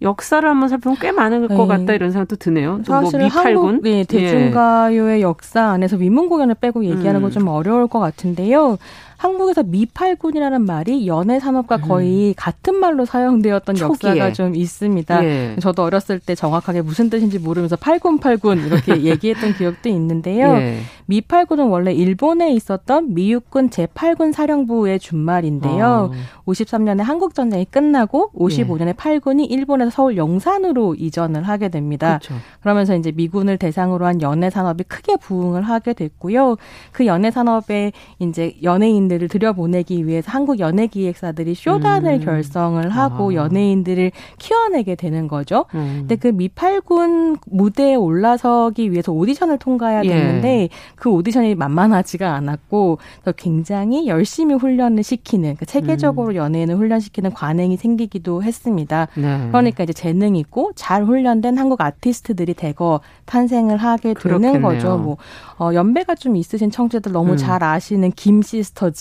역사를 0.03 0.49
한번 0.49 0.68
살펴보면 0.70 0.99
꽤 1.01 1.12
많을 1.12 1.47
것 1.49 1.57
네. 1.57 1.66
같다 1.66 1.93
이런 1.93 2.11
생각도 2.11 2.36
드네요. 2.36 2.80
뭐 2.86 3.03
사실 3.03 3.18
뭐 3.20 3.28
한국 3.28 3.82
네, 3.82 4.05
대중가요의 4.05 5.18
예. 5.18 5.22
역사 5.22 5.62
안에서 5.72 5.97
위문 5.97 6.28
공연을 6.28 6.55
빼고 6.55 6.84
얘기하는 6.84 7.20
건 7.20 7.30
좀 7.30 7.49
어려울 7.49 7.86
것 7.86 7.99
같은데요. 7.99 8.78
한국에서 9.20 9.62
미팔군이라는 9.64 10.64
말이 10.64 11.06
연애 11.06 11.38
산업과 11.38 11.76
음. 11.76 11.80
거의 11.82 12.28
음. 12.28 12.34
같은 12.38 12.74
말로 12.76 13.04
사용되었던 13.04 13.74
초기에. 13.74 14.10
역사가 14.12 14.32
좀 14.32 14.56
있습니다. 14.56 15.24
예. 15.24 15.56
저도 15.60 15.82
어렸을 15.82 16.18
때 16.18 16.34
정확하게 16.34 16.80
무슨 16.80 17.10
뜻인지 17.10 17.38
모르면서 17.38 17.76
팔군팔군 17.76 18.64
이렇게 18.64 19.02
얘기했던 19.04 19.52
기억도 19.52 19.90
있는데요. 19.90 20.46
예. 20.56 20.78
미팔군은 21.04 21.66
원래 21.66 21.92
일본에 21.92 22.54
있었던 22.54 23.12
미육군 23.12 23.68
제8군 23.68 24.32
사령부의 24.32 24.98
준말인데요. 24.98 26.12
어. 26.12 26.40
53년에 26.46 27.02
한국 27.02 27.34
전쟁이 27.34 27.66
끝나고 27.66 28.30
55년에 28.32 28.88
예. 28.88 28.92
8군이 28.92 29.50
일본에서 29.50 29.90
서울 29.90 30.16
영산으로 30.16 30.94
이전을 30.94 31.42
하게 31.42 31.68
됩니다. 31.68 32.20
그렇죠. 32.22 32.42
그러면서 32.60 32.96
이제 32.96 33.12
미군을 33.14 33.58
대상으로 33.58 34.06
한 34.06 34.22
연애 34.22 34.48
산업이 34.48 34.84
크게 34.84 35.16
부흥을 35.16 35.60
하게 35.62 35.92
됐고요. 35.92 36.56
그 36.92 37.04
연애 37.04 37.30
산업에 37.30 37.92
이제 38.18 38.56
연예인 38.62 39.09
연예인들을 39.11 39.28
들여보내기 39.28 40.06
위해서 40.06 40.30
한국 40.30 40.61
연예기획사들이 40.61 41.54
쇼단을 41.54 42.14
음. 42.14 42.24
결성을 42.24 42.88
하고 42.88 43.30
아. 43.30 43.34
연예인들을 43.34 44.12
키워내게 44.38 44.94
되는 44.94 45.26
거죠. 45.26 45.66
음. 45.74 45.96
근데 46.00 46.16
그 46.16 46.28
미팔군 46.28 47.38
무대에 47.46 47.96
올라서기 47.96 48.92
위해서 48.92 49.12
오디션을 49.12 49.58
통과해야 49.58 50.02
예. 50.04 50.08
되는데 50.08 50.48
예. 50.62 50.68
그 50.94 51.11
오디션이 51.11 51.56
만만하지가 51.56 52.34
않았고 52.34 52.98
굉장히 53.36 54.06
열심히 54.06 54.54
훈련을 54.54 55.02
시키는 55.02 55.56
그러니까 55.56 55.64
체계적으로 55.66 56.32
음. 56.32 56.36
연예인을 56.36 56.76
훈련시키는 56.76 57.32
관행이 57.32 57.76
생기기도 57.76 58.42
했습니다. 58.42 59.08
네. 59.16 59.48
그러니까 59.48 59.84
이제 59.84 59.92
재능 59.92 60.36
있고 60.36 60.72
잘 60.76 61.04
훈련된 61.04 61.58
한국 61.58 61.80
아티스트들이 61.80 62.54
대거 62.54 63.00
탄생을 63.26 63.76
하게 63.76 64.14
되는 64.14 64.14
그렇겠네요. 64.14 64.62
거죠. 64.62 64.96
뭐 64.98 65.16
어, 65.58 65.74
연배가 65.74 66.14
좀 66.14 66.36
있으신 66.36 66.70
청취자들 66.70 67.12
너무 67.12 67.32
음. 67.32 67.36
잘 67.36 67.62
아시는 67.64 68.12
김 68.12 68.42
시스터즈 68.42 68.99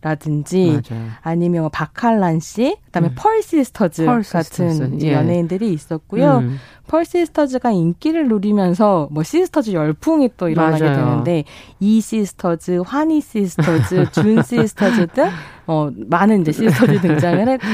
라든지 0.00 0.80
맞아요. 0.90 1.06
아니면 1.22 1.62
뭐 1.62 1.68
박재란 1.70 2.38
씨, 2.40 2.76
그다음에 2.86 3.08
음. 3.08 3.14
펄 3.16 3.42
시스터즈 3.42 4.04
펄 4.06 4.22
같은 4.22 4.70
시스터즈. 4.70 5.06
예. 5.06 5.12
연예인들이 5.12 5.72
있었고요. 5.72 6.38
음. 6.38 6.58
펄 6.86 7.04
시스터즈가 7.04 7.70
인기를 7.72 8.28
누리면서 8.28 9.08
뭐 9.10 9.22
시스터즈 9.24 9.72
열풍이 9.72 10.30
또 10.36 10.48
일어나게 10.48 10.84
맞아요. 10.84 10.96
되는데 10.96 11.44
이 11.80 12.00
시스터즈, 12.00 12.82
화니 12.86 13.20
시스터즈, 13.20 14.10
준 14.12 14.40
시스터즈 14.42 15.08
등 15.08 15.28
어, 15.66 15.90
많은 16.08 16.42
이제 16.42 16.52
시스터즈 16.52 17.00
등장을 17.02 17.48
했고 17.48 17.66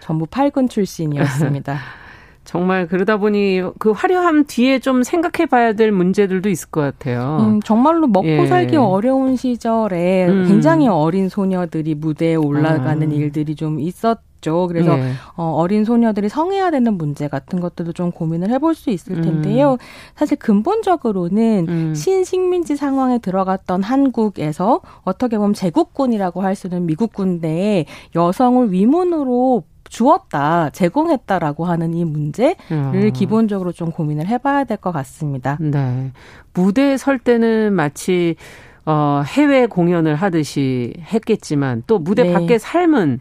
전부 0.00 0.26
팔군 0.26 0.68
출신이었습니다. 0.68 1.78
정말 2.44 2.86
그러다 2.86 3.18
보니 3.18 3.62
그 3.78 3.90
화려함 3.90 4.44
뒤에 4.46 4.78
좀 4.78 5.02
생각해 5.02 5.46
봐야 5.46 5.72
될 5.72 5.92
문제들도 5.92 6.48
있을 6.48 6.70
것 6.70 6.80
같아요. 6.80 7.38
음, 7.40 7.60
정말로 7.62 8.06
먹고 8.06 8.26
예. 8.26 8.46
살기 8.46 8.76
어려운 8.76 9.36
시절에 9.36 10.26
음. 10.26 10.46
굉장히 10.48 10.88
어린 10.88 11.28
소녀들이 11.28 11.94
무대에 11.94 12.34
올라가는 12.34 13.02
음. 13.02 13.12
일들이 13.12 13.54
좀 13.54 13.78
있었 13.78 14.18
죠 14.40 14.66
그래서 14.68 14.98
예. 14.98 15.12
어, 15.36 15.66
린 15.66 15.84
소녀들이 15.84 16.28
성해야 16.28 16.70
되는 16.70 16.94
문제 16.94 17.28
같은 17.28 17.60
것들도 17.60 17.92
좀 17.92 18.10
고민을 18.10 18.50
해볼 18.50 18.74
수 18.74 18.90
있을 18.90 19.18
음. 19.18 19.22
텐데요. 19.22 19.72
음. 19.72 19.78
사실 20.14 20.38
근본적으로는 20.38 21.66
음. 21.68 21.94
신식민지 21.94 22.76
상황에 22.76 23.18
들어갔던 23.18 23.82
한국에서 23.82 24.80
어떻게 25.02 25.36
보면 25.36 25.52
제국군이라고 25.52 26.40
할 26.42 26.54
수는 26.54 26.86
미국 26.86 27.12
군대에 27.12 27.84
여성을 28.14 28.72
위문으로 28.72 29.64
주었다, 29.90 30.70
제공했다라고 30.70 31.66
하는 31.66 31.92
이 31.92 32.04
문제를 32.06 32.54
음. 32.70 33.10
기본적으로 33.12 33.72
좀 33.72 33.90
고민을 33.90 34.26
해봐야 34.26 34.64
될 34.64 34.78
것 34.78 34.92
같습니다. 34.92 35.58
네. 35.60 36.12
무대에 36.54 36.96
설 36.96 37.18
때는 37.18 37.74
마치 37.74 38.36
어, 38.86 39.22
해외 39.26 39.66
공연을 39.66 40.14
하듯이 40.14 40.94
했겠지만 41.12 41.82
또 41.86 41.98
무대 41.98 42.22
네. 42.22 42.32
밖의 42.32 42.58
삶은 42.58 43.20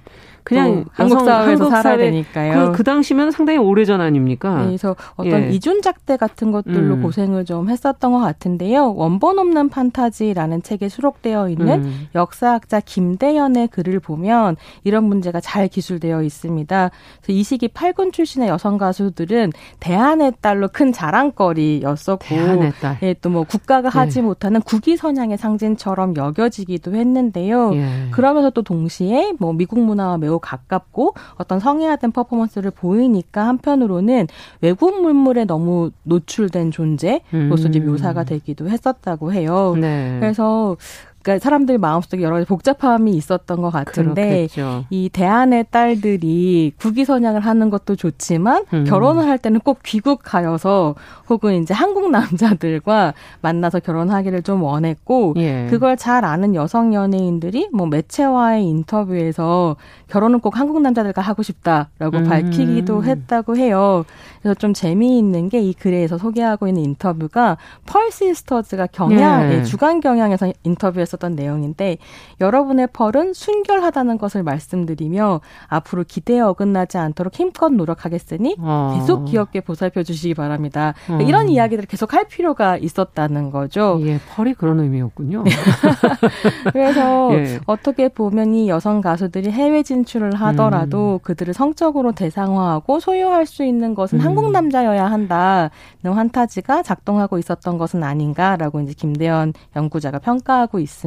그냥 0.50 0.86
한국 0.92 1.20
사회에서 1.22 1.64
한국 1.64 1.70
살아야 1.70 1.98
되니까요. 1.98 2.72
그, 2.72 2.78
그 2.78 2.84
당시면 2.84 3.32
상당히 3.32 3.58
오래전 3.58 4.02
아닙니까? 4.02 4.58
네, 4.58 4.66
그래서 4.66 4.96
어떤 5.16 5.44
예. 5.44 5.50
이중작대 5.52 6.18
같은 6.18 6.52
것들로 6.52 6.96
음. 6.96 7.02
고생을 7.02 7.46
좀 7.46 7.70
했었던 7.70 8.12
것 8.12 8.20
같은데요. 8.20 8.94
원본 8.96 9.40
없는 9.40 9.70
판타지라는 9.70 10.62
책에 10.62 10.90
수록되어 10.90 11.50
있는 11.50 11.84
음. 11.84 12.08
역사학자 12.16 12.82
김대현의 12.82 13.70
글을 13.70 14.00
보면 14.02 14.58
이런 14.84 15.06
문제가 15.06 15.40
잘 15.40 15.70
기술되어 15.70 16.24
있습니다. 16.24 16.92
이 17.30 17.44
시기 17.44 17.70
8군 17.70 18.12
출신의 18.12 18.50
여성 18.50 18.78
가수들은 18.78 19.54
대한의 19.80 20.34
딸로 20.42 20.68
큰 20.68 20.92
자랑거리였었고, 20.92 22.26
대한의 22.26 22.74
딸. 22.82 22.98
예, 23.04 23.14
또 23.14 23.30
뭐 23.30 23.44
국가가 23.44 23.88
예. 23.88 23.92
하지 23.92 24.22
못하는 24.22 24.60
국위 24.62 24.98
선양의 24.98 25.38
상징처럼 25.38 26.16
여겨지기도 26.16 26.96
했는데요. 26.96 27.76
예. 27.76 28.08
그러면서 28.12 28.50
또 28.50 28.64
동시에 28.64 29.34
뭐 29.40 29.54
미국 29.54 29.80
문화와 29.80 30.18
매우 30.18 30.39
매우 30.40 30.42
가깝고 30.42 31.14
어떤 31.36 31.60
성애화된 31.60 32.12
퍼포먼스를 32.12 32.72
보이니까 32.72 33.46
한편으로는 33.48 34.28
외국 34.62 35.02
물물에 35.02 35.46
너무 35.46 35.92
노출된 36.04 36.72
존재로서 36.72 37.24
음. 37.34 37.68
이제 37.68 37.80
묘사가 37.80 38.24
되기도 38.24 38.70
했었다고 38.70 39.34
해요. 39.34 39.76
네. 39.80 40.18
그래서 40.20 40.78
그러니까 41.22 41.44
사람들 41.44 41.78
마음속에 41.78 42.24
여러 42.24 42.36
가지 42.36 42.48
복잡함이 42.48 43.12
있었던 43.12 43.62
것 43.62 43.70
같은데 43.70 44.48
그렇겠죠. 44.48 44.86
이 44.90 45.10
대안의 45.10 45.68
딸들이 45.72 46.74
국위 46.80 47.06
선양을 47.06 47.42
하는 47.42 47.70
것도 47.70 47.96
좋지만 47.96 48.66
음. 48.74 48.84
결혼을 48.86 49.28
할 49.28 49.38
때는 49.38 49.60
꼭 49.60 49.80
귀국하여서 49.84 50.96
혹은 51.30 51.62
이제 51.62 51.74
한국 51.74 52.10
남자들과 52.12 53.14
만나서 53.42 53.80
결혼하기를 53.80 54.42
좀 54.44 54.64
원했고 54.64 55.36
예. 55.38 55.68
그걸 55.70 55.96
잘 55.98 56.26
아는 56.26 56.56
여성 56.56 56.94
연예인들이 56.94 57.70
뭐 57.72 57.86
매체와의 57.88 58.66
인터뷰에서 58.66 59.76
결혼은 60.08 60.40
꼭 60.40 60.58
한국 60.60 60.82
남자들과 60.82 61.22
하고 61.22 61.44
싶다라고 61.44 62.18
음. 62.18 62.24
밝히기도 62.24 63.04
했다고 63.04 63.58
해요. 63.58 64.06
그래서 64.42 64.56
좀 64.56 64.74
재미있는 64.74 65.50
게 65.50 65.60
이 65.60 65.74
글에서 65.74 66.18
소개하고 66.18 66.68
있는 66.70 66.84
인터뷰가 66.84 67.58
펄 67.86 68.12
시스터즈가 68.12 68.88
경향 68.88 69.52
예. 69.52 69.64
주간 69.64 70.00
경향에서 70.00 70.52
인터뷰 70.64 71.00
했었던 71.10 71.36
내용인데 71.36 71.98
여러분의 72.40 72.88
펄은 72.94 73.34
순결하다는 73.34 74.18
것을 74.18 74.44
말씀드리며 74.44 75.42
앞으로 75.68 76.04
기대에 76.08 76.40
어긋나지 76.40 76.98
않도록 76.98 77.36
힘껏 77.36 77.70
노력하겠으니 77.70 78.58
어. 78.60 78.96
계속 79.00 79.26
귀엽게 79.26 79.62
보살펴 79.62 80.04
주시기 80.04 80.36
바랍니다. 80.36 80.94
어. 81.10 81.20
이런 81.22 81.50
이야기들을 81.50 81.88
계속 81.88 82.14
할 82.14 82.28
필요가 82.28 82.78
있었다는 82.78 83.50
거죠. 83.50 84.00
예, 84.04 84.20
펄이 84.36 84.54
그런 84.54 84.80
의미였군요. 84.80 85.44
그래서 86.72 87.34
예. 87.34 87.60
어떻게 87.66 88.10
보면 88.10 88.54
이 88.54 88.70
여성 88.70 89.02
가수들이 89.02 89.52
해외 89.52 89.84
진출을 89.84 90.36
하더라도 90.36 91.14
음. 91.14 91.20
그들을 91.24 91.54
성적으로 91.54 92.12
대상화하고 92.12 93.00
소유할 93.00 93.46
수 93.46 93.64
있는 93.64 93.96
것은 93.96 94.20
음. 94.20 94.26
한국 94.26 94.52
남자여야 94.52 95.06
한다는 95.06 95.70
환타지가 96.04 96.84
작동하고 96.84 97.38
있었던 97.38 97.78
것은 97.78 98.04
아닌가라고 98.04 98.82
이제 98.82 98.94
김대현 98.94 99.54
연구자가 99.76 100.20
평가하고 100.20 100.80
있습니다. 100.80 100.99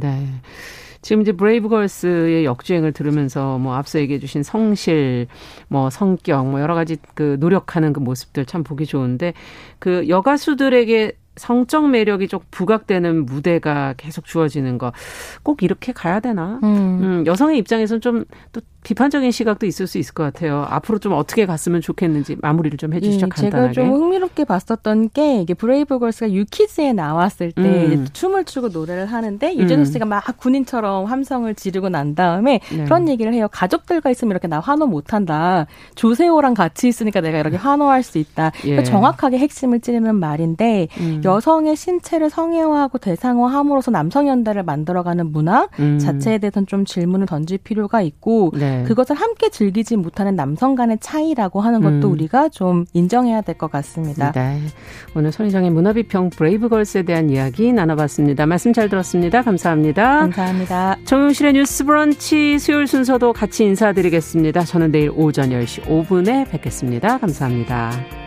네. 0.00 0.26
지금 1.02 1.22
이제 1.22 1.30
브레이브걸스의 1.32 2.44
역주행을 2.44 2.92
들으면서 2.92 3.58
뭐 3.58 3.74
앞서 3.74 4.00
얘기해 4.00 4.18
주신 4.18 4.42
성실, 4.42 5.28
뭐 5.68 5.88
성격, 5.90 6.46
뭐 6.48 6.60
여러 6.60 6.74
가지 6.74 6.96
그 7.14 7.36
노력하는 7.38 7.92
그 7.92 8.00
모습들 8.00 8.44
참 8.46 8.64
보기 8.64 8.86
좋은데 8.86 9.32
그 9.78 10.08
여가수들에게 10.08 11.12
성적 11.36 11.88
매력이 11.90 12.28
좀 12.28 12.40
부각되는 12.50 13.26
무대가 13.26 13.94
계속 13.98 14.24
주어지는 14.24 14.78
거 14.78 14.92
꼭 15.42 15.62
이렇게 15.62 15.92
가야 15.92 16.18
되나? 16.20 16.58
음. 16.64 17.00
음 17.02 17.26
여성의 17.26 17.58
입장에서는 17.58 18.00
좀 18.00 18.24
또 18.52 18.60
비판적인 18.86 19.32
시각도 19.32 19.66
있을 19.66 19.88
수 19.88 19.98
있을 19.98 20.14
것 20.14 20.22
같아요. 20.22 20.64
앞으로 20.70 21.00
좀 21.00 21.12
어떻게 21.12 21.44
갔으면 21.44 21.80
좋겠는지 21.80 22.36
마무리를 22.40 22.78
좀 22.78 22.94
해주시죠. 22.94 23.26
네, 23.26 23.30
간단하게. 23.30 23.74
제가 23.74 23.88
좀 23.88 23.92
흥미롭게 23.92 24.44
봤었던 24.44 25.10
게 25.10 25.42
이게 25.42 25.54
브레이브걸스가 25.54 26.30
유키즈에 26.30 26.92
나왔을 26.92 27.50
때 27.50 27.62
음. 27.62 28.06
춤을 28.12 28.44
추고 28.44 28.68
노래를 28.68 29.06
하는데 29.06 29.52
음. 29.52 29.58
유재석 29.58 29.86
씨가 29.86 30.04
막 30.04 30.22
군인처럼 30.38 31.06
함성을 31.06 31.52
지르고 31.56 31.88
난 31.88 32.14
다음에 32.14 32.60
네. 32.70 32.84
그런 32.84 33.08
얘기를 33.08 33.34
해요. 33.34 33.48
가족들과 33.50 34.10
있으면 34.10 34.30
이렇게 34.30 34.46
나 34.46 34.60
환호 34.60 34.86
못한다. 34.86 35.66
조세호랑 35.96 36.54
같이 36.54 36.86
있으니까 36.86 37.20
내가 37.20 37.40
이렇게 37.40 37.56
환호할 37.56 38.04
수 38.04 38.18
있다. 38.18 38.52
예. 38.66 38.70
그러니까 38.70 38.84
정확하게 38.84 39.38
핵심을 39.38 39.80
찌르는 39.80 40.14
말인데 40.14 40.86
음. 41.00 41.22
여성의 41.24 41.74
신체를 41.74 42.30
성애화하고 42.30 42.98
대상화함으로써 42.98 43.90
남성 43.90 44.28
연대를 44.28 44.62
만들어가는 44.62 45.32
문화 45.32 45.66
음. 45.80 45.98
자체에 45.98 46.38
대해서는 46.38 46.68
좀 46.68 46.84
질문을 46.84 47.26
던질 47.26 47.58
필요가 47.58 48.00
있고. 48.00 48.52
네. 48.54 48.75
네. 48.78 48.84
그것을 48.84 49.16
함께 49.16 49.48
즐기지 49.50 49.96
못하는 49.96 50.36
남성 50.36 50.74
간의 50.74 50.98
차이라고 51.00 51.60
하는 51.60 51.80
것도 51.80 52.08
음. 52.08 52.12
우리가 52.12 52.48
좀 52.48 52.84
인정해야 52.92 53.40
될 53.40 53.56
것 53.56 53.70
같습니다. 53.70 54.32
네. 54.32 54.60
오늘 55.14 55.32
손희정의 55.32 55.70
문화비평 55.70 56.30
브레이브걸스에 56.30 57.02
대한 57.02 57.30
이야기 57.30 57.72
나눠봤습니다. 57.72 58.44
말씀 58.46 58.72
잘 58.72 58.88
들었습니다. 58.88 59.42
감사합니다. 59.42 60.20
감사합니다. 60.20 60.96
정용실의 61.04 61.54
뉴스 61.54 61.84
브런치 61.84 62.58
수요일 62.58 62.86
순서도 62.86 63.32
같이 63.32 63.64
인사드리겠습니다. 63.64 64.62
저는 64.64 64.90
내일 64.92 65.10
오전 65.16 65.50
10시 65.50 65.84
5분에 65.84 66.50
뵙겠습니다. 66.50 67.18
감사합니다. 67.18 68.25